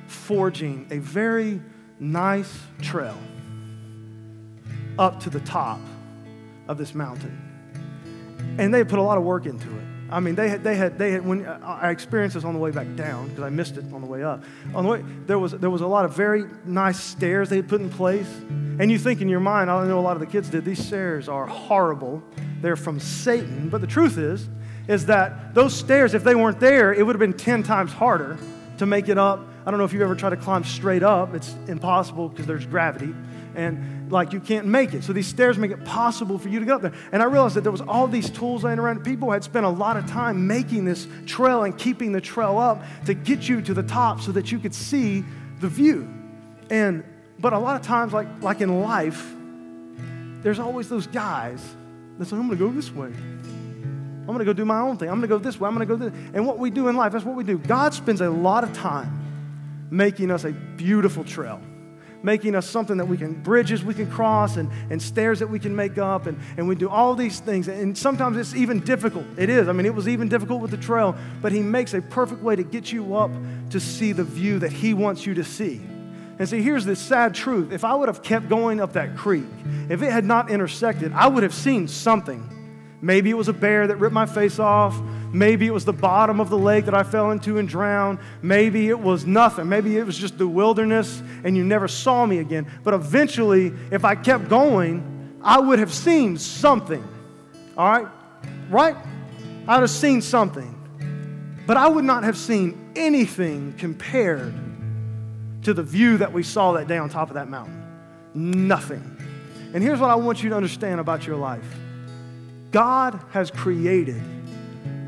forging 0.07 0.87
a 0.91 0.97
very 0.97 1.61
nice 1.99 2.59
trail 2.81 3.17
up 4.97 5.19
to 5.21 5.29
the 5.29 5.39
top 5.41 5.79
of 6.67 6.77
this 6.77 6.95
mountain. 6.95 7.37
And 8.57 8.73
they 8.73 8.83
put 8.83 8.99
a 8.99 9.03
lot 9.03 9.17
of 9.17 9.23
work 9.23 9.45
into 9.45 9.67
it. 9.67 9.83
I 10.09 10.19
mean, 10.19 10.35
they 10.35 10.49
had, 10.49 10.63
they 10.63 10.75
had, 10.75 10.97
they 10.97 11.11
had, 11.11 11.25
when 11.25 11.45
uh, 11.45 11.59
I 11.63 11.89
experienced 11.89 12.33
this 12.33 12.43
on 12.43 12.53
the 12.53 12.59
way 12.59 12.71
back 12.71 12.95
down, 12.95 13.29
because 13.29 13.43
I 13.43 13.49
missed 13.49 13.77
it 13.77 13.85
on 13.93 14.01
the 14.01 14.07
way 14.07 14.23
up. 14.23 14.43
On 14.75 14.83
the 14.83 14.89
way, 14.89 15.05
there 15.25 15.39
was, 15.39 15.53
there 15.53 15.69
was 15.69 15.81
a 15.81 15.87
lot 15.87 16.03
of 16.03 16.13
very 16.13 16.45
nice 16.65 16.99
stairs 16.99 17.49
they 17.49 17.55
had 17.57 17.69
put 17.69 17.79
in 17.79 17.89
place. 17.89 18.27
And 18.81 18.89
you 18.89 18.97
think 18.97 19.21
in 19.21 19.29
your 19.29 19.39
mind, 19.39 19.69
I 19.69 19.85
know 19.85 19.99
a 19.99 20.01
lot 20.01 20.15
of 20.15 20.21
the 20.21 20.25
kids 20.25 20.49
did, 20.49 20.65
these 20.65 20.83
stairs 20.83 21.29
are 21.29 21.45
horrible. 21.45 22.23
They're 22.61 22.75
from 22.75 22.99
Satan. 22.99 23.69
But 23.69 23.79
the 23.79 23.85
truth 23.85 24.17
is, 24.17 24.49
is 24.87 25.05
that 25.05 25.53
those 25.53 25.75
stairs, 25.75 26.15
if 26.15 26.23
they 26.23 26.33
weren't 26.33 26.59
there, 26.59 26.91
it 26.91 27.05
would 27.05 27.13
have 27.13 27.19
been 27.19 27.37
10 27.37 27.61
times 27.61 27.93
harder 27.93 28.39
to 28.79 28.87
make 28.87 29.07
it 29.07 29.19
up. 29.19 29.47
I 29.67 29.69
don't 29.69 29.77
know 29.77 29.83
if 29.83 29.93
you've 29.93 30.01
ever 30.01 30.15
tried 30.15 30.31
to 30.31 30.37
climb 30.37 30.63
straight 30.63 31.03
up. 31.03 31.35
It's 31.35 31.55
impossible 31.67 32.29
because 32.29 32.47
there's 32.47 32.65
gravity. 32.65 33.13
And 33.53 34.11
like 34.11 34.33
you 34.33 34.39
can't 34.39 34.65
make 34.65 34.95
it. 34.95 35.03
So 35.03 35.13
these 35.13 35.27
stairs 35.27 35.59
make 35.59 35.69
it 35.69 35.85
possible 35.85 36.39
for 36.39 36.49
you 36.49 36.57
to 36.57 36.65
get 36.65 36.73
up 36.73 36.81
there. 36.81 36.93
And 37.11 37.21
I 37.21 37.25
realized 37.25 37.57
that 37.57 37.61
there 37.61 37.71
was 37.71 37.81
all 37.81 38.07
these 38.07 38.31
tools 38.31 38.63
laying 38.63 38.79
around. 38.79 39.03
People 39.03 39.29
had 39.29 39.43
spent 39.43 39.63
a 39.63 39.69
lot 39.69 39.95
of 39.95 40.07
time 40.07 40.47
making 40.47 40.85
this 40.85 41.07
trail 41.27 41.65
and 41.65 41.77
keeping 41.77 42.13
the 42.13 42.21
trail 42.21 42.57
up 42.57 42.81
to 43.05 43.13
get 43.13 43.47
you 43.47 43.61
to 43.61 43.75
the 43.75 43.83
top 43.83 44.21
so 44.21 44.31
that 44.31 44.51
you 44.51 44.57
could 44.57 44.73
see 44.73 45.23
the 45.59 45.69
view. 45.69 46.11
And 46.71 47.03
but 47.41 47.53
a 47.53 47.59
lot 47.59 47.75
of 47.75 47.85
times, 47.85 48.13
like, 48.13 48.27
like 48.41 48.61
in 48.61 48.81
life, 48.81 49.33
there's 50.41 50.59
always 50.59 50.87
those 50.87 51.07
guys 51.07 51.61
that 52.17 52.27
say, 52.27 52.35
I'm 52.35 52.43
gonna 52.43 52.55
go 52.55 52.69
this 52.69 52.91
way. 52.91 53.07
I'm 53.07 54.27
gonna 54.27 54.45
go 54.45 54.53
do 54.53 54.65
my 54.65 54.79
own 54.79 54.97
thing. 54.97 55.09
I'm 55.09 55.15
gonna 55.15 55.27
go 55.27 55.39
this 55.39 55.59
way. 55.59 55.67
I'm 55.67 55.73
gonna 55.73 55.85
go 55.85 55.95
this. 55.95 56.13
And 56.33 56.45
what 56.45 56.59
we 56.59 56.69
do 56.69 56.87
in 56.87 56.95
life, 56.95 57.11
that's 57.11 57.25
what 57.25 57.35
we 57.35 57.43
do. 57.43 57.57
God 57.57 57.93
spends 57.93 58.21
a 58.21 58.29
lot 58.29 58.63
of 58.63 58.73
time 58.73 59.87
making 59.89 60.31
us 60.31 60.45
a 60.45 60.51
beautiful 60.51 61.23
trail 61.23 61.59
making 62.23 62.55
us 62.55 62.69
something 62.69 62.97
that 62.97 63.05
we 63.05 63.17
can, 63.17 63.33
bridges 63.33 63.83
we 63.83 63.93
can 63.93 64.09
cross 64.09 64.57
and, 64.57 64.69
and 64.89 65.01
stairs 65.01 65.39
that 65.39 65.47
we 65.47 65.59
can 65.59 65.75
make 65.75 65.97
up, 65.97 66.27
and, 66.27 66.39
and 66.57 66.67
we 66.67 66.75
do 66.75 66.89
all 66.89 67.15
these 67.15 67.39
things. 67.39 67.67
And 67.67 67.97
sometimes 67.97 68.37
it's 68.37 68.55
even 68.55 68.79
difficult. 68.81 69.25
It 69.37 69.49
is. 69.49 69.67
I 69.67 69.71
mean, 69.71 69.85
it 69.85 69.95
was 69.95 70.07
even 70.07 70.29
difficult 70.29 70.61
with 70.61 70.71
the 70.71 70.77
trail, 70.77 71.15
but 71.41 71.51
He 71.51 71.61
makes 71.61 71.93
a 71.93 72.01
perfect 72.01 72.41
way 72.41 72.55
to 72.55 72.63
get 72.63 72.91
you 72.91 73.15
up 73.15 73.31
to 73.71 73.79
see 73.79 74.11
the 74.11 74.23
view 74.23 74.59
that 74.59 74.71
He 74.71 74.93
wants 74.93 75.25
you 75.25 75.33
to 75.35 75.43
see. 75.43 75.81
And 76.41 76.49
see, 76.49 76.63
here's 76.63 76.85
the 76.85 76.95
sad 76.95 77.35
truth. 77.35 77.71
If 77.71 77.83
I 77.83 77.93
would 77.93 78.07
have 78.07 78.23
kept 78.23 78.49
going 78.49 78.81
up 78.81 78.93
that 78.93 79.15
creek, 79.15 79.45
if 79.89 80.01
it 80.01 80.11
had 80.11 80.25
not 80.25 80.49
intersected, 80.49 81.13
I 81.13 81.27
would 81.27 81.43
have 81.43 81.53
seen 81.53 81.87
something. 81.87 82.97
Maybe 82.99 83.29
it 83.29 83.35
was 83.35 83.47
a 83.47 83.53
bear 83.53 83.85
that 83.85 83.97
ripped 83.97 84.15
my 84.15 84.25
face 84.25 84.57
off. 84.57 84.99
Maybe 85.31 85.67
it 85.67 85.71
was 85.71 85.85
the 85.85 85.93
bottom 85.93 86.39
of 86.39 86.49
the 86.49 86.57
lake 86.57 86.85
that 86.85 86.95
I 86.95 87.03
fell 87.03 87.29
into 87.29 87.59
and 87.59 87.69
drowned. 87.69 88.17
Maybe 88.41 88.89
it 88.89 88.99
was 88.99 89.23
nothing. 89.23 89.69
Maybe 89.69 89.99
it 89.99 90.03
was 90.03 90.17
just 90.17 90.39
the 90.39 90.47
wilderness 90.47 91.21
and 91.43 91.55
you 91.55 91.63
never 91.63 91.87
saw 91.87 92.25
me 92.25 92.39
again. 92.39 92.65
But 92.83 92.95
eventually, 92.95 93.71
if 93.91 94.03
I 94.03 94.15
kept 94.15 94.49
going, 94.49 95.37
I 95.43 95.59
would 95.59 95.77
have 95.77 95.93
seen 95.93 96.39
something. 96.39 97.07
All 97.77 97.87
right? 97.87 98.07
Right? 98.71 98.95
I 99.67 99.75
would 99.75 99.81
have 99.81 99.91
seen 99.91 100.23
something. 100.23 101.61
But 101.67 101.77
I 101.77 101.87
would 101.87 102.03
not 102.03 102.23
have 102.23 102.35
seen 102.35 102.93
anything 102.95 103.75
compared 103.77 104.70
to 105.63 105.73
the 105.73 105.83
view 105.83 106.17
that 106.17 106.33
we 106.33 106.43
saw 106.43 106.73
that 106.73 106.87
day 106.87 106.97
on 106.97 107.09
top 107.09 107.29
of 107.29 107.35
that 107.35 107.47
mountain. 107.47 107.81
Nothing. 108.33 109.17
And 109.73 109.83
here's 109.83 109.99
what 109.99 110.09
I 110.09 110.15
want 110.15 110.43
you 110.43 110.49
to 110.49 110.55
understand 110.55 110.99
about 110.99 111.25
your 111.25 111.37
life 111.37 111.65
God 112.71 113.19
has 113.31 113.51
created 113.51 114.21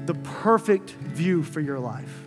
the 0.06 0.14
perfect 0.16 0.92
view 0.92 1.44
for 1.44 1.60
your 1.60 1.80
life. 1.80 2.24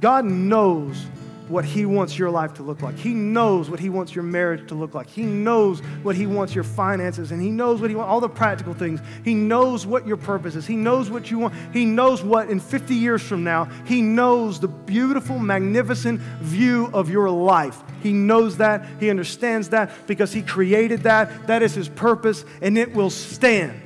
God 0.00 0.24
knows 0.24 1.06
what 1.50 1.64
He 1.64 1.84
wants 1.84 2.18
your 2.18 2.30
life 2.30 2.54
to 2.54 2.62
look 2.62 2.80
like. 2.80 2.96
He 2.96 3.12
knows 3.12 3.68
what 3.68 3.80
He 3.80 3.88
wants 3.88 4.14
your 4.14 4.24
marriage 4.24 4.68
to 4.68 4.74
look 4.74 4.94
like. 4.94 5.08
He 5.08 5.22
knows 5.22 5.80
what 6.02 6.14
He 6.14 6.26
wants 6.26 6.54
your 6.54 6.64
finances, 6.64 7.32
and 7.32 7.42
He 7.42 7.50
knows 7.50 7.80
what 7.80 7.90
He 7.90 7.96
wants, 7.96 8.08
all 8.08 8.20
the 8.20 8.28
practical 8.28 8.72
things. 8.72 9.00
He 9.24 9.34
knows 9.34 9.86
what 9.86 10.06
your 10.06 10.16
purpose 10.16 10.54
is. 10.54 10.66
He 10.66 10.76
knows 10.76 11.10
what 11.10 11.30
you 11.30 11.38
want. 11.38 11.54
He 11.72 11.84
knows 11.84 12.22
what 12.22 12.48
in 12.48 12.60
50 12.60 12.94
years 12.94 13.22
from 13.22 13.44
now, 13.44 13.64
He 13.84 14.00
knows 14.00 14.60
the 14.60 14.68
beautiful, 14.68 15.38
magnificent 15.38 16.20
view 16.40 16.88
of 16.92 17.10
your 17.10 17.28
life. 17.28 17.82
He 18.02 18.12
knows 18.12 18.56
that. 18.58 18.86
He 19.00 19.10
understands 19.10 19.70
that 19.70 20.06
because 20.06 20.32
He 20.32 20.42
created 20.42 21.02
that. 21.02 21.48
That 21.48 21.62
is 21.62 21.74
His 21.74 21.88
purpose, 21.88 22.44
and 22.62 22.78
it 22.78 22.94
will 22.94 23.10
stand. 23.10 23.82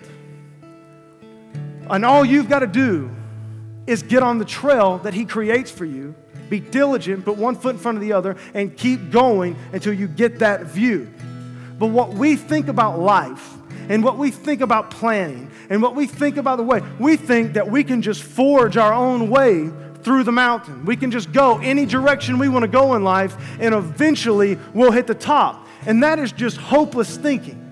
And 1.89 2.05
all 2.05 2.25
you've 2.25 2.49
got 2.49 2.61
to 2.61 2.67
do 2.67 3.11
is 3.87 4.03
get 4.03 4.23
on 4.23 4.39
the 4.39 4.45
trail 4.45 4.99
that 4.99 5.15
He 5.15 5.25
creates 5.25 5.71
for 5.71 5.85
you. 5.85 6.15
Be 6.49 6.61
diligent, 6.61 7.25
put 7.25 7.37
one 7.37 7.57
foot 7.57 7.77
in 7.77 7.81
front 7.81 7.97
of 7.97 8.03
the 8.03 8.13
other, 8.13 8.37
and 8.53 8.77
keep 8.77 9.11
going 9.11 9.57
until 9.73 9.93
you 9.93 10.09
get 10.09 10.39
that 10.41 10.67
view. 10.67 11.11
But 11.79 11.89
what 11.89 12.15
we 12.15 12.37
think 12.37 12.69
about 12.69 12.99
life 12.99 13.55
and 13.89 14.05
what 14.05 14.17
we 14.17 14.31
think 14.31 14.61
about 14.61 14.91
planning 14.91 15.51
and 15.69 15.83
what 15.83 15.95
we 15.95 16.07
think 16.07 16.37
about 16.37 16.57
the 16.57 16.63
way, 16.63 16.83
we 16.99 17.17
think 17.17 17.55
that 17.55 17.69
we 17.69 17.85
can 17.85 18.03
just 18.03 18.23
forge 18.23 18.77
our 18.77 18.93
own 18.93 19.29
way 19.31 19.71
through 20.03 20.23
the 20.23 20.33
mountain. 20.33 20.85
We 20.85 20.97
can 20.97 21.11
just 21.11 21.33
go 21.33 21.59
any 21.59 21.87
direction 21.87 22.39
we 22.39 22.49
want 22.49 22.63
to 22.63 22.69
go 22.69 22.95
in 22.95 23.05
life, 23.05 23.37
and 23.59 23.75
eventually 23.75 24.59
we'll 24.75 24.93
hit 24.93 25.07
the 25.07 25.15
top. 25.15 25.67
And 25.87 26.03
that 26.03 26.19
is 26.19 26.31
just 26.31 26.59
hopeless 26.59 27.17
thinking. 27.17 27.64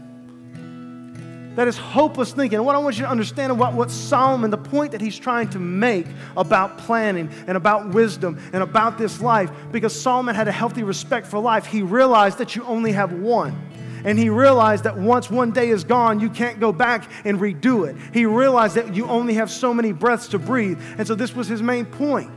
That 1.55 1.69
is 1.69 1.77
hopeless 1.77 2.33
thinking. 2.33 2.57
And 2.57 2.67
what 2.67 2.75
I 2.75 2.79
want 2.79 2.97
you 2.97 3.05
to 3.05 3.11
understand 3.11 3.53
about 3.53 3.75
what 3.75 3.91
Solomon, 3.91 4.51
the 4.51 4.57
point 4.57 4.93
that 4.93 5.01
he's 5.01 5.19
trying 5.19 5.51
to 5.51 5.59
make 5.59 6.07
about 6.37 6.79
planning 6.79 7.31
and 7.47 7.57
about 7.57 7.91
wisdom 7.91 8.41
and 8.55 8.63
about 8.63 8.97
this 8.97 9.21
life, 9.21 9.51
because 9.71 9.99
Solomon 9.99 10.35
had 10.35 10.49
a 10.49 10.53
healthy 10.53 10.83
respect 10.83 11.27
for 11.27 11.39
life, 11.39 11.67
he 11.67 11.83
realized 11.83 12.39
that 12.39 12.57
you 12.57 12.65
only 12.65 12.93
have 12.93 13.13
one. 13.13 13.69
And 14.05 14.19
he 14.19 14.31
realized 14.31 14.85
that 14.85 14.97
once 14.97 15.31
one 15.31 15.53
day 15.53 15.69
is 15.69 15.85
gone, 15.85 16.21
you 16.21 16.31
can't 16.31 16.59
go 16.59 16.73
back 16.73 17.09
and 17.25 17.39
redo 17.39 17.89
it. 17.89 17.97
He 18.13 18.27
realized 18.27 18.75
that 18.75 18.95
you 18.95 19.07
only 19.07 19.35
have 19.35 19.51
so 19.51 19.73
many 19.73 19.93
breaths 19.93 20.29
to 20.29 20.39
breathe. 20.39 20.81
And 20.99 21.07
so 21.07 21.15
this 21.15 21.37
was 21.37 21.49
his 21.49 21.63
main 21.63 21.85
point. 21.85 22.31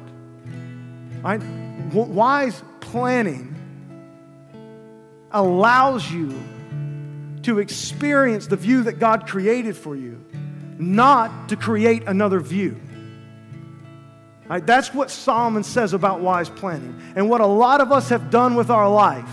Right? 1.24 1.41
Wise 1.93 2.61
planning 2.82 3.55
allows 5.32 6.11
you 6.11 6.38
to 7.45 7.59
experience 7.59 8.47
the 8.47 8.55
view 8.55 8.83
that 8.83 8.99
God 8.99 9.27
created 9.27 9.77
for 9.77 9.95
you, 9.95 10.19
not 10.79 11.49
to 11.49 11.55
create 11.55 12.03
another 12.07 12.39
view. 12.39 12.79
Right, 14.47 14.65
that's 14.65 14.93
what 14.93 15.09
Solomon 15.09 15.63
says 15.63 15.93
about 15.93 16.21
wise 16.21 16.49
planning. 16.49 16.99
And 17.15 17.29
what 17.29 17.41
a 17.41 17.45
lot 17.45 17.81
of 17.81 17.91
us 17.91 18.09
have 18.09 18.29
done 18.29 18.55
with 18.55 18.69
our 18.69 18.89
life, 18.89 19.29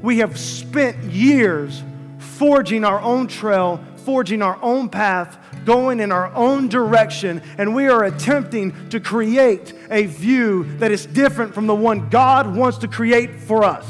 we 0.00 0.18
have 0.18 0.38
spent 0.38 1.02
years 1.04 1.82
forging 2.18 2.84
our 2.84 3.00
own 3.00 3.28
trail, 3.28 3.80
forging 4.04 4.42
our 4.42 4.58
own 4.60 4.88
path, 4.88 5.38
going 5.64 6.00
in 6.00 6.10
our 6.10 6.34
own 6.34 6.68
direction, 6.68 7.40
and 7.56 7.72
we 7.72 7.86
are 7.86 8.02
attempting 8.04 8.88
to 8.88 8.98
create 8.98 9.74
a 9.90 10.06
view 10.06 10.64
that 10.78 10.90
is 10.90 11.06
different 11.06 11.54
from 11.54 11.68
the 11.68 11.74
one 11.74 12.08
God 12.08 12.56
wants 12.56 12.78
to 12.78 12.88
create 12.88 13.40
for 13.40 13.62
us. 13.62 13.86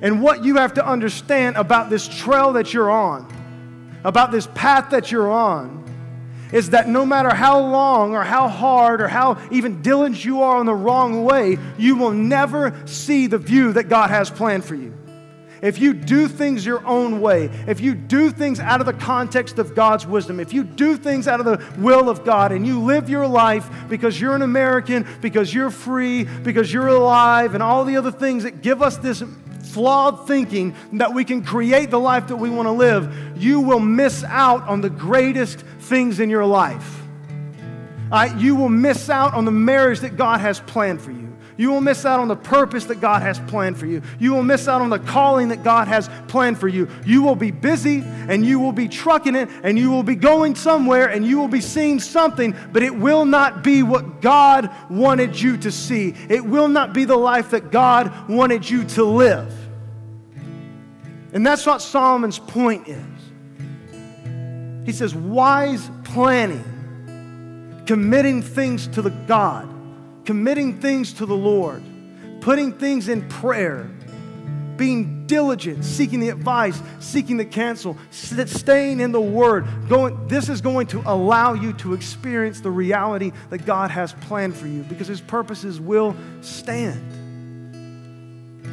And 0.00 0.22
what 0.22 0.44
you 0.44 0.56
have 0.56 0.74
to 0.74 0.86
understand 0.86 1.56
about 1.56 1.90
this 1.90 2.06
trail 2.06 2.52
that 2.54 2.72
you're 2.72 2.90
on, 2.90 3.26
about 4.04 4.30
this 4.30 4.46
path 4.54 4.90
that 4.90 5.10
you're 5.10 5.30
on, 5.30 5.84
is 6.52 6.70
that 6.70 6.88
no 6.88 7.04
matter 7.04 7.34
how 7.34 7.60
long 7.60 8.14
or 8.14 8.22
how 8.22 8.48
hard 8.48 9.02
or 9.02 9.08
how 9.08 9.38
even 9.50 9.82
diligent 9.82 10.24
you 10.24 10.42
are 10.42 10.56
on 10.56 10.66
the 10.66 10.74
wrong 10.74 11.24
way, 11.24 11.58
you 11.76 11.96
will 11.96 12.12
never 12.12 12.74
see 12.86 13.26
the 13.26 13.38
view 13.38 13.72
that 13.72 13.88
God 13.88 14.10
has 14.10 14.30
planned 14.30 14.64
for 14.64 14.74
you. 14.74 14.94
If 15.60 15.80
you 15.80 15.92
do 15.92 16.28
things 16.28 16.64
your 16.64 16.86
own 16.86 17.20
way, 17.20 17.50
if 17.66 17.80
you 17.80 17.94
do 17.94 18.30
things 18.30 18.60
out 18.60 18.80
of 18.80 18.86
the 18.86 18.92
context 18.92 19.58
of 19.58 19.74
God's 19.74 20.06
wisdom, 20.06 20.38
if 20.38 20.52
you 20.52 20.62
do 20.62 20.96
things 20.96 21.26
out 21.26 21.40
of 21.40 21.46
the 21.46 21.80
will 21.80 22.08
of 22.08 22.24
God 22.24 22.52
and 22.52 22.64
you 22.64 22.80
live 22.80 23.10
your 23.10 23.26
life 23.26 23.68
because 23.88 24.20
you're 24.20 24.36
an 24.36 24.42
American, 24.42 25.04
because 25.20 25.52
you're 25.52 25.70
free, 25.70 26.24
because 26.24 26.72
you're 26.72 26.86
alive, 26.86 27.54
and 27.54 27.62
all 27.62 27.84
the 27.84 27.96
other 27.96 28.12
things 28.12 28.44
that 28.44 28.62
give 28.62 28.82
us 28.82 28.98
this 28.98 29.20
flawed 29.72 30.26
thinking 30.26 30.74
that 30.94 31.14
we 31.14 31.24
can 31.24 31.44
create 31.44 31.90
the 31.90 32.00
life 32.00 32.28
that 32.28 32.36
we 32.36 32.50
want 32.50 32.66
to 32.66 32.72
live, 32.72 33.14
you 33.36 33.60
will 33.60 33.80
miss 33.80 34.24
out 34.24 34.62
on 34.68 34.80
the 34.80 34.90
greatest 34.90 35.60
things 35.80 36.20
in 36.20 36.30
your 36.30 36.44
life. 36.44 37.02
You 38.36 38.56
will 38.56 38.68
miss 38.68 39.10
out 39.10 39.34
on 39.34 39.44
the 39.44 39.52
marriage 39.52 40.00
that 40.00 40.16
God 40.16 40.40
has 40.40 40.60
planned 40.60 41.00
for 41.02 41.10
you. 41.10 41.27
You 41.58 41.72
will 41.72 41.80
miss 41.80 42.06
out 42.06 42.20
on 42.20 42.28
the 42.28 42.36
purpose 42.36 42.84
that 42.84 43.00
God 43.00 43.20
has 43.22 43.40
planned 43.40 43.76
for 43.76 43.84
you. 43.84 44.00
You 44.20 44.32
will 44.32 44.44
miss 44.44 44.68
out 44.68 44.80
on 44.80 44.90
the 44.90 45.00
calling 45.00 45.48
that 45.48 45.64
God 45.64 45.88
has 45.88 46.08
planned 46.28 46.56
for 46.58 46.68
you. 46.68 46.88
You 47.04 47.22
will 47.22 47.34
be 47.34 47.50
busy 47.50 48.04
and 48.28 48.46
you 48.46 48.60
will 48.60 48.72
be 48.72 48.86
trucking 48.86 49.34
it 49.34 49.48
and 49.64 49.76
you 49.76 49.90
will 49.90 50.04
be 50.04 50.14
going 50.14 50.54
somewhere 50.54 51.08
and 51.08 51.26
you 51.26 51.36
will 51.36 51.48
be 51.48 51.60
seeing 51.60 51.98
something, 51.98 52.54
but 52.72 52.84
it 52.84 52.94
will 52.94 53.24
not 53.24 53.64
be 53.64 53.82
what 53.82 54.22
God 54.22 54.70
wanted 54.88 55.38
you 55.38 55.56
to 55.58 55.72
see. 55.72 56.14
It 56.28 56.44
will 56.44 56.68
not 56.68 56.94
be 56.94 57.04
the 57.04 57.16
life 57.16 57.50
that 57.50 57.72
God 57.72 58.28
wanted 58.28 58.70
you 58.70 58.84
to 58.84 59.04
live. 59.04 59.52
And 61.32 61.44
that's 61.44 61.66
what 61.66 61.82
Solomon's 61.82 62.38
point 62.38 62.86
is. 62.86 63.04
He 64.86 64.92
says, 64.92 65.12
wise 65.12 65.90
planning, 66.04 67.82
committing 67.84 68.42
things 68.42 68.86
to 68.88 69.02
the 69.02 69.10
God, 69.10 69.68
committing 70.28 70.78
things 70.78 71.14
to 71.14 71.24
the 71.24 71.34
Lord, 71.34 71.82
putting 72.42 72.74
things 72.74 73.08
in 73.08 73.26
prayer, 73.30 73.88
being 74.76 75.26
diligent, 75.26 75.82
seeking 75.82 76.20
the 76.20 76.28
advice, 76.28 76.82
seeking 77.00 77.38
the 77.38 77.46
counsel, 77.46 77.96
staying 78.10 79.00
in 79.00 79.10
the 79.10 79.20
Word. 79.22 79.66
Going, 79.88 80.28
this 80.28 80.50
is 80.50 80.60
going 80.60 80.86
to 80.88 81.02
allow 81.06 81.54
you 81.54 81.72
to 81.72 81.94
experience 81.94 82.60
the 82.60 82.70
reality 82.70 83.32
that 83.48 83.64
God 83.64 83.90
has 83.90 84.12
planned 84.12 84.54
for 84.54 84.66
you 84.66 84.82
because 84.82 85.06
His 85.06 85.22
purposes 85.22 85.80
will 85.80 86.14
stand. 86.42 87.00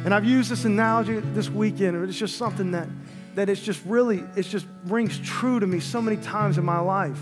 And 0.04 0.12
I've 0.12 0.26
used 0.26 0.50
this 0.50 0.66
analogy 0.66 1.20
this 1.20 1.48
weekend, 1.48 1.96
and 1.96 2.06
it's 2.06 2.18
just 2.18 2.36
something 2.36 2.72
that, 2.72 2.86
that 3.34 3.48
it's 3.48 3.62
just 3.62 3.80
really, 3.86 4.22
it 4.36 4.42
just 4.42 4.66
rings 4.84 5.18
true 5.20 5.58
to 5.58 5.66
me 5.66 5.80
so 5.80 6.02
many 6.02 6.18
times 6.18 6.58
in 6.58 6.66
my 6.66 6.80
life. 6.80 7.18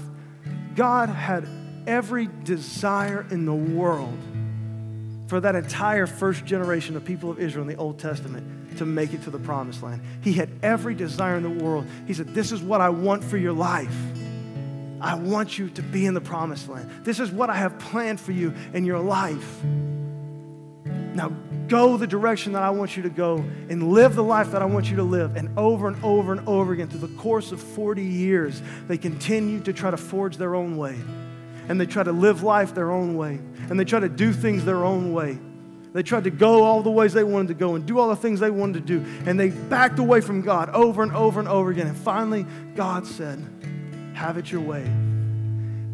God 0.75 1.09
had 1.09 1.47
every 1.87 2.29
desire 2.45 3.27
in 3.31 3.47
the 3.47 3.55
world 3.55 4.19
for 5.27 5.41
that 5.41 5.55
entire 5.55 6.07
first 6.07 6.45
generation 6.45 6.97
of 6.97 7.05
people 7.05 7.31
of 7.31 7.39
Israel 7.39 7.63
in 7.63 7.69
the 7.69 7.77
Old 7.77 7.99
Testament 7.99 8.77
to 8.79 8.85
make 8.85 9.13
it 9.15 9.23
to 9.23 9.31
the 9.31 9.39
promised 9.39 9.83
land. 9.83 10.03
He 10.23 10.33
had 10.33 10.51
every 10.63 10.95
desire 10.95 11.37
in 11.37 11.43
the 11.43 11.65
world. 11.65 11.87
He 12.07 12.15
said, 12.15 12.29
This 12.29 12.53
is 12.53 12.61
what 12.61 12.81
I 12.81 12.91
want 12.91 13.25
for 13.25 13.37
your 13.37 13.53
life. 13.53 13.97
I 15.01 15.15
want 15.15 15.59
you 15.59 15.69
to 15.71 15.83
be 15.83 16.07
in 16.07 16.15
the 16.15 16.21
promised 16.21 16.69
land. 16.69 16.91
This 17.05 17.21
is 17.21 17.31
what 17.31 17.51
I 17.51 17.57
have 17.57 17.79
planned 17.79 18.21
for 18.21 18.33
you 18.33 18.55
in 18.73 18.85
your 18.85 18.99
life. 18.99 19.63
Now 21.15 21.33
go 21.69 21.97
the 21.97 22.07
direction 22.07 22.53
that 22.53 22.63
I 22.63 22.71
want 22.71 22.97
you 22.97 23.03
to 23.05 23.11
go 23.11 23.37
and 23.69 23.93
live 23.93 24.15
the 24.15 24.25
life 24.25 24.51
that 24.53 24.63
I 24.63 24.65
want 24.65 24.91
you 24.91 24.97
to 24.97 25.03
live. 25.03 25.37
And 25.37 25.57
over 25.59 25.89
and 25.89 26.03
over 26.03 26.33
and 26.33 26.47
over 26.49 26.73
again, 26.73 26.89
through 26.89 27.07
the 27.07 27.17
course 27.17 27.53
of 27.53 27.61
40 27.61 28.03
years, 28.03 28.61
they 28.89 28.99
continue 28.99 29.61
to 29.61 29.73
try 29.73 29.91
to 29.91 29.97
forge 29.97 30.37
their 30.37 30.55
own 30.55 30.77
way. 30.77 30.99
And 31.69 31.81
they 31.81 31.87
try 31.87 32.03
to 32.03 32.13
live 32.13 32.43
life 32.43 32.75
their 32.75 32.91
own 32.91 33.17
way. 33.17 33.41
And 33.69 33.79
they 33.79 33.85
try 33.85 34.01
to 34.01 34.09
do 34.09 34.33
things 34.33 34.65
their 34.65 34.85
own 34.85 35.13
way. 35.13 35.39
They 35.95 36.03
tried 36.03 36.25
to 36.25 36.31
go 36.31 36.65
all 36.65 36.83
the 36.83 36.91
ways 36.91 37.13
they 37.13 37.23
wanted 37.23 37.49
to 37.49 37.55
go 37.55 37.77
and 37.77 37.87
do 37.87 38.01
all 38.01 38.09
the 38.09 38.17
things 38.17 38.41
they 38.41 38.51
wanted 38.51 38.87
to 38.87 38.99
do. 38.99 39.05
And 39.27 39.39
they 39.39 39.51
backed 39.51 40.01
away 40.01 40.21
from 40.21 40.43
God 40.43 40.69
over 40.71 41.03
and 41.03 41.13
over 41.13 41.39
and 41.39 41.49
over 41.49 41.71
again. 41.71 41.87
And 41.87 41.97
finally, 41.97 42.45
God 42.75 43.07
said, 43.07 43.43
Have 44.15 44.37
it 44.37 44.51
your 44.51 44.61
way. 44.61 44.85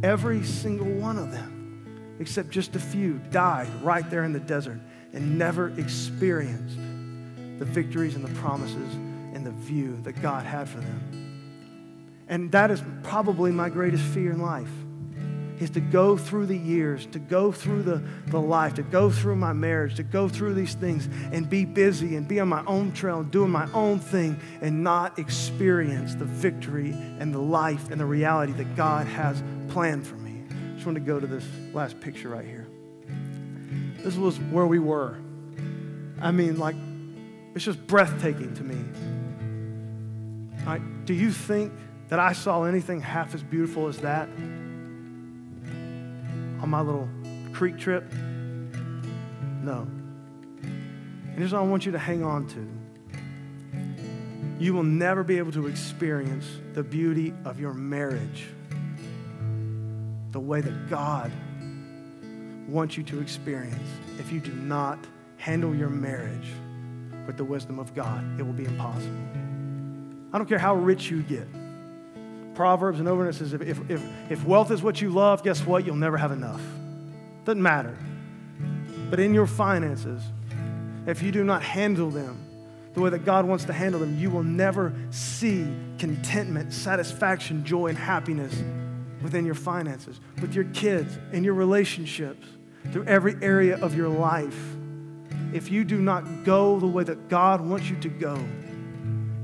Every 0.03 0.43
single 0.43 0.87
one 0.87 1.19
of 1.19 1.31
them, 1.31 2.17
except 2.19 2.49
just 2.49 2.75
a 2.77 2.81
few, 2.81 3.21
died 3.31 3.69
right 3.83 4.09
there 4.09 4.25
in 4.25 4.33
the 4.33 4.41
desert 4.41 4.81
and 5.13 5.39
never 5.39 5.69
experienced 5.79 6.79
the 7.59 7.67
victories 7.67 8.15
and 8.15 8.25
the 8.25 8.35
promises 8.41 8.95
and 9.35 9.45
the 9.45 9.51
view 9.51 9.99
that 10.05 10.23
God 10.23 10.47
had 10.47 10.67
for 10.67 10.79
them. 10.79 12.25
And 12.27 12.51
that 12.53 12.71
is 12.71 12.83
probably 13.03 13.51
my 13.51 13.69
greatest 13.69 14.05
fear 14.05 14.33
in 14.33 14.41
life 14.41 14.71
is 15.61 15.71
to 15.71 15.81
go 15.81 16.17
through 16.17 16.47
the 16.47 16.57
years, 16.57 17.07
to 17.07 17.19
go 17.19 17.53
through 17.53 17.83
the, 17.83 18.03
the 18.29 18.41
life, 18.41 18.75
to 18.75 18.83
go 18.83 19.11
through 19.11 19.37
my 19.37 19.53
marriage, 19.53 19.95
to 19.97 20.03
go 20.03 20.29
through 20.29 20.55
these 20.55 20.75
things 20.75 21.09
and 21.33 21.49
be 21.49 21.65
busy 21.65 22.17
and 22.17 22.27
be 22.27 22.41
on 22.41 22.49
my 22.49 22.65
own 22.65 22.91
trail 22.93 23.21
and 23.21 23.31
doing 23.31 23.51
my 23.51 23.71
own 23.73 24.01
thing 24.01 24.41
and 24.63 24.83
not 24.83 25.19
experience 25.19 26.15
the 26.15 26.25
victory 26.25 26.93
and 27.19 27.33
the 27.35 27.39
life 27.39 27.91
and 27.91 28.01
the 28.01 28.07
reality 28.07 28.53
that 28.55 28.75
God 28.75 29.07
has 29.07 29.43
planned 29.69 30.07
for 30.07 30.17
me. 30.17 30.43
I 30.51 30.75
just 30.75 30.87
want 30.87 30.97
to 30.97 31.05
go 31.05 31.21
to 31.21 31.27
this 31.27 31.45
last 31.75 32.01
picture 32.01 32.31
right 32.31 32.45
here. 32.45 32.67
This 33.99 34.17
was 34.17 34.39
where 34.39 34.67
we 34.67 34.79
were. 34.79 35.19
I 36.23 36.31
mean, 36.31 36.59
like, 36.59 36.77
it's 37.55 37.65
just 37.65 37.87
breathtaking 37.87 38.55
to 38.55 38.65
me. 38.65 38.77
Right? 40.67 41.05
Do 41.05 41.13
you 41.13 41.31
think 41.31 41.73
that 42.09 42.19
I 42.19 42.33
saw 42.33 42.65
anything 42.65 43.01
half 43.01 43.35
as 43.35 43.43
beautiful 43.43 43.89
as 43.89 43.99
that? 43.99 44.29
On 46.63 46.71
my 46.71 46.81
little 46.81 47.09
creek 47.53 47.79
trip? 47.79 48.13
No. 49.63 49.87
And 50.63 51.35
here's 51.37 51.53
what 51.53 51.61
I 51.61 51.65
want 51.65 51.87
you 51.87 51.93
to 51.93 51.99
hang 51.99 52.23
on 52.23 52.47
to. 52.49 52.69
You 54.63 54.75
will 54.75 54.83
never 54.83 55.25
be 55.25 55.39
able 55.39 55.53
to 55.53 55.67
experience 55.69 56.47
the 56.75 56.83
beauty 56.83 57.33
of 57.45 57.59
your 57.59 57.73
marriage 57.73 58.47
the 60.33 60.41
way 60.41 60.61
that 60.61 60.89
God 60.89 61.33
wants 62.69 62.97
you 62.97 63.03
to 63.05 63.21
experience 63.21 63.89
if 64.19 64.31
you 64.31 64.39
do 64.41 64.53
not 64.53 64.99
handle 65.39 65.75
your 65.75 65.89
marriage 65.89 66.49
with 67.27 67.37
the 67.37 67.45
wisdom 67.45 67.79
of 67.79 67.95
God. 67.95 68.39
It 68.39 68.45
will 68.45 68.53
be 68.53 68.65
impossible. 68.65 69.17
I 70.33 70.39
don't 70.39 70.47
care 70.47 70.59
how 70.59 70.75
rich 70.75 71.11
you 71.11 71.23
get. 71.23 71.49
Proverbs 72.61 73.01
and 73.01 73.09
over 73.09 73.25
and 73.25 73.35
it 73.35 73.39
says, 73.39 73.55
if, 73.55 73.63
if, 73.63 73.91
if, 73.91 74.03
if 74.29 74.45
wealth 74.45 74.71
is 74.71 74.83
what 74.83 75.01
you 75.01 75.09
love, 75.09 75.43
guess 75.43 75.65
what? 75.65 75.87
You'll 75.87 75.97
never 75.97 76.19
have 76.19 76.31
enough. 76.31 76.61
Doesn't 77.47 77.63
matter. 77.63 77.97
But 79.09 79.19
in 79.19 79.33
your 79.33 79.47
finances, 79.47 80.23
if 81.07 81.23
you 81.23 81.33
do 81.33 81.43
not 81.43 81.63
handle 81.63 82.11
them 82.11 82.39
the 82.93 83.01
way 83.01 83.09
that 83.09 83.25
God 83.25 83.47
wants 83.47 83.65
to 83.65 83.73
handle 83.73 83.99
them, 83.99 84.19
you 84.19 84.29
will 84.29 84.43
never 84.43 84.93
see 85.09 85.75
contentment, 85.97 86.75
satisfaction, 86.75 87.65
joy, 87.65 87.87
and 87.87 87.97
happiness 87.97 88.63
within 89.23 89.47
your 89.47 89.55
finances, 89.55 90.21
with 90.43 90.55
your 90.55 90.65
kids, 90.65 91.19
in 91.33 91.43
your 91.43 91.55
relationships, 91.55 92.47
through 92.93 93.05
every 93.05 93.37
area 93.41 93.79
of 93.79 93.97
your 93.97 94.11
life. 94.11 94.77
If 95.55 95.71
you 95.71 95.83
do 95.83 96.03
not 96.03 96.45
go 96.45 96.79
the 96.79 96.87
way 96.87 97.05
that 97.05 97.31
God 97.31 97.63
wants 97.63 97.89
you 97.89 97.97
to 98.01 98.11
go, 98.11 98.39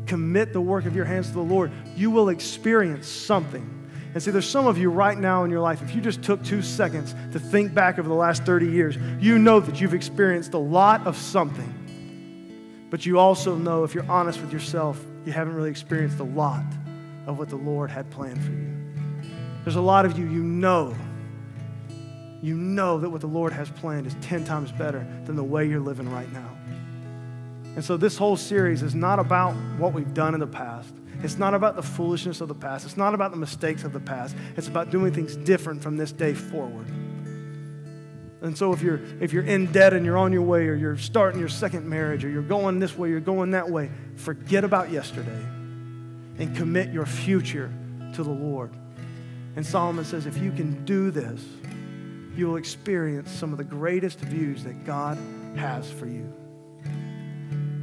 commit 0.06 0.52
the 0.52 0.60
work 0.60 0.86
of 0.86 0.94
your 0.94 1.04
hands 1.04 1.28
to 1.28 1.34
the 1.34 1.40
Lord, 1.40 1.70
you 1.94 2.10
will 2.10 2.28
experience 2.28 3.08
something. 3.08 3.72
And 4.14 4.22
see, 4.22 4.30
there's 4.30 4.48
some 4.48 4.66
of 4.66 4.78
you 4.78 4.88
right 4.88 5.18
now 5.18 5.44
in 5.44 5.50
your 5.50 5.60
life, 5.60 5.82
if 5.82 5.94
you 5.94 6.00
just 6.00 6.22
took 6.22 6.42
two 6.42 6.62
seconds 6.62 7.14
to 7.32 7.38
think 7.38 7.74
back 7.74 7.98
over 7.98 8.08
the 8.08 8.14
last 8.14 8.44
30 8.44 8.66
years, 8.66 8.96
you 9.20 9.38
know 9.38 9.60
that 9.60 9.80
you've 9.80 9.92
experienced 9.92 10.54
a 10.54 10.58
lot 10.58 11.06
of 11.06 11.18
something. 11.18 12.86
But 12.88 13.04
you 13.04 13.18
also 13.18 13.54
know, 13.56 13.84
if 13.84 13.94
you're 13.94 14.10
honest 14.10 14.40
with 14.40 14.52
yourself, 14.52 15.04
you 15.26 15.32
haven't 15.32 15.54
really 15.54 15.70
experienced 15.70 16.18
a 16.20 16.24
lot 16.24 16.64
of 17.26 17.38
what 17.38 17.50
the 17.50 17.56
Lord 17.56 17.90
had 17.90 18.08
planned 18.10 18.42
for 18.42 18.52
you. 18.52 18.74
There's 19.64 19.76
a 19.76 19.82
lot 19.82 20.06
of 20.06 20.18
you, 20.18 20.24
you 20.24 20.42
know, 20.42 20.94
you 22.40 22.56
know 22.56 22.98
that 22.98 23.10
what 23.10 23.20
the 23.20 23.26
Lord 23.26 23.52
has 23.52 23.68
planned 23.68 24.06
is 24.06 24.14
10 24.22 24.44
times 24.44 24.70
better 24.72 25.06
than 25.24 25.36
the 25.36 25.44
way 25.44 25.68
you're 25.68 25.80
living 25.80 26.08
right 26.08 26.32
now. 26.32 26.55
And 27.76 27.84
so 27.84 27.98
this 27.98 28.16
whole 28.16 28.36
series 28.36 28.82
is 28.82 28.94
not 28.94 29.18
about 29.18 29.52
what 29.78 29.92
we've 29.92 30.14
done 30.14 30.32
in 30.32 30.40
the 30.40 30.46
past. 30.46 30.92
It's 31.22 31.36
not 31.36 31.52
about 31.54 31.76
the 31.76 31.82
foolishness 31.82 32.40
of 32.40 32.48
the 32.48 32.54
past. 32.54 32.86
It's 32.86 32.96
not 32.96 33.14
about 33.14 33.30
the 33.30 33.36
mistakes 33.36 33.84
of 33.84 33.92
the 33.92 34.00
past. 34.00 34.34
It's 34.56 34.66
about 34.66 34.90
doing 34.90 35.12
things 35.12 35.36
different 35.36 35.82
from 35.82 35.98
this 35.98 36.10
day 36.10 36.32
forward. 36.32 36.86
And 38.40 38.56
so 38.56 38.72
if 38.72 38.80
you're 38.82 39.00
if 39.20 39.32
you're 39.32 39.44
in 39.44 39.72
debt 39.72 39.92
and 39.92 40.06
you're 40.06 40.16
on 40.16 40.32
your 40.32 40.42
way 40.42 40.68
or 40.68 40.74
you're 40.74 40.96
starting 40.96 41.38
your 41.38 41.48
second 41.48 41.86
marriage 41.88 42.24
or 42.24 42.30
you're 42.30 42.42
going 42.42 42.78
this 42.78 42.96
way, 42.96 43.10
you're 43.10 43.20
going 43.20 43.50
that 43.50 43.68
way, 43.68 43.90
forget 44.16 44.64
about 44.64 44.90
yesterday 44.90 45.42
and 46.38 46.54
commit 46.56 46.92
your 46.92 47.06
future 47.06 47.70
to 48.14 48.22
the 48.22 48.30
Lord. 48.30 48.70
And 49.56 49.66
Solomon 49.66 50.04
says 50.04 50.26
if 50.26 50.38
you 50.38 50.52
can 50.52 50.84
do 50.84 51.10
this, 51.10 51.42
you 52.36 52.46
will 52.46 52.56
experience 52.56 53.30
some 53.30 53.52
of 53.52 53.58
the 53.58 53.64
greatest 53.64 54.20
views 54.20 54.64
that 54.64 54.84
God 54.84 55.18
has 55.56 55.90
for 55.90 56.06
you. 56.06 56.32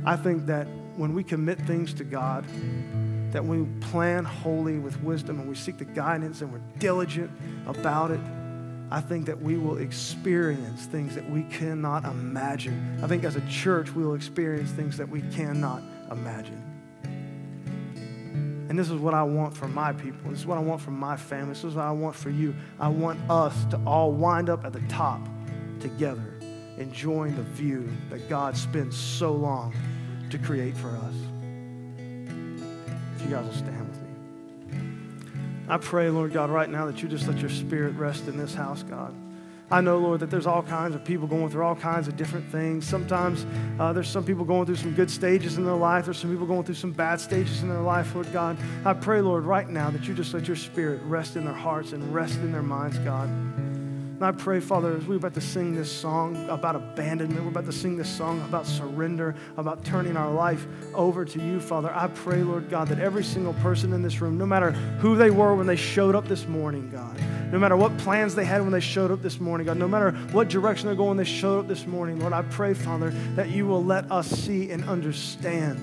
I 0.06 0.18
think 0.18 0.46
that 0.48 0.68
when 0.98 1.14
we 1.14 1.24
commit 1.24 1.60
things 1.62 1.94
to 1.96 2.04
God, 2.04 2.46
that 3.32 3.44
we 3.44 3.66
plan 3.82 4.26
wholly 4.26 4.78
with 4.78 5.02
wisdom 5.02 5.40
and 5.40 5.50
we 5.50 5.56
seek 5.56 5.78
the 5.78 5.86
guidance 5.86 6.42
and 6.42 6.52
we're 6.52 6.62
diligent 6.78 7.32
about 7.66 8.12
it, 8.12 8.20
I 8.92 9.02
think 9.02 9.26
that 9.26 9.42
we 9.42 9.58
will 9.58 9.78
experience 9.78 10.86
things 10.86 11.16
that 11.16 11.28
we 11.28 11.44
cannot 11.44 12.06
imagine. 12.06 13.00
I 13.02 13.08
think 13.08 13.24
as 13.24 13.36
a 13.36 13.42
church, 13.48 13.92
we 13.92 14.06
will 14.06 14.14
experience 14.14 14.70
things 14.72 14.98
that 14.98 15.10
we 15.10 15.22
cannot 15.32 15.82
imagine. 16.12 16.62
And 18.70 18.78
this 18.78 18.90
is 18.90 19.00
what 19.00 19.14
I 19.14 19.24
want 19.24 19.56
for 19.56 19.68
my 19.68 19.94
people. 19.94 20.30
This 20.30 20.40
is 20.40 20.46
what 20.46 20.58
I 20.58 20.62
want 20.62 20.82
for 20.82 20.92
my 20.92 21.16
family. 21.16 21.54
This 21.54 21.64
is 21.64 21.76
what 21.76 21.86
I 21.86 21.92
want 21.92 22.16
for 22.16 22.30
you. 22.30 22.54
I 22.80 22.90
want 22.90 23.20
us 23.30 23.66
to 23.66 23.80
all 23.86 24.12
wind 24.12 24.50
up 24.50 24.66
at 24.66 24.74
the 24.74 24.82
top 24.82 25.22
together, 25.80 26.40
enjoying 26.78 27.36
the 27.36 27.44
view 27.44 27.90
that 28.10 28.30
God 28.30 28.56
spends 28.58 28.98
so 28.98 29.32
long 29.32 29.74
to 30.34 30.40
create 30.40 30.76
for 30.76 30.90
us. 30.90 31.14
If 33.16 33.22
you 33.22 33.30
guys 33.30 33.46
will 33.46 33.54
stand 33.54 33.88
with 33.88 34.02
me. 34.02 34.10
I 35.70 35.78
pray, 35.78 36.10
Lord 36.10 36.34
God, 36.34 36.50
right 36.50 36.68
now 36.68 36.88
that 36.88 37.04
you 37.04 37.08
just 37.08 37.28
let 37.28 37.38
your 37.38 37.52
spirit 37.52 37.96
rest 37.96 38.28
in 38.28 38.36
this 38.36 38.56
house, 38.56 38.82
God. 38.82 39.14
I 39.70 39.80
know, 39.82 40.00
Lord, 40.00 40.22
that 40.22 40.32
there's 40.32 40.48
all 40.48 40.64
kinds 40.64 40.96
of 40.96 41.06
people 41.06 41.28
going 41.28 41.50
through 41.50 41.64
all 41.64 41.76
kinds 41.76 42.08
of 42.08 42.18
different 42.18 42.52
things. 42.52 42.88
Sometimes 42.88 43.46
uh, 43.80 43.94
there's 43.94 44.10
some 44.10 44.24
people 44.24 44.44
going 44.44 44.66
through 44.66 44.78
some 44.78 44.96
good 44.96 45.12
stages 45.12 45.58
in 45.60 45.66
their 45.66 45.76
life. 45.76 46.06
There's 46.06 46.18
some 46.18 46.32
people 46.32 46.48
going 46.48 46.64
through 46.64 46.76
some 46.76 46.92
bad 46.92 47.22
stages 47.22 47.62
in 47.62 47.70
their 47.70 47.82
life, 47.82 48.16
Lord 48.16 48.32
God. 48.34 48.58
I 48.86 48.94
pray, 48.94 49.22
Lord, 49.22 49.44
right 49.44 49.70
now 49.70 49.92
that 49.92 50.08
you 50.08 50.16
just 50.16 50.34
let 50.34 50.48
your 50.48 50.58
spirit 50.58 51.00
rest 51.04 51.36
in 51.36 51.46
their 51.46 51.54
hearts 51.54 51.94
and 51.94 52.12
rest 52.12 52.40
in 52.40 52.52
their 52.52 52.64
minds, 52.64 52.98
God. 53.00 53.30
And 54.16 54.24
I 54.24 54.32
pray, 54.32 54.60
Father, 54.60 54.96
as 54.96 55.06
we're 55.06 55.18
about 55.18 55.34
to 55.34 55.42
sing 55.42 55.76
this 55.76 55.92
song 55.92 56.48
about 56.48 56.76
abandonment, 56.76 57.42
we're 57.42 57.50
about 57.50 57.66
to 57.66 57.72
sing 57.72 57.98
this 57.98 58.10
song 58.10 58.40
about 58.42 58.68
surrender, 58.68 59.36
about 59.58 59.84
turning 59.84 60.16
our 60.16 60.32
life 60.32 60.66
over 60.94 61.26
to 61.26 61.42
you, 61.42 61.60
Father. 61.60 61.92
I 61.94 62.08
pray, 62.08 62.44
Lord 62.44 62.70
God, 62.70 62.88
that 62.90 63.00
every 63.00 63.24
single 63.24 63.54
person 63.56 63.92
in 63.92 64.02
this 64.02 64.22
room, 64.22 64.38
no 64.38 64.46
matter 64.46 64.72
who 64.72 65.16
they 65.16 65.32
were 65.32 65.56
when 65.56 65.68
they 65.68 65.76
showed 65.76 66.16
up 66.16 66.28
this 66.28 66.48
morning, 66.48 66.90
God, 66.92 67.20
no 67.52 67.58
matter 67.58 67.76
what 67.76 67.98
plans 67.98 68.36
they 68.36 68.46
had 68.46 68.62
when 68.62 68.72
they 68.72 68.80
showed 68.80 69.12
up 69.12 69.22
this 69.22 69.40
morning, 69.40 69.66
God, 69.66 69.78
no 69.78 69.88
matter 69.88 70.12
what 70.32 70.48
direction 70.48 70.88
they're 70.88 70.96
going 70.96 71.10
when 71.10 71.18
they 71.18 71.24
showed 71.24 71.60
up 71.60 71.68
this 71.68 71.88
morning, 71.88 72.20
Lord, 72.20 72.34
I 72.34 72.44
pray, 72.44 72.74
Father, 72.74 73.10
that 73.36 73.50
you 73.50 73.66
will 73.66 73.84
let 73.84 74.12
us 74.12 74.30
see 74.30 74.72
and 74.72 74.84
understand 74.86 75.82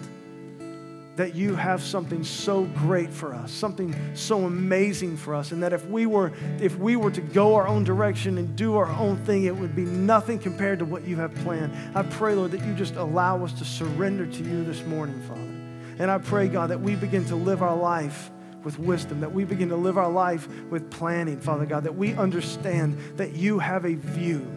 that 1.20 1.34
you 1.34 1.54
have 1.54 1.82
something 1.82 2.24
so 2.24 2.64
great 2.64 3.12
for 3.12 3.34
us, 3.34 3.52
something 3.52 3.94
so 4.14 4.46
amazing 4.46 5.18
for 5.18 5.34
us, 5.34 5.52
and 5.52 5.62
that 5.62 5.70
if 5.70 5.86
we 5.86 6.06
were 6.06 6.32
if 6.62 6.78
we 6.78 6.96
were 6.96 7.10
to 7.10 7.20
go 7.20 7.56
our 7.56 7.68
own 7.68 7.84
direction 7.84 8.38
and 8.38 8.56
do 8.56 8.74
our 8.78 8.90
own 8.92 9.18
thing, 9.26 9.44
it 9.44 9.54
would 9.54 9.76
be 9.76 9.84
nothing 9.84 10.38
compared 10.38 10.78
to 10.78 10.86
what 10.86 11.04
you 11.04 11.16
have 11.16 11.34
planned. 11.34 11.74
I 11.94 12.04
pray, 12.04 12.34
Lord, 12.34 12.52
that 12.52 12.64
you 12.64 12.72
just 12.72 12.94
allow 12.94 13.44
us 13.44 13.52
to 13.58 13.66
surrender 13.66 14.24
to 14.24 14.42
you 14.42 14.64
this 14.64 14.82
morning, 14.84 15.20
Father. 15.28 15.42
And 16.02 16.10
I 16.10 16.16
pray, 16.16 16.48
God, 16.48 16.70
that 16.70 16.80
we 16.80 16.96
begin 16.96 17.26
to 17.26 17.36
live 17.36 17.60
our 17.60 17.76
life 17.76 18.30
with 18.64 18.78
wisdom, 18.78 19.20
that 19.20 19.32
we 19.32 19.44
begin 19.44 19.68
to 19.68 19.76
live 19.76 19.98
our 19.98 20.10
life 20.10 20.48
with 20.70 20.90
planning, 20.90 21.38
Father 21.38 21.66
God, 21.66 21.84
that 21.84 21.96
we 21.96 22.14
understand 22.14 22.98
that 23.18 23.34
you 23.34 23.58
have 23.58 23.84
a 23.84 23.92
view 23.92 24.50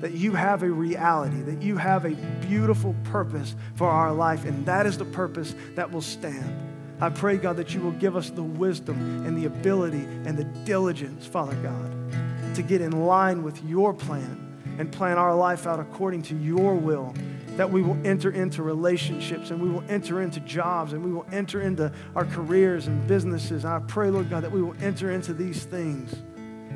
that 0.00 0.12
you 0.12 0.32
have 0.32 0.62
a 0.62 0.70
reality, 0.70 1.42
that 1.42 1.62
you 1.62 1.76
have 1.76 2.04
a 2.04 2.14
beautiful 2.46 2.94
purpose 3.04 3.54
for 3.74 3.88
our 3.88 4.12
life, 4.12 4.44
and 4.44 4.64
that 4.66 4.86
is 4.86 4.96
the 4.96 5.04
purpose 5.04 5.54
that 5.74 5.90
will 5.90 6.00
stand. 6.00 6.68
I 7.00 7.10
pray, 7.10 7.36
God, 7.36 7.56
that 7.56 7.74
you 7.74 7.80
will 7.80 7.92
give 7.92 8.16
us 8.16 8.30
the 8.30 8.42
wisdom 8.42 9.26
and 9.26 9.36
the 9.36 9.46
ability 9.46 10.04
and 10.26 10.36
the 10.36 10.44
diligence, 10.44 11.26
Father 11.26 11.54
God, 11.56 12.54
to 12.54 12.62
get 12.62 12.80
in 12.80 12.92
line 13.06 13.42
with 13.42 13.62
your 13.64 13.94
plan 13.94 14.58
and 14.78 14.90
plan 14.90 15.18
our 15.18 15.34
life 15.34 15.66
out 15.66 15.80
according 15.80 16.22
to 16.22 16.36
your 16.36 16.74
will. 16.74 17.14
That 17.56 17.70
we 17.70 17.82
will 17.82 17.98
enter 18.06 18.30
into 18.30 18.62
relationships 18.62 19.50
and 19.50 19.60
we 19.60 19.68
will 19.68 19.84
enter 19.88 20.22
into 20.22 20.40
jobs 20.40 20.92
and 20.92 21.04
we 21.04 21.12
will 21.12 21.26
enter 21.32 21.60
into 21.60 21.92
our 22.14 22.24
careers 22.24 22.86
and 22.86 23.06
businesses. 23.06 23.64
I 23.64 23.80
pray, 23.80 24.08
Lord 24.08 24.30
God, 24.30 24.44
that 24.44 24.52
we 24.52 24.62
will 24.62 24.76
enter 24.80 25.10
into 25.10 25.34
these 25.34 25.64
things, 25.64 26.14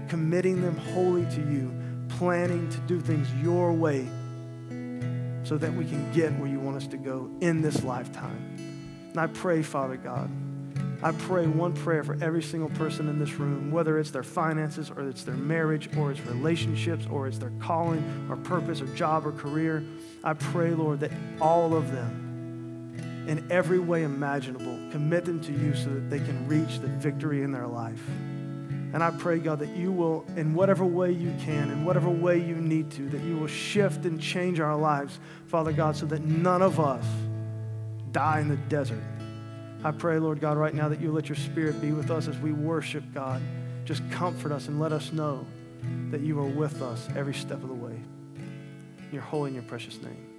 committing 0.08 0.60
them 0.60 0.76
wholly 0.76 1.24
to 1.26 1.40
you 1.40 1.84
planning 2.18 2.68
to 2.70 2.78
do 2.80 3.00
things 3.00 3.32
your 3.42 3.72
way 3.72 4.08
so 5.44 5.58
that 5.58 5.72
we 5.72 5.84
can 5.84 6.10
get 6.12 6.32
where 6.38 6.48
you 6.48 6.58
want 6.58 6.76
us 6.76 6.86
to 6.88 6.96
go 6.96 7.30
in 7.40 7.60
this 7.60 7.84
lifetime. 7.84 8.56
And 9.10 9.20
I 9.20 9.26
pray, 9.26 9.62
Father 9.62 9.96
God, 9.96 10.30
I 11.02 11.12
pray 11.12 11.46
one 11.46 11.74
prayer 11.74 12.02
for 12.02 12.16
every 12.22 12.42
single 12.42 12.70
person 12.70 13.08
in 13.10 13.18
this 13.18 13.34
room, 13.34 13.70
whether 13.70 13.98
it's 13.98 14.10
their 14.10 14.22
finances 14.22 14.90
or 14.90 15.06
it's 15.06 15.22
their 15.22 15.34
marriage 15.34 15.94
or 15.98 16.10
it's 16.10 16.20
relationships 16.22 17.06
or 17.10 17.28
it's 17.28 17.36
their 17.36 17.52
calling 17.60 18.26
or 18.30 18.36
purpose 18.36 18.80
or 18.80 18.86
job 18.94 19.26
or 19.26 19.32
career. 19.32 19.84
I 20.22 20.32
pray, 20.32 20.70
Lord, 20.70 21.00
that 21.00 21.10
all 21.42 21.74
of 21.74 21.92
them, 21.92 22.94
in 23.28 23.46
every 23.50 23.78
way 23.78 24.04
imaginable, 24.04 24.78
commit 24.92 25.26
them 25.26 25.40
to 25.42 25.52
you 25.52 25.74
so 25.74 25.90
that 25.90 26.08
they 26.08 26.20
can 26.20 26.48
reach 26.48 26.78
the 26.78 26.88
victory 26.88 27.42
in 27.42 27.52
their 27.52 27.66
life. 27.66 28.00
And 28.95 29.03
I 29.03 29.11
pray, 29.11 29.40
God, 29.40 29.59
that 29.59 29.76
you 29.76 29.90
will, 29.90 30.24
in 30.36 30.55
whatever 30.55 30.84
way 30.84 31.11
you 31.11 31.34
can, 31.40 31.68
in 31.72 31.84
whatever 31.84 32.09
way 32.09 32.38
you 32.38 32.55
need 32.55 32.92
to, 32.92 33.09
that 33.09 33.22
you 33.22 33.36
will 33.36 33.49
shift 33.49 34.05
and 34.05 34.20
change 34.20 34.61
our 34.61 34.76
lives, 34.76 35.18
Father 35.49 35.72
God, 35.72 35.97
so 35.97 36.07
that 36.07 36.22
none 36.22 36.62
of 36.62 36.78
us 36.78 37.05
die 38.12 38.38
in 38.38 38.47
the 38.47 38.57
desert. 38.57 39.03
I 39.82 39.90
pray, 39.90 40.20
Lord 40.20 40.40
God, 40.40 40.57
right 40.57 40.72
now 40.72 40.88
that 40.88 41.01
you 41.01 41.11
let 41.11 41.28
your 41.28 41.34
spirit 41.34 41.80
be 41.80 41.90
with 41.90 42.09
us 42.09 42.28
as 42.28 42.38
we 42.38 42.53
worship, 42.53 43.03
God. 43.12 43.42
Just 43.84 44.09
comfort 44.12 44.53
us 44.53 44.68
and 44.68 44.78
let 44.78 44.92
us 44.92 45.12
know 45.12 45.45
that 46.12 46.20
you 46.20 46.38
are 46.38 46.47
with 46.47 46.80
us 46.80 47.09
every 47.16 47.34
step 47.34 47.64
of 47.64 47.68
the 47.68 47.74
way. 47.74 48.01
In 48.36 49.09
your 49.11 49.22
holy 49.22 49.49
and 49.49 49.57
your 49.57 49.64
precious 49.64 50.01
name. 50.01 50.34